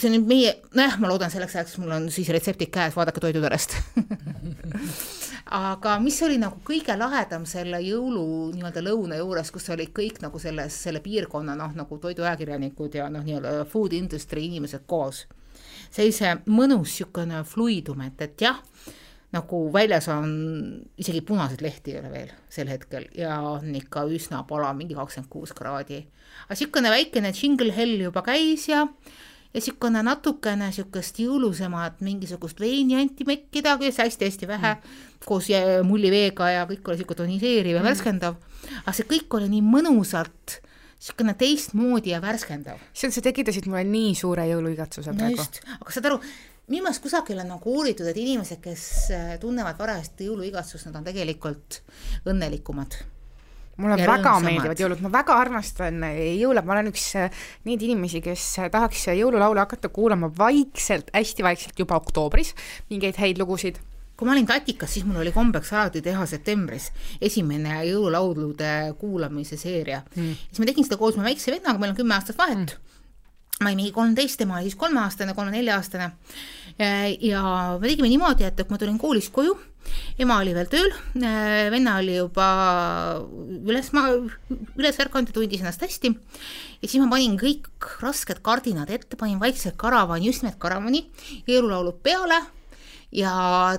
see 0.00 0.12
nüüd 0.14 0.28
meie, 0.30 0.54
nojah, 0.76 0.96
ma 1.02 1.10
loodan 1.10 1.32
selleks 1.32 1.58
ajaks 1.58 1.76
mul 1.82 1.92
on 1.92 2.06
siis 2.12 2.30
retseptid 2.32 2.70
käes, 2.72 2.96
vaadake 2.96 3.20
Toiduperest 3.20 3.76
aga 5.46 5.98
mis 6.02 6.16
oli 6.26 6.38
nagu 6.42 6.58
kõige 6.66 6.96
lahedam 6.98 7.44
selle 7.46 7.78
jõulu 7.84 8.24
nii-öelda 8.54 8.82
lõuna 8.82 9.20
juures, 9.20 9.52
kus 9.54 9.68
olid 9.70 9.92
kõik 9.94 10.22
nagu 10.24 10.40
selles, 10.42 10.78
selle 10.88 11.02
piirkonna 11.04 11.54
noh, 11.58 11.74
nagu 11.76 11.98
toiduajakirjanikud 12.02 12.96
ja 12.98 13.10
noh, 13.12 13.22
nii-öelda 13.26 13.66
food 13.70 13.94
industry 13.94 14.48
inimesed 14.48 14.86
koos. 14.86 15.26
sellise 15.90 16.38
mõnus 16.46 16.96
niisugune 16.96 17.44
fluidum, 17.44 18.00
et, 18.08 18.20
et 18.22 18.40
jah 18.48 18.58
nagu 19.36 19.60
väljas 19.74 20.08
on 20.12 20.32
isegi 20.98 21.22
punaseid 21.26 21.62
lehti 21.64 21.94
ei 21.94 22.00
ole 22.00 22.10
veel 22.12 22.34
sel 22.52 22.70
hetkel 22.72 23.06
ja 23.16 23.38
on 23.46 23.74
ikka 23.78 24.06
üsna 24.12 24.42
palav, 24.48 24.76
mingi 24.78 24.96
kakskümmend 24.96 25.30
kuus 25.32 25.54
kraadi. 25.56 26.02
aga 26.46 26.56
niisugune 26.56 26.92
väikene 26.92 27.32
jingle 27.36 27.72
hell 27.76 28.00
juba 28.08 28.22
käis 28.26 28.68
ja, 28.68 28.86
ja 28.86 29.60
niisugune 29.60 30.02
natukene 30.06 30.70
niisugust 30.70 31.20
jõulusemat 31.22 32.02
mingisugust 32.06 32.60
veinianti 32.60 33.26
mekkida, 33.28 33.78
hästi-hästi 33.80 34.48
vähe 34.48 34.74
mm., 34.74 35.02
koos 35.26 35.48
mulliveega 35.86 36.50
ja 36.58 36.66
kõik 36.68 36.86
oli 36.88 37.00
niisugune 37.00 37.22
toniseeriv 37.22 37.78
ja 37.78 37.82
mm. 37.82 37.90
värskendav. 37.90 38.38
aga 38.84 38.96
see 38.96 39.10
kõik 39.14 39.38
oli 39.40 39.52
nii 39.56 39.64
mõnusalt 39.64 40.60
niisugune 40.96 41.34
teistmoodi 41.38 42.10
ja 42.14 42.20
värskendav. 42.22 42.80
issand, 42.94 43.12
sa 43.12 43.22
tekitasid 43.24 43.68
mulle 43.68 43.84
nii 43.84 44.14
suure 44.18 44.46
jõuluigatsuse 44.48 45.12
no 45.12 45.18
praegu. 45.18 45.44
aga 45.80 45.92
saad 45.94 46.12
aru, 46.12 46.20
minu 46.66 46.82
meelest 46.82 47.02
kusagil 47.02 47.38
on 47.42 47.52
nagu 47.54 47.74
uuritud, 47.78 48.06
et 48.10 48.16
inimesed, 48.18 48.60
kes 48.62 48.86
äh, 49.14 49.34
tunnevad 49.42 49.78
varajast 49.78 50.24
jõuluigatsust, 50.26 50.88
nad 50.88 50.98
on 51.00 51.06
tegelikult 51.06 51.82
õnnelikumad 52.26 52.98
mulle 53.76 53.98
ja 54.00 54.08
väga 54.08 54.32
meeldivad 54.40 54.80
jõulud, 54.80 55.02
ma 55.04 55.10
väga 55.12 55.36
armastan 55.36 56.00
äh, 56.08 56.22
jõule, 56.40 56.64
ma 56.66 56.74
olen 56.76 56.90
üks 56.90 57.10
äh, 57.20 57.42
neid 57.68 57.84
inimesi, 57.86 58.22
kes 58.24 58.48
tahaks 58.72 59.04
jõululaule 59.12 59.62
hakata 59.62 59.92
kuulama 59.94 60.32
vaikselt, 60.38 61.12
hästi 61.14 61.46
vaikselt 61.46 61.84
juba 61.84 62.00
oktoobris, 62.00 62.54
mingeid 62.90 63.20
häid 63.20 63.38
lugusid. 63.42 63.78
Kui 64.16 64.24
ma 64.24 64.32
olin 64.32 64.48
Tatikas, 64.48 64.94
siis 64.96 65.04
mul 65.04 65.20
oli 65.20 65.30
kombeks 65.30 65.74
alati 65.76 66.00
teha 66.00 66.24
septembris 66.26 66.88
esimene 67.20 67.82
jõululaulude 67.84 68.96
kuulamise 68.96 69.60
seeria. 69.60 70.00
Mm.. 70.16 70.34
siis 70.48 70.62
ma 70.62 70.70
tegin 70.72 70.88
seda 70.88 70.98
koos 70.98 71.20
mu 71.20 71.26
väikse 71.28 71.52
vennaga, 71.52 71.78
meil 71.78 71.92
on 71.92 72.00
kümme 72.00 72.16
aastat 72.16 72.40
vahet. 72.40 72.74
Mm 72.74 72.95
ma 73.60 73.70
olin 73.70 73.78
mingi 73.80 73.92
kolmteist, 73.94 74.36
tema 74.40 74.58
oli 74.58 74.68
siis 74.68 74.76
kolmeaastane, 74.80 75.34
kolme-nelja-aastane. 75.36 76.10
ja 77.24 77.42
me 77.80 77.88
tegime 77.88 78.10
niimoodi, 78.12 78.44
et 78.44 78.60
kui 78.60 78.74
ma 78.74 78.80
tulin 78.80 78.98
koolist 79.00 79.32
koju, 79.32 79.54
ema 80.20 80.40
oli 80.42 80.52
veel 80.56 80.68
tööl, 80.68 80.92
venna 81.72 81.96
oli 82.02 82.18
juba 82.18 82.48
üles, 83.70 83.88
üles 84.76 85.00
ärganud 85.00 85.32
ja 85.32 85.38
tundis 85.38 85.62
ennast 85.64 85.86
hästi. 85.86 86.12
ja 86.82 86.88
siis 86.88 87.00
ma 87.00 87.08
panin 87.14 87.38
kõik 87.40 87.70
rasked 88.02 88.42
kardinad 88.44 88.92
ette, 88.92 89.16
panin 89.16 89.40
vaikselt 89.40 89.78
karavani, 89.80 90.28
just 90.28 90.44
nimelt 90.44 90.60
karavani, 90.60 91.06
jõululaulud 91.48 92.02
peale 92.04 92.42
ja 93.12 93.32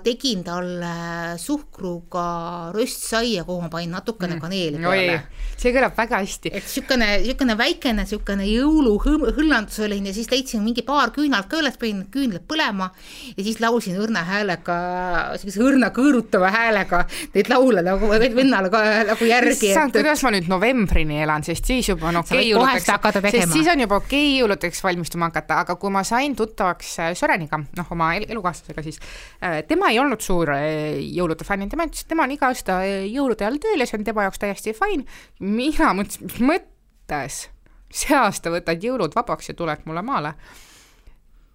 tegin 0.03 0.43
talle 0.43 1.35
suhkruga 1.37 2.71
röstsaia, 2.71 3.43
kuhu 3.43 3.61
ma 3.61 3.69
panin 3.69 3.91
natukene 3.91 4.37
mm. 4.37 4.41
kaneeli 4.41 4.79
peale. 4.79 5.17
see 5.59 5.73
kõlab 5.75 5.97
väga 5.97 6.21
hästi. 6.21 6.51
et 6.53 6.63
niisugune, 6.63 7.09
niisugune 7.25 7.57
väikene 7.59 8.05
niisugune 8.05 8.45
jõuluhõllandus 8.47 9.81
olin 9.83 10.07
ja 10.07 10.13
siis 10.15 10.31
leidsin 10.31 10.63
mingi 10.63 10.85
paar 10.87 11.11
küünalt 11.15 11.49
ka 11.51 11.59
üles, 11.59 11.75
panin 11.81 12.05
küünlad 12.13 12.45
põlema 12.47 12.87
ja 13.33 13.43
siis 13.43 13.59
laulsin 13.59 13.99
õrna 13.99 14.23
häälega, 14.29 14.77
niisuguse 15.33 15.65
õrna 15.65 15.91
kõõrutava 15.97 16.53
häälega 16.55 17.03
neid 17.35 17.51
laule 17.51 17.83
nagu 17.83 18.13
vennale 18.13 18.71
ka 18.71 18.85
nagu 19.11 19.27
järgi. 19.27 19.73
issand, 19.73 19.97
kuidas 19.97 20.23
ma 20.23 20.33
nüüd 20.37 20.47
novembrini 20.47 21.19
elan, 21.27 21.43
sest 21.43 21.67
siis 21.67 21.91
juba 21.91 22.13
on 22.13 22.21
okei 22.23 22.39
okay 22.39 22.49
jõuludeks, 22.53 23.35
sest 23.35 23.57
siis 23.59 23.71
on 23.75 23.83
juba 23.83 23.99
okei 23.99 24.23
okay 24.23 24.39
jõuludeks 24.39 24.83
valmistuma 24.87 25.27
hakata, 25.33 25.59
aga 25.67 25.75
kui 25.75 25.91
ma 25.91 26.07
sain 26.07 26.35
tuttavaks 26.37 26.95
Söreniga, 27.17 27.59
noh, 27.75 27.91
oma 27.91 28.13
elukaaslasega 28.23 28.87
siis 28.87 29.03
Äh, 29.03 29.16
tema 29.67 29.91
ei 29.91 29.99
olnud 30.01 30.21
suur 30.23 30.51
äh, 30.53 30.97
jõulude 31.01 31.47
fänn, 31.47 31.69
tema 31.69 31.87
ütles, 31.87 32.05
et 32.05 32.11
tema 32.11 32.25
on 32.27 32.35
iga 32.35 32.51
aasta 32.51 32.79
äh, 32.83 33.07
jõulude 33.11 33.45
ajal 33.45 33.59
tööl 33.63 33.83
ja 33.83 33.89
see 33.89 33.99
on 33.99 34.05
tema 34.07 34.27
jaoks 34.27 34.41
täiesti 34.43 34.75
fine. 34.77 35.05
mina 35.39 35.93
mõtlesin, 35.97 36.27
mis 36.27 36.39
mõttes, 36.51 37.41
see 38.03 38.17
aasta 38.17 38.53
võtad 38.53 38.83
jõulud 38.83 39.15
vabaks 39.15 39.51
ja 39.51 39.57
tuled 39.57 39.85
mulle 39.85 40.03
maale. 40.05 40.33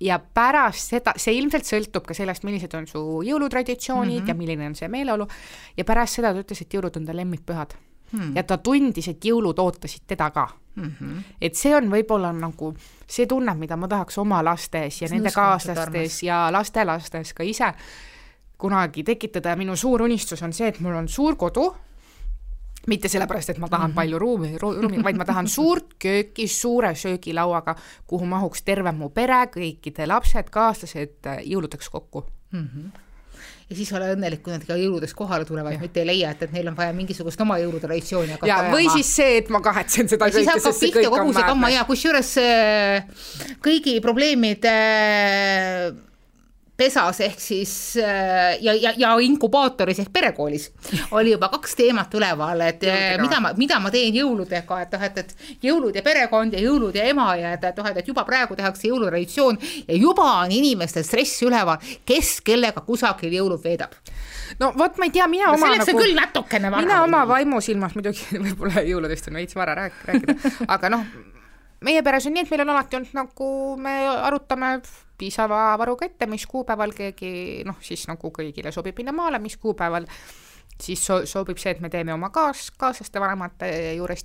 ja 0.02 0.18
pärast 0.18 0.94
seda, 0.94 1.14
see 1.16 1.36
ilmselt 1.38 1.68
sõltub 1.68 2.06
ka 2.06 2.14
sellest, 2.14 2.44
millised 2.44 2.74
on 2.74 2.86
su 2.90 3.00
jõulutraditsioonid 3.22 4.20
mm 4.20 4.24
-hmm. 4.24 4.28
ja 4.28 4.34
milline 4.34 4.66
on 4.66 4.74
see 4.74 4.88
meeleolu, 4.88 5.28
ja 5.76 5.84
pärast 5.84 6.18
seda 6.18 6.32
ta 6.34 6.40
ütles, 6.40 6.62
et 6.62 6.74
jõulud 6.74 6.96
on 6.96 7.06
ta 7.06 7.16
lemmikpühad 7.16 7.74
hmm. 8.12 8.36
ja 8.36 8.42
ta 8.42 8.58
tundis, 8.58 9.08
et 9.08 9.24
jõulud 9.24 9.58
ootasid 9.58 10.06
teda 10.06 10.30
ka 10.30 10.48
mm. 10.74 10.92
-hmm. 11.00 11.22
et 11.40 11.54
see 11.54 11.74
on 11.76 11.90
võib-olla 11.90 12.32
nagu 12.32 12.74
see 13.06 13.26
tunne, 13.26 13.54
mida 13.54 13.76
ma 13.76 13.88
tahaks 13.88 14.18
oma 14.18 14.44
lastes 14.44 15.02
ja 15.02 15.08
see 15.08 15.18
nende 15.18 15.30
kaaslastes 15.34 16.22
ja 16.22 16.48
lastelastes 16.52 17.32
ka 17.34 17.42
ise 17.42 17.74
kunagi 18.58 19.02
tekitada 19.04 19.48
ja 19.48 19.56
minu 19.56 19.76
suur 19.76 20.02
unistus 20.02 20.42
on 20.42 20.52
see, 20.52 20.68
et 20.68 20.80
mul 20.80 20.94
on 20.94 21.08
suur 21.08 21.36
kodu, 21.36 21.64
mitte 22.86 23.08
sellepärast, 23.08 23.50
et 23.50 23.58
ma 23.58 23.68
tahan 23.68 23.90
mm 23.90 23.92
-hmm. 23.92 23.94
palju 23.94 24.18
ruumi, 24.18 24.58
ruumi, 24.58 25.02
vaid 25.04 25.16
ma 25.16 25.24
tahan 25.24 25.48
suurt 25.48 25.94
kööki 26.04 26.48
suure 26.48 26.94
söögilauaga, 26.94 27.74
kuhu 28.06 28.26
mahuks 28.26 28.62
terve 28.62 28.92
mu 28.92 29.08
pere, 29.08 29.46
kõikide 29.56 30.06
lapsed, 30.06 30.50
kaaslased 30.50 31.26
jõuludeks 31.46 31.90
kokku 31.90 32.26
mm. 32.52 32.68
-hmm 32.68 33.02
ja 33.72 33.78
siis 33.78 33.92
ole 33.96 34.12
õnnelik, 34.12 34.42
kui 34.44 34.52
nad 34.52 34.64
ka 34.68 34.76
jõuludes 34.76 35.14
kohale 35.16 35.46
tulevad, 35.48 35.78
mitte 35.80 36.02
ei 36.02 36.08
leia, 36.10 36.32
et, 36.36 36.44
et 36.46 36.54
neil 36.54 36.68
on 36.70 36.76
vaja 36.76 36.92
mingisugust 36.96 37.40
oma 37.44 37.58
jõulutraditsiooni 37.62 38.36
hakata 38.36 38.50
ajama. 38.50 38.76
või 38.76 38.88
siis 38.92 39.10
see, 39.16 39.40
et 39.40 39.50
ma 39.52 39.62
kahetsen 39.64 40.10
seda 40.12 40.28
ja 40.28 40.36
kõike, 40.36 40.58
sest 40.60 40.82
see 40.82 40.94
kõik 40.98 41.08
on 41.16 41.32
määrne. 41.32 41.84
kusjuures 41.88 42.32
äh, 42.42 43.28
kõigi 43.64 43.98
probleemide 44.04 44.76
äh, 44.76 46.11
pesas 46.76 47.20
ehk 47.20 47.40
siis 47.40 47.72
äh, 48.00 48.56
ja, 48.64 48.74
ja, 48.74 48.92
ja 48.96 49.12
inkubaatoris 49.20 50.00
ehk 50.02 50.12
perekoolis 50.12 50.70
oli 51.18 51.34
juba 51.34 51.50
kaks 51.52 51.76
teemat 51.78 52.14
üleval, 52.16 52.64
et 52.66 52.84
äh, 52.88 53.16
mida 53.20 53.40
ma, 53.44 53.52
mida 53.58 53.78
ma 53.82 53.92
teen 53.94 54.16
jõuludega, 54.16 54.80
et 54.86 54.96
noh, 54.96 55.06
et, 55.08 55.20
et 55.22 55.66
jõulud 55.68 55.96
ja 55.96 56.04
perekond 56.04 56.56
ja 56.56 56.62
jõulud 56.64 56.96
ja 56.96 57.06
ema 57.12 57.28
ja 57.40 57.54
et, 57.56 57.64
et 57.68 57.80
noh, 57.80 57.90
et 57.92 58.08
juba 58.08 58.24
praegu 58.28 58.56
tehakse 58.58 58.88
jõulutraditsioon 58.88 59.60
ja 59.88 59.98
juba 59.98 60.28
on 60.42 60.54
inimestel 60.54 61.04
stress 61.06 61.44
üleval, 61.46 61.82
kes 62.08 62.38
kellega 62.44 62.84
kusagil 62.86 63.36
jõulud 63.36 63.62
veedab. 63.62 63.94
No 64.60 64.72
vot, 64.76 64.98
ma 65.00 65.08
ei 65.08 65.12
tea, 65.14 65.26
mina 65.30 65.48
no, 65.48 65.56
oma 65.56 65.74
nagu, 65.76 65.98
küll 65.98 66.16
natukene 66.16 66.70
vara. 66.72 66.84
mina 66.84 67.02
oma 67.04 67.22
vaimusilmas 67.28 67.96
muidugi 67.98 68.26
võib-olla 68.46 68.84
jõuludest 68.86 69.30
on 69.30 69.40
veits 69.40 69.56
vara 69.58 69.76
rääk-, 69.84 70.02
rääkida, 70.08 70.36
aga 70.76 70.92
noh, 70.92 71.06
meie 71.82 72.02
peres 72.04 72.26
on 72.28 72.36
nii, 72.36 72.44
et 72.46 72.52
meil 72.52 72.64
on 72.64 72.74
alati 72.74 72.98
olnud 72.98 73.16
nagu 73.16 73.48
me 73.80 73.94
arutame 74.28 74.74
piisava 75.18 75.72
varuga 75.80 76.06
ette, 76.08 76.26
mis 76.30 76.46
kuupäeval 76.50 76.94
keegi 76.96 77.62
noh, 77.68 77.78
siis 77.84 78.06
nagu 78.10 78.32
kõigile 78.34 78.72
sobib 78.74 78.98
minna 78.98 79.14
maale, 79.16 79.40
mis 79.42 79.56
kuupäeval 79.60 80.06
siis 80.82 81.02
so 81.04 81.22
sobib 81.28 81.60
see, 81.62 81.74
et 81.76 81.82
me 81.82 81.90
teeme 81.92 82.14
oma 82.14 82.32
kaas, 82.34 82.70
kaaslaste 82.78 83.20
vanemate 83.22 83.68
juures 83.98 84.24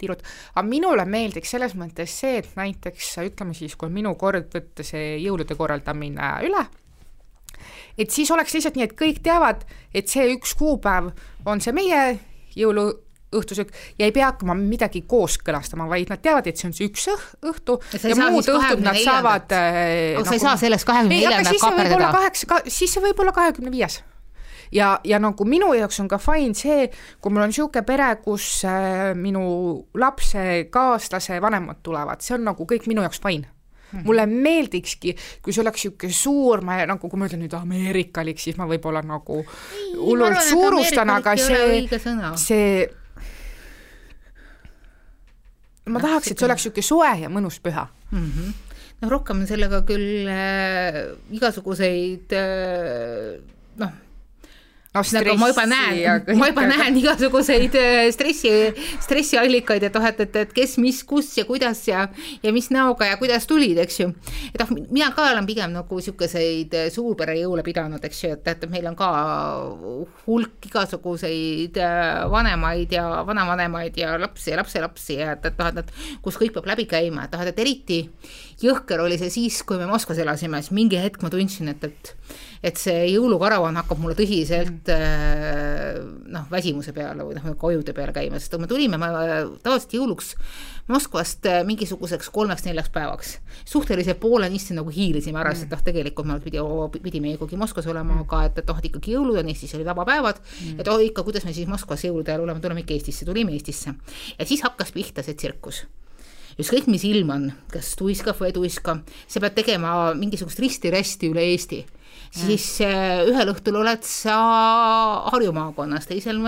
tirud, 0.00 0.22
aga 0.54 0.64
minule 0.64 1.04
meeldiks 1.08 1.50
selles 1.56 1.74
mõttes 1.76 2.12
see, 2.22 2.38
et 2.40 2.54
näiteks 2.56 3.16
ütleme 3.26 3.56
siis, 3.56 3.76
kui 3.76 3.92
minu 3.92 4.14
kord 4.20 4.48
võtta 4.54 4.86
see 4.86 5.18
jõulude 5.20 5.56
korraldamine 5.58 6.30
üle, 6.48 6.64
et 8.00 8.10
siis 8.14 8.30
oleks 8.32 8.56
lihtsalt 8.56 8.78
nii, 8.78 8.88
et 8.88 8.96
kõik 8.96 9.20
teavad, 9.24 9.66
et 9.94 10.08
see 10.08 10.30
üks 10.34 10.54
kuupäev 10.58 11.12
on 11.48 11.60
see 11.60 11.76
meie 11.76 12.02
jõulu 12.56 12.88
õhtusöök 13.36 13.72
ja 13.98 14.08
ei 14.08 14.14
pea 14.14 14.30
hakkama 14.32 14.56
midagi 14.58 15.04
kooskõlastama, 15.08 15.86
vaid 15.90 16.10
nad 16.10 16.22
teavad, 16.22 16.48
et 16.50 16.60
see 16.60 16.70
on 16.70 16.76
see 16.76 16.88
üks 16.90 17.08
õhtu 17.10 17.78
ja, 17.94 18.02
ja 18.10 18.16
muud 18.20 18.48
õhtud 18.50 18.84
nad 18.84 18.98
saavad 19.00 19.54
äh,. 19.56 20.16
nagu, 20.16 20.26
sa 20.26 20.36
ei 20.36 20.42
saa 20.42 20.56
sellest 20.60 20.88
kahekümne 20.88 21.20
neljandat 21.20 21.60
kaaperdada? 21.62 22.14
kaheksa, 22.16 22.62
siis 22.66 22.96
see 22.96 23.04
võib 23.04 23.22
olla 23.22 23.34
kahekümne 23.36 23.72
viies 23.74 24.00
ja, 24.74 24.96
ja 25.06 25.22
nagu 25.22 25.46
minu 25.46 25.70
jaoks 25.78 26.02
on 26.02 26.10
ka 26.10 26.18
fine 26.22 26.58
see, 26.58 26.90
kui 27.22 27.34
mul 27.34 27.46
on 27.46 27.54
niisugune 27.54 27.86
pere, 27.86 28.10
kus 28.24 28.50
äh, 28.68 29.12
minu 29.18 29.44
lapse 29.98 30.66
kaaslase 30.74 31.40
vanemad 31.42 31.82
tulevad, 31.86 32.22
see 32.24 32.36
on 32.38 32.46
nagu 32.50 32.66
kõik 32.68 32.90
minu 32.90 33.06
jaoks 33.06 33.22
fine 33.22 33.50
Hmm. 33.90 34.04
mulle 34.06 34.22
meeldikski, 34.26 35.16
kui 35.42 35.50
see 35.50 35.64
oleks 35.64 35.82
niisugune 35.82 36.14
suur, 36.14 36.60
ma 36.62 36.76
nagu, 36.86 37.08
kui 37.10 37.18
ma 37.18 37.26
ütlen 37.26 37.40
nüüd 37.42 37.54
ameerikalik, 37.58 38.38
siis 38.38 38.54
ma 38.54 38.68
võib-olla 38.70 39.02
nagu 39.02 39.40
hullult 39.96 40.38
suurustan, 40.46 41.10
aga 41.10 41.34
see, 41.34 41.88
see 42.38 42.68
ma 45.90 46.02
tahaks, 46.02 46.30
et 46.30 46.38
see 46.38 46.48
oleks 46.48 46.66
niisugune 46.66 46.86
soe 46.86 47.14
ja 47.22 47.32
mõnus 47.32 47.60
püha 47.62 47.86
mm. 48.10 48.28
-hmm. 48.28 48.76
no 49.02 49.10
rohkem 49.14 49.42
sellega 49.48 49.82
küll 49.88 50.28
äh, 50.28 51.00
igasuguseid 51.36 52.36
äh, 52.36 53.40
noh 53.80 53.98
no 54.94 55.02
nagu 55.14 55.36
ma 55.38 55.48
juba 55.52 55.64
näen, 55.70 56.24
ma 56.38 56.48
juba 56.50 56.64
näen 56.66 56.96
igasuguseid 56.98 57.76
äh, 57.78 58.08
stressi, 58.10 58.50
stressiallikaid, 59.04 59.84
et 59.86 59.94
noh, 59.94 60.06
et, 60.08 60.22
et, 60.24 60.38
et 60.42 60.54
kes, 60.56 60.74
mis, 60.82 60.98
kus 61.06 61.28
ja 61.38 61.44
kuidas 61.46 61.84
ja, 61.86 62.08
ja 62.42 62.52
mis 62.54 62.72
näoga 62.74 63.06
ja 63.06 63.18
kuidas 63.20 63.46
tulid, 63.46 63.78
eks 63.84 64.00
ju. 64.00 64.08
et 64.50 64.58
noh, 64.64 64.72
mina 64.90 65.12
ka 65.14 65.28
olen 65.30 65.46
pigem 65.46 65.76
nagu 65.76 66.00
niisuguseid 66.00 66.74
äh, 66.74 66.90
suurperejõule 66.90 67.62
pidanud, 67.66 68.02
eks 68.10 68.24
ju, 68.24 68.32
et, 68.34 68.50
et 68.50 68.66
meil 68.72 68.90
on 68.90 68.98
ka 68.98 69.12
hulk 70.26 70.70
igasuguseid 70.72 71.78
äh, 71.78 72.26
vanemaid 72.34 72.98
ja 72.98 73.06
vanavanemaid 73.28 74.02
ja 74.02 74.16
lapsi 74.18 74.50
ja 74.50 74.58
lapselapsi 74.58 75.20
ja 75.20 75.36
et, 75.36 75.50
et 75.52 75.62
noh, 75.62 75.70
et, 75.70 75.84
et 75.84 76.22
kus 76.26 76.40
kõik 76.40 76.58
peab 76.58 76.66
läbi 76.74 76.90
käima, 76.90 77.28
et 77.28 77.38
noh, 77.38 77.46
et 77.46 77.62
eriti 77.62 78.02
jõhker 78.60 79.06
oli 79.06 79.22
see 79.22 79.30
siis, 79.38 79.62
kui 79.62 79.78
me 79.78 79.86
Moskvas 79.86 80.18
elasime, 80.18 80.58
siis 80.64 80.74
mingi 80.74 80.98
hetk 80.98 81.22
ma 81.22 81.30
tundsin, 81.30 81.70
et, 81.70 81.86
et 81.86 82.16
et 82.60 82.76
see 82.76 83.06
jõulukaravan 83.14 83.78
hakkab 83.80 84.00
mulle 84.02 84.16
tõsiselt 84.18 84.90
mm. 84.92 86.10
noh, 86.34 86.48
väsimuse 86.52 86.92
peale 86.96 87.24
või 87.24 87.38
noh, 87.38 87.46
nagu 87.52 87.70
ajude 87.70 87.94
peale 87.96 88.12
käima, 88.16 88.40
sest 88.40 88.58
me 88.60 88.68
tulime 88.68 89.00
tavaliselt 89.00 89.96
jõuluks 89.96 90.34
Moskvast 90.90 91.46
äh, 91.46 91.60
mingisuguseks 91.64 92.28
kolmeks-neljaks 92.34 92.90
päevaks. 92.90 93.36
suhteliselt 93.64 94.18
poolenisti 94.20 94.74
nagu 94.74 94.90
hiilisime 94.90 95.38
ära, 95.40 95.52
sest 95.54 95.68
et 95.68 95.76
noh, 95.76 95.84
tegelikult 95.86 96.26
me 96.26 96.38
pidi, 96.42 96.58
pidime 97.04 97.36
ikkagi 97.36 97.56
Moskvas 97.60 97.86
olema, 97.86 98.16
mm. 98.16 98.26
aga 98.26 98.42
et, 98.48 98.58
et 98.58 98.72
noh, 98.72 98.82
ikkagi 98.90 99.14
jõulud 99.14 99.38
on 99.40 99.52
Eestis 99.52 99.72
olid 99.78 99.88
vabapäevad 99.88 100.42
mm., 100.42 100.82
et 100.82 100.90
oh 100.90 101.00
ikka, 101.00 101.24
kuidas 101.24 101.46
me 101.46 101.54
siis 101.56 101.70
Moskvas 101.70 102.04
jõulude 102.04 102.34
ajal 102.34 102.44
oleme, 102.44 102.60
tuleme 102.60 102.84
ikka 102.84 102.96
Eestisse, 102.98 103.28
tulime 103.28 103.54
Eestisse. 103.56 103.94
ja 104.36 104.48
siis 104.48 104.66
hakkas 104.66 104.92
pihta 104.96 105.24
see 105.24 105.38
tsirkus 105.38 105.84
ükskõik 106.60 106.90
mis 106.90 107.06
ilm 107.08 107.30
on, 107.32 107.46
kas 107.72 107.94
tuiskab 107.96 108.36
või 108.36 108.50
ei 108.50 108.56
tuiska, 108.58 108.98
sa 109.30 109.40
pead 109.40 109.56
tegema 109.56 109.94
mingisugust 110.18 110.60
risti-rästi 110.60 111.30
üle 111.30 111.46
Eesti 111.54 111.84
siis 112.30 112.64
äh, 112.86 113.24
ühel 113.26 113.50
õhtul 113.50 113.80
oled 113.80 114.04
sa 114.06 114.36
Harju 115.32 115.50
maakonnas, 115.54 116.06
teisel 116.06 116.38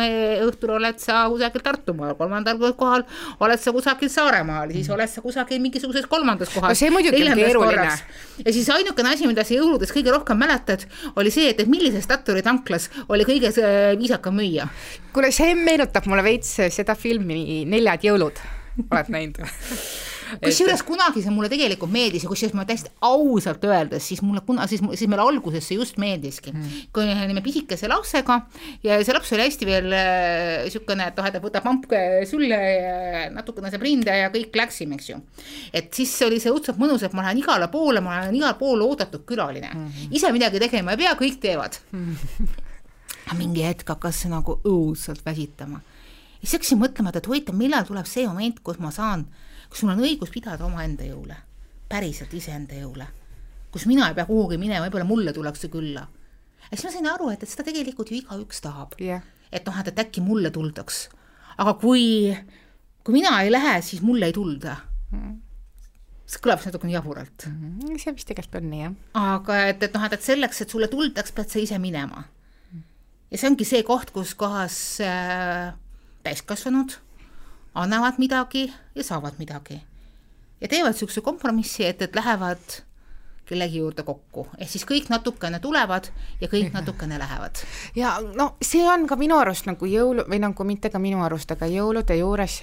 õhtul 0.46 0.76
oled 0.76 1.00
sa 1.02 1.24
kusagil 1.32 1.64
Tartumaal, 1.64 2.14
kolmandal 2.18 2.60
kohal 2.78 3.04
oled 3.42 3.62
sa 3.62 3.74
kusagil 3.74 4.10
Saaremaal, 4.12 4.70
siis 4.76 4.90
oled 4.94 5.10
sa 5.10 5.24
kusagil 5.24 5.58
mingisuguses 5.64 6.06
kolmandas 6.10 6.52
kohas. 6.54 6.70
no 6.70 6.78
see 6.78 6.92
muidugi 6.94 7.24
on 7.26 7.34
keeruline. 7.38 7.88
ja 8.44 8.54
siis 8.54 8.70
ainukene 8.70 9.14
asi, 9.16 9.26
mida 9.30 9.44
sa 9.46 9.58
jõuludes 9.58 9.94
kõige 9.94 10.14
rohkem 10.14 10.38
mäletad, 10.38 10.86
oli 11.16 11.34
see, 11.34 11.50
et, 11.50 11.64
et 11.64 11.70
millises 11.70 12.06
Tatturi 12.06 12.44
tanklas 12.46 12.88
oli 13.08 13.26
kõige 13.26 13.50
äh, 13.50 13.92
viisakam 13.98 14.38
müüa. 14.38 14.68
kuule, 15.12 15.34
see 15.34 15.56
meenutab 15.58 16.06
mulle 16.06 16.26
veits 16.30 16.56
seda 16.70 16.94
filmi 16.94 17.64
Neljad 17.66 18.06
jõulud, 18.06 18.42
oled 18.86 19.12
näinud 19.12 19.42
kusjuures 20.40 20.82
kunagi 20.86 21.22
see 21.24 21.32
mulle 21.34 21.50
tegelikult 21.52 21.92
meeldis 21.92 22.24
ja 22.24 22.30
kusjuures 22.30 22.54
ma 22.56 22.64
täiesti 22.68 22.92
ausalt 23.04 23.64
öeldes, 23.68 24.06
siis 24.08 24.22
mulle 24.24 24.42
kuna, 24.46 24.66
siis, 24.70 24.82
siis 24.94 25.10
meile 25.10 25.24
alguses 25.26 25.66
see 25.68 25.78
just 25.78 25.98
meeldiski 26.02 26.52
mm.. 26.54 26.88
kui 26.94 27.06
me 27.08 27.16
olime 27.26 27.42
pisikese 27.44 27.90
lapsega 27.90 28.38
ja 28.86 28.98
see 29.02 29.16
laps 29.16 29.34
oli 29.36 29.46
hästi 29.46 29.68
veel 29.68 29.88
niisugune, 29.92 31.06
äh, 31.06 31.12
et 31.12 31.20
noh, 31.20 31.28
et 31.28 31.36
ta 31.36 31.42
võtab 31.44 31.68
ampke 31.72 32.02
sülle 32.30 32.58
ja 32.58 33.28
natukene 33.34 33.72
saab 33.72 33.86
rinda 33.86 34.16
ja 34.16 34.32
kõik 34.34 34.56
läksime, 34.62 34.98
eks 34.98 35.12
ju. 35.12 35.20
et 35.72 35.92
siis 35.94 36.14
oli 36.26 36.40
see 36.42 36.52
õudselt 36.52 36.80
mõnus, 36.80 37.04
et 37.06 37.16
ma 37.16 37.26
lähen 37.26 37.42
igale 37.42 37.68
poole, 37.72 38.02
ma 38.04 38.22
olen 38.22 38.40
igal 38.40 38.56
pool 38.60 38.84
oodatud 38.86 39.26
külaline 39.28 39.70
mm. 39.72 39.86
-hmm. 39.86 40.18
ise 40.18 40.32
midagi 40.34 40.62
tegema 40.62 40.96
ei 40.96 41.04
pea, 41.04 41.16
kõik 41.18 41.40
teevad 41.42 41.80
mm. 41.92 42.16
-hmm. 42.16 42.60
mingi 43.42 43.64
hetk 43.64 43.88
hakkas 43.88 44.24
see 44.24 44.30
nagu 44.32 44.60
õudselt 44.68 45.24
väsitama 45.24 45.80
siis 46.42 46.56
hakkasin 46.56 46.80
mõtlema, 46.80 47.12
et 47.14 47.26
huvitav, 47.26 47.56
millal 47.56 47.86
tuleb 47.86 48.08
see 48.10 48.26
moment, 48.26 48.58
kus 48.66 48.80
ma 48.82 48.90
saan 48.94 49.26
kus 49.72 49.80
sul 49.80 49.92
on 49.92 50.02
õigus 50.04 50.32
pidada 50.32 50.66
omaenda 50.68 51.06
jõule, 51.08 51.36
päriselt 51.88 52.32
iseenda 52.36 52.76
jõule, 52.76 53.06
kus 53.72 53.86
mina 53.88 54.10
ei 54.10 54.16
pea 54.18 54.28
kuhugi 54.28 54.60
minema, 54.60 54.84
võib-olla 54.84 55.08
mulle 55.08 55.32
tullakse 55.32 55.72
külla. 55.72 56.06
ja 56.68 56.72
siis 56.76 56.84
ma 56.84 56.96
sain 56.96 57.08
aru, 57.14 57.30
et, 57.32 57.42
et 57.42 57.48
seda 57.48 57.64
tegelikult 57.70 58.12
ju 58.12 58.20
igaüks 58.20 58.60
tahab 58.64 58.98
yeah.. 59.00 59.24
et 59.50 59.64
noh, 59.66 59.78
et, 59.80 59.88
et 59.88 60.04
äkki 60.04 60.20
mulle 60.20 60.52
tuldaks. 60.52 61.08
aga 61.56 61.74
kui, 61.80 62.36
kui 63.02 63.16
mina 63.16 63.40
ei 63.42 63.50
lähe, 63.52 63.80
siis 63.82 64.04
mulle 64.04 64.28
ei 64.28 64.36
tulda 64.36 64.76
mm 65.10 65.40
see 66.32 66.42
kõlab 66.42 66.62
natukene 66.64 66.94
jaburalt 66.94 67.46
mm. 67.48 67.56
-hmm. 67.82 68.00
see 68.00 68.14
vist 68.16 68.28
tegelikult 68.30 68.60
on 68.60 68.68
nii, 68.70 68.82
jah. 68.84 68.94
aga 69.20 69.58
et, 69.72 69.82
et 69.82 69.96
noh, 69.96 70.04
et, 70.06 70.16
et 70.16 70.28
selleks, 70.28 70.62
et 70.64 70.74
sulle 70.74 70.88
tuldaks, 70.88 71.34
pead 71.36 71.52
sa 71.52 71.60
ise 71.60 71.78
minema. 71.82 72.24
ja 73.30 73.38
see 73.40 73.50
ongi 73.50 73.68
see 73.68 73.82
koht, 73.86 74.12
kus 74.14 74.34
kohas 74.38 74.76
äh, 75.04 75.72
täiskasvanud 76.24 76.96
annavad 77.74 78.18
midagi 78.18 78.72
ja 78.94 79.04
saavad 79.04 79.38
midagi. 79.38 79.82
ja 80.60 80.68
teevad 80.68 80.92
niisuguse 80.92 81.20
kompromissi, 81.20 81.84
et, 81.86 82.02
et 82.02 82.16
lähevad 82.16 82.82
kellegi 83.44 83.78
juurde 83.78 84.02
kokku, 84.06 84.46
ehk 84.58 84.70
siis 84.70 84.84
kõik 84.86 85.08
natukene 85.10 85.58
tulevad 85.60 86.06
ja 86.40 86.48
kõik 86.48 86.72
natukene 86.78 87.18
lähevad. 87.18 87.64
ja 87.96 88.18
no 88.36 88.54
see 88.62 88.84
on 88.88 89.06
ka 89.06 89.16
minu 89.16 89.38
arust 89.38 89.66
nagu 89.66 89.86
jõulu 89.86 90.28
või 90.28 90.40
nagu 90.42 90.64
mitte 90.64 90.90
ka 90.90 90.98
minu 91.02 91.24
arust, 91.24 91.50
aga 91.50 91.66
jõulude 91.66 92.16
juures 92.20 92.60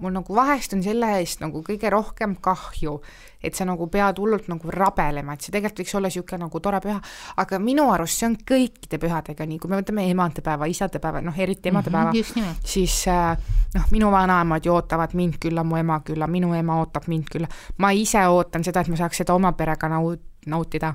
mul 0.00 0.12
nagu 0.14 0.34
vahest 0.34 0.74
on 0.76 0.82
selle 0.82 1.10
eest 1.18 1.42
nagu 1.42 1.62
kõige 1.66 1.90
rohkem 1.92 2.36
kahju, 2.42 2.94
et 3.42 3.54
sa 3.54 3.66
nagu 3.68 3.86
pead 3.90 4.18
hullult 4.18 4.48
nagu 4.50 4.70
rabelema, 4.74 5.34
et 5.34 5.44
see 5.44 5.54
tegelikult 5.54 5.82
võiks 5.82 5.94
olla 5.98 6.10
niisugune 6.10 6.44
nagu 6.44 6.60
tore 6.62 6.80
püha, 6.82 6.98
aga 7.42 7.60
minu 7.62 7.88
arust 7.92 8.20
see 8.20 8.28
on 8.28 8.36
kõikide 8.50 9.00
pühadega 9.02 9.46
nii, 9.46 9.60
kui 9.62 9.70
me 9.72 9.80
võtame 9.80 10.06
emadepäeva, 10.10 10.68
isadepäeva, 10.70 11.22
noh 11.24 11.38
eriti 11.38 11.72
emadepäeva 11.72 12.12
mm, 12.12 12.30
-hmm, 12.30 12.62
siis 12.64 12.96
äh, 13.08 13.36
noh, 13.74 13.90
minu 13.94 14.10
vanaemad 14.14 14.64
ju 14.64 14.74
ootavad 14.74 15.14
mind 15.14 15.38
külla, 15.42 15.64
mu 15.64 15.76
ema 15.76 16.00
külla, 16.06 16.26
minu 16.26 16.54
ema 16.54 16.80
ootab 16.82 17.06
mind 17.06 17.30
külla, 17.32 17.48
ma 17.78 17.90
ise 17.90 18.26
ootan 18.28 18.64
seda, 18.64 18.80
et 18.80 18.88
ma 18.88 18.96
saaks 18.96 19.24
seda 19.24 19.34
oma 19.34 19.52
perega 19.52 19.88
naut-, 19.88 20.26
nautida. 20.46 20.94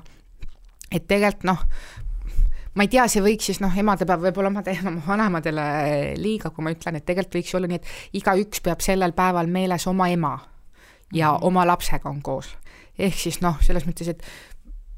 et 0.92 1.06
tegelikult 1.08 1.44
noh, 1.44 1.62
ma 2.74 2.86
ei 2.86 2.90
tea, 2.90 3.06
see 3.10 3.22
võiks 3.22 3.50
siis 3.50 3.60
noh, 3.62 3.74
emadepäev 3.78 4.26
võib-olla 4.28 4.50
ma 4.50 4.62
teen 4.66 4.88
oma 4.90 5.02
vanematele 5.06 5.66
liiga, 6.18 6.50
kui 6.50 6.64
ma 6.64 6.74
ütlen, 6.74 6.98
et 6.98 7.06
tegelikult 7.06 7.38
võiks 7.38 7.54
olla 7.54 7.70
nii, 7.70 7.80
et 7.80 8.18
igaüks 8.20 8.64
peab 8.64 8.82
sellel 8.84 9.14
päeval 9.16 9.50
meeles 9.50 9.86
oma 9.90 10.08
ema 10.10 10.34
ja 11.12 11.32
mm 11.32 11.36
-hmm. 11.36 11.46
oma 11.46 11.66
lapsega 11.66 12.08
on 12.10 12.22
koos. 12.22 12.56
ehk 12.98 13.18
siis 13.18 13.40
noh, 13.40 13.56
selles 13.60 13.86
mõttes, 13.86 14.08
et 14.08 14.22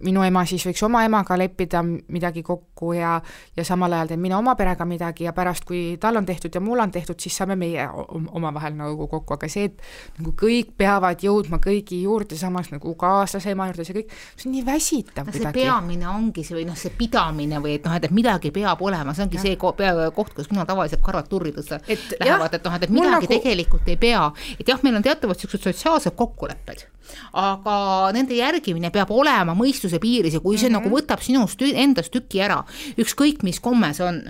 minu 0.05 0.21
ema 0.27 0.43
siis 0.49 0.65
võiks 0.69 0.83
oma 0.85 1.03
emaga 1.07 1.39
leppida 1.41 1.81
midagi 1.85 2.43
kokku 2.45 2.93
ja, 2.99 3.15
ja 3.57 3.65
samal 3.65 3.95
ajal 3.97 4.11
teen 4.11 4.21
mina 4.21 4.37
oma 4.39 4.53
perega 4.59 4.85
midagi 4.89 5.25
ja 5.25 5.33
pärast, 5.37 5.65
kui 5.69 5.97
tal 6.01 6.19
on 6.21 6.27
tehtud 6.29 6.55
ja 6.55 6.61
mul 6.61 6.83
on 6.85 6.93
tehtud, 6.93 7.17
siis 7.21 7.37
saame 7.39 7.57
meie 7.57 7.87
omavahel 7.89 8.77
nagu 8.77 9.09
kokku, 9.09 9.39
aga 9.39 9.49
see, 9.49 9.71
et 9.71 10.19
nagu 10.19 10.35
kõik 10.37 10.75
peavad 10.77 11.25
jõudma 11.25 11.61
kõigi 11.65 12.03
juurde, 12.03 12.37
samas 12.37 12.69
nagu 12.75 12.93
kaaslase 12.99 13.55
ema 13.55 13.71
juurde, 13.71 13.87
see 13.89 13.97
kõik, 13.97 14.13
see 14.35 14.51
on 14.51 14.57
nii 14.59 14.67
väsitav 14.67 15.31
no, 15.31 15.37
kuidagi. 15.37 15.63
peamine 15.63 16.11
ongi 16.13 16.45
see 16.45 16.59
või 16.59 16.67
noh, 16.69 16.77
see 16.81 16.93
pidamine 16.99 17.63
või 17.65 17.79
et 17.79 17.89
noh, 17.89 17.97
et, 17.97 18.09
et 18.11 18.17
midagi 18.17 18.53
peab 18.57 18.83
olema, 18.85 19.17
see 19.17 19.25
ongi 19.25 19.41
ja. 19.41 19.47
see 19.47 19.61
ko 19.61 19.73
pea, 19.79 19.95
koht, 20.17 20.35
kus 20.37 20.53
minu 20.53 20.67
tavaliselt 20.69 21.05
karvad 21.05 21.31
turri 21.33 21.55
tõsta 21.57 21.81
lähevad, 21.89 22.53
et 22.53 22.69
noh, 22.69 22.77
et, 22.77 22.85
et 22.85 22.93
midagi 22.93 23.17
nagu... 23.17 23.33
tegelikult 23.33 23.89
ei 23.89 23.97
pea, 24.01 24.29
et 24.59 24.69
jah, 24.69 24.85
meil 24.85 25.01
on 25.01 25.09
teatavad 25.09 25.41
niisugused 25.41 25.71
sotsiaalsed 25.71 26.17
kokkulepped 26.19 26.85
aga 27.37 27.77
nende 28.17 28.37
järgimine 28.39 28.91
peab 28.95 29.11
olema 29.15 29.55
mõistuse 29.87 30.03
piiris 30.03 30.35
ja 30.35 30.41
kui 30.41 30.59
see 30.59 30.69
mm 30.69 30.75
-hmm. 30.75 30.83
nagu 30.83 30.97
võtab 30.97 31.23
sinust 31.23 31.63
endast 31.63 32.13
tüki 32.13 32.43
ära, 32.43 32.65
ükskõik 32.99 33.43
mis 33.43 33.61
komme 33.61 33.95
see 33.95 34.07
on 34.07 34.23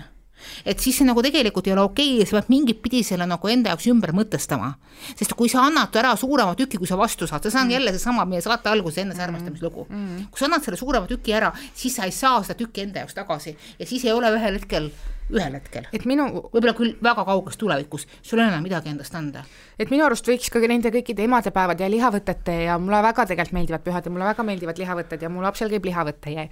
et 0.64 0.78
siis 0.78 0.96
see 0.98 1.07
nagu 1.07 1.22
tegelikult 1.22 1.66
ei 1.66 1.72
ole 1.72 1.82
okei 1.82 2.14
okay, 2.16 2.26
sa 2.26 2.36
pead 2.36 2.50
mingit 2.52 2.82
pidi 2.82 3.02
selle 3.02 3.26
nagu 3.26 3.48
enda 3.48 3.70
jaoks 3.70 3.86
ümber 3.86 4.12
mõtestama. 4.12 4.74
sest 5.16 5.32
kui 5.32 5.48
sa 5.48 5.64
annad 5.66 5.96
ära 5.96 6.14
suurema 6.16 6.54
tüki, 6.54 6.76
kui 6.76 6.86
sa 6.86 6.96
vastu 6.96 7.26
saad, 7.26 7.42
see 7.42 7.59
on 7.59 7.66
mm. 7.66 7.70
jälle 7.70 7.90
seesama 7.90 8.24
meie 8.24 8.40
saate 8.40 8.68
alguses 8.68 8.98
enne 8.98 9.14
see 9.14 9.24
armastamislugu 9.24 9.86
mm. 9.88 9.96
-hmm. 9.96 10.28
kui 10.30 10.38
sa 10.38 10.44
annad 10.44 10.62
selle 10.62 10.76
suurema 10.76 11.07
tüki 11.07 11.32
ära, 11.32 11.52
siis 11.74 11.96
sa 11.96 12.04
ei 12.04 12.12
saa 12.12 12.42
seda 12.42 12.54
tükki 12.54 12.82
enda 12.82 12.98
jaoks 12.98 13.14
tagasi 13.14 13.57
ja 13.78 13.86
siis 13.86 14.04
ei 14.04 14.12
ole 14.12 14.30
ühel 14.30 14.54
hetkel 14.61 14.90
ühel 15.33 15.57
hetkel. 15.59 15.87
et 15.93 16.05
minu 16.07 16.27
võib-olla 16.53 16.74
küll 16.77 16.95
väga 17.03 17.24
kauges 17.27 17.59
tulevikus, 17.59 18.07
sul 18.22 18.39
ei 18.39 18.45
ole 18.45 18.53
enam 18.53 18.64
midagi 18.66 18.91
endast 18.93 19.14
anda. 19.18 19.43
et 19.79 19.91
minu 19.91 20.05
arust 20.07 20.29
võiks 20.29 20.51
ka 20.53 20.62
nende 20.62 20.93
kõikide 20.95 21.24
emadepäevade 21.27 21.85
ja 21.85 21.91
lihavõtete 21.91 22.57
ja 22.66 22.79
mulle 22.79 23.03
väga 23.03 23.27
tegelikult 23.27 23.57
meeldivad 23.59 23.85
pühad 23.87 24.07
ja 24.07 24.12
mulle 24.14 24.29
väga 24.31 24.47
meeldivad 24.47 24.79
lihavõtted 24.83 25.22
ja 25.22 25.31
mu 25.33 25.43
lapsel 25.43 25.72
käib 25.72 25.89
lihavõte 25.89 26.35
ja 26.35 26.47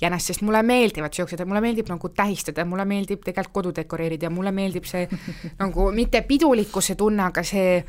jänest, 0.00 0.30
sest 0.30 0.44
mulle 0.46 0.62
meeldivad 0.62 1.16
siuksed 1.16 1.42
ja 1.42 1.48
mulle 1.48 1.64
meeldib 1.64 1.90
nagu 1.90 2.12
tähistada 2.14 2.64
mulle 2.64 2.84
meeldib 2.84 3.24
tegelikult 3.24 3.54
kodu 3.60 3.74
dekoreerida 3.80 4.28
ja 4.28 4.30
mulle 4.30 4.52
meeldib 4.54 4.86
see 4.86 5.08
nagu 5.62 5.90
mitte 5.92 6.22
pidulikkuse 6.22 6.94
tunne, 6.94 7.26
aga 7.30 7.42
see 7.46 7.82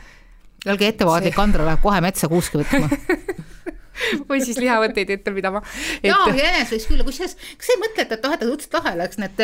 olge 0.70 0.90
ettevaatlik, 0.90 1.38
Andra 1.42 1.66
läheb 1.70 1.82
kohe 1.82 2.02
metsa 2.02 2.30
kuuski 2.32 2.62
võtma 2.62 2.90
või 4.30 4.42
siis 4.44 4.60
lihavõtteid 4.62 5.16
ette 5.18 5.34
pidama 5.36 5.62
et.... 6.02 6.10
jaa, 6.10 6.28
jäänes 6.36 6.72
võiks 6.74 6.88
küll, 6.90 7.04
kusjuures, 7.08 7.36
kas 7.58 7.70
sa 7.70 7.76
ei 7.76 7.82
mõtle, 7.82 8.06
et, 8.06 8.16
et 8.18 8.30
et 8.42 8.48
õudselt 8.48 8.78
lahe 8.78 8.94
oleks 8.98 9.20
need, 9.22 9.42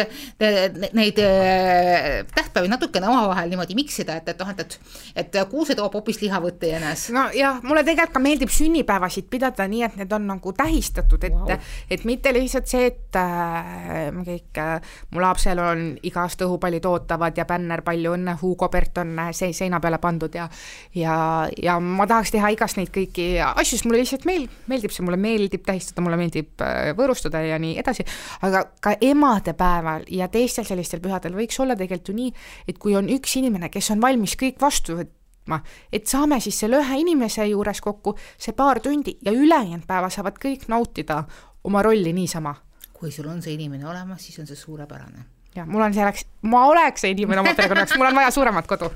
neid 0.97 1.22
äh, 1.24 2.08
tähtpäevi 2.34 2.72
natukene 2.72 3.10
omavahel 3.10 3.51
niimoodi 3.51 3.78
miksida, 3.78 4.18
et, 4.22 4.32
et 4.34 4.41
noh, 4.41 4.51
et, 4.53 4.62
et, 4.64 5.20
et 5.24 5.39
kuuse 5.51 5.76
toob 5.78 5.97
hoopis 5.99 6.22
lihavõtte 6.24 6.72
jäänes. 6.72 7.08
nojah, 7.16 7.62
mulle 7.66 7.84
tegelikult 7.88 8.16
ka 8.18 8.24
meeldib 8.24 8.53
sünnipäevasid 8.53 9.30
pidada 9.32 9.68
nii, 9.70 9.84
et 9.88 9.97
need 10.01 10.16
on 10.16 10.28
nagu 10.32 10.53
tähistatud, 10.58 11.28
et 11.28 11.36
wow., 11.36 11.53
et 11.91 12.05
mitte 12.08 12.34
lihtsalt 12.36 12.70
see, 12.70 12.89
et 12.91 13.20
äh, 13.20 14.10
kõik 14.28 14.62
äh, 14.64 14.93
mu 15.14 15.24
lapsel 15.24 15.62
on 15.62 15.86
iga 16.08 16.26
aasta 16.26 16.47
õhupallid 16.47 16.86
ootavad 16.89 17.38
ja 17.38 17.47
bänner 17.49 17.84
palju 17.86 18.16
õnne, 18.18 18.38
Hugo 18.41 18.70
Bert 18.74 19.01
on 19.03 19.14
äh, 19.20 19.32
see 19.38 19.53
seina 19.58 19.82
peale 19.84 20.01
pandud 20.03 20.34
ja 20.36 20.47
ja, 20.95 21.47
ja 21.62 21.78
ma 21.84 22.08
tahaks 22.10 22.34
teha 22.34 22.51
igast 22.53 22.80
neid 22.80 22.91
kõiki 22.93 23.30
asju, 23.43 23.78
sest 23.78 23.88
mulle 23.88 24.01
lihtsalt 24.01 24.26
meel-, 24.48 24.78
meeldib 24.78 24.93
see, 24.93 25.06
mulle 25.06 25.20
meeldib 25.22 25.66
tähistada, 25.68 26.04
mulle 26.06 26.20
meeldib 26.20 26.64
äh, 26.64 26.91
võõrustada 26.98 27.41
ja 27.45 27.60
nii 27.62 27.78
edasi, 27.82 28.06
aga 28.48 28.64
ka 28.84 28.95
emadepäeval 29.02 30.08
ja 30.14 30.30
teistel 30.34 30.68
sellistel 30.68 31.04
pühadel 31.04 31.38
võiks 31.38 31.60
olla 31.64 31.78
tegelikult 31.80 32.12
ju 32.12 32.18
nii, 32.18 32.34
et 32.68 32.82
kui 32.82 32.95
on 32.98 33.10
üks 33.14 33.38
inimene, 33.39 33.72
kes 33.74 33.91
on 33.95 34.04
valmis 34.04 34.38
kõik 34.39 34.60
vastu 34.62 34.98
võtma, 35.00 35.62
et 35.93 36.08
saame 36.08 36.39
siis 36.43 36.60
selle 36.64 36.82
ühe 36.82 37.02
inimese 37.04 37.45
juures 37.50 37.82
kokku 37.84 38.18
see 38.38 38.56
paar 38.58 38.82
tundi 38.84 39.18
ja 39.26 39.34
ülejäänud 39.36 39.88
päeva 39.88 40.12
saavad 40.14 40.39
kõik 40.41 40.68
nautida 40.72 41.24
oma 41.68 41.84
rolli 41.86 42.14
niisama. 42.14 42.56
kui 42.98 43.12
sul 43.12 43.28
on 43.30 43.41
see 43.45 43.54
inimene 43.54 43.86
olemas, 43.86 44.24
siis 44.26 44.39
on 44.41 44.48
see 44.50 44.58
suurepärane 44.58 45.36
ja 45.58 45.66
mul 45.66 45.82
on 45.82 45.93
selleks, 45.93 46.26
ma 46.45 46.66
oleks 46.70 47.01
see 47.01 47.14
inimene 47.16 47.41
oma 47.41 47.53
perekonna 47.58 47.84
jaoks, 47.84 47.95
mul 47.97 48.08
on 48.10 48.18
vaja 48.18 48.32
suuremat 48.34 48.68
kodu. 48.70 48.89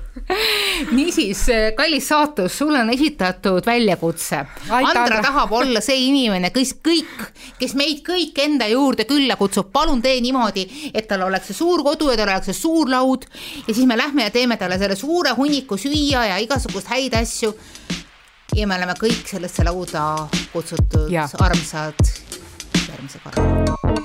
niisiis, 0.96 1.44
kallis 1.76 2.06
saatus, 2.08 2.54
sulle 2.58 2.82
on 2.84 2.92
esitatud 2.94 3.66
väljakutse. 3.66 4.42
Andra 4.78 5.22
tahab 5.24 5.52
olla 5.58 5.82
see 5.84 5.98
inimene, 6.06 6.52
kes 6.54 6.76
kõik, 6.84 7.26
kes 7.58 7.74
meid 7.78 8.04
kõik 8.06 8.38
enda 8.44 8.68
juurde 8.70 9.06
külla 9.10 9.36
kutsub, 9.40 9.72
palun 9.74 10.02
tee 10.04 10.20
niimoodi, 10.22 10.66
et 10.94 11.08
tal 11.10 11.26
oleks 11.26 11.50
see 11.50 11.58
suur 11.58 11.82
kodu 11.86 12.12
ja 12.12 12.20
tal 12.20 12.34
oleks 12.36 12.52
see 12.52 12.60
suur 12.62 12.90
laud 12.92 13.26
ja 13.66 13.74
siis 13.74 13.86
me 13.88 13.98
lähme 13.98 14.28
ja 14.28 14.34
teeme 14.34 14.58
talle 14.60 14.78
selle 14.78 14.98
suure 14.98 15.34
hunniku 15.38 15.78
süüa 15.80 16.28
ja 16.30 16.38
igasugust 16.42 16.92
häid 16.92 17.18
asju. 17.18 17.54
ja 18.56 18.66
me 18.68 18.76
oleme 18.76 18.94
kõik 19.00 19.26
sellesse 19.26 19.64
lauda 19.64 20.28
kutsutud, 20.52 21.10
armsad, 21.40 22.06
järgmise 22.88 23.22
korra 23.24 24.01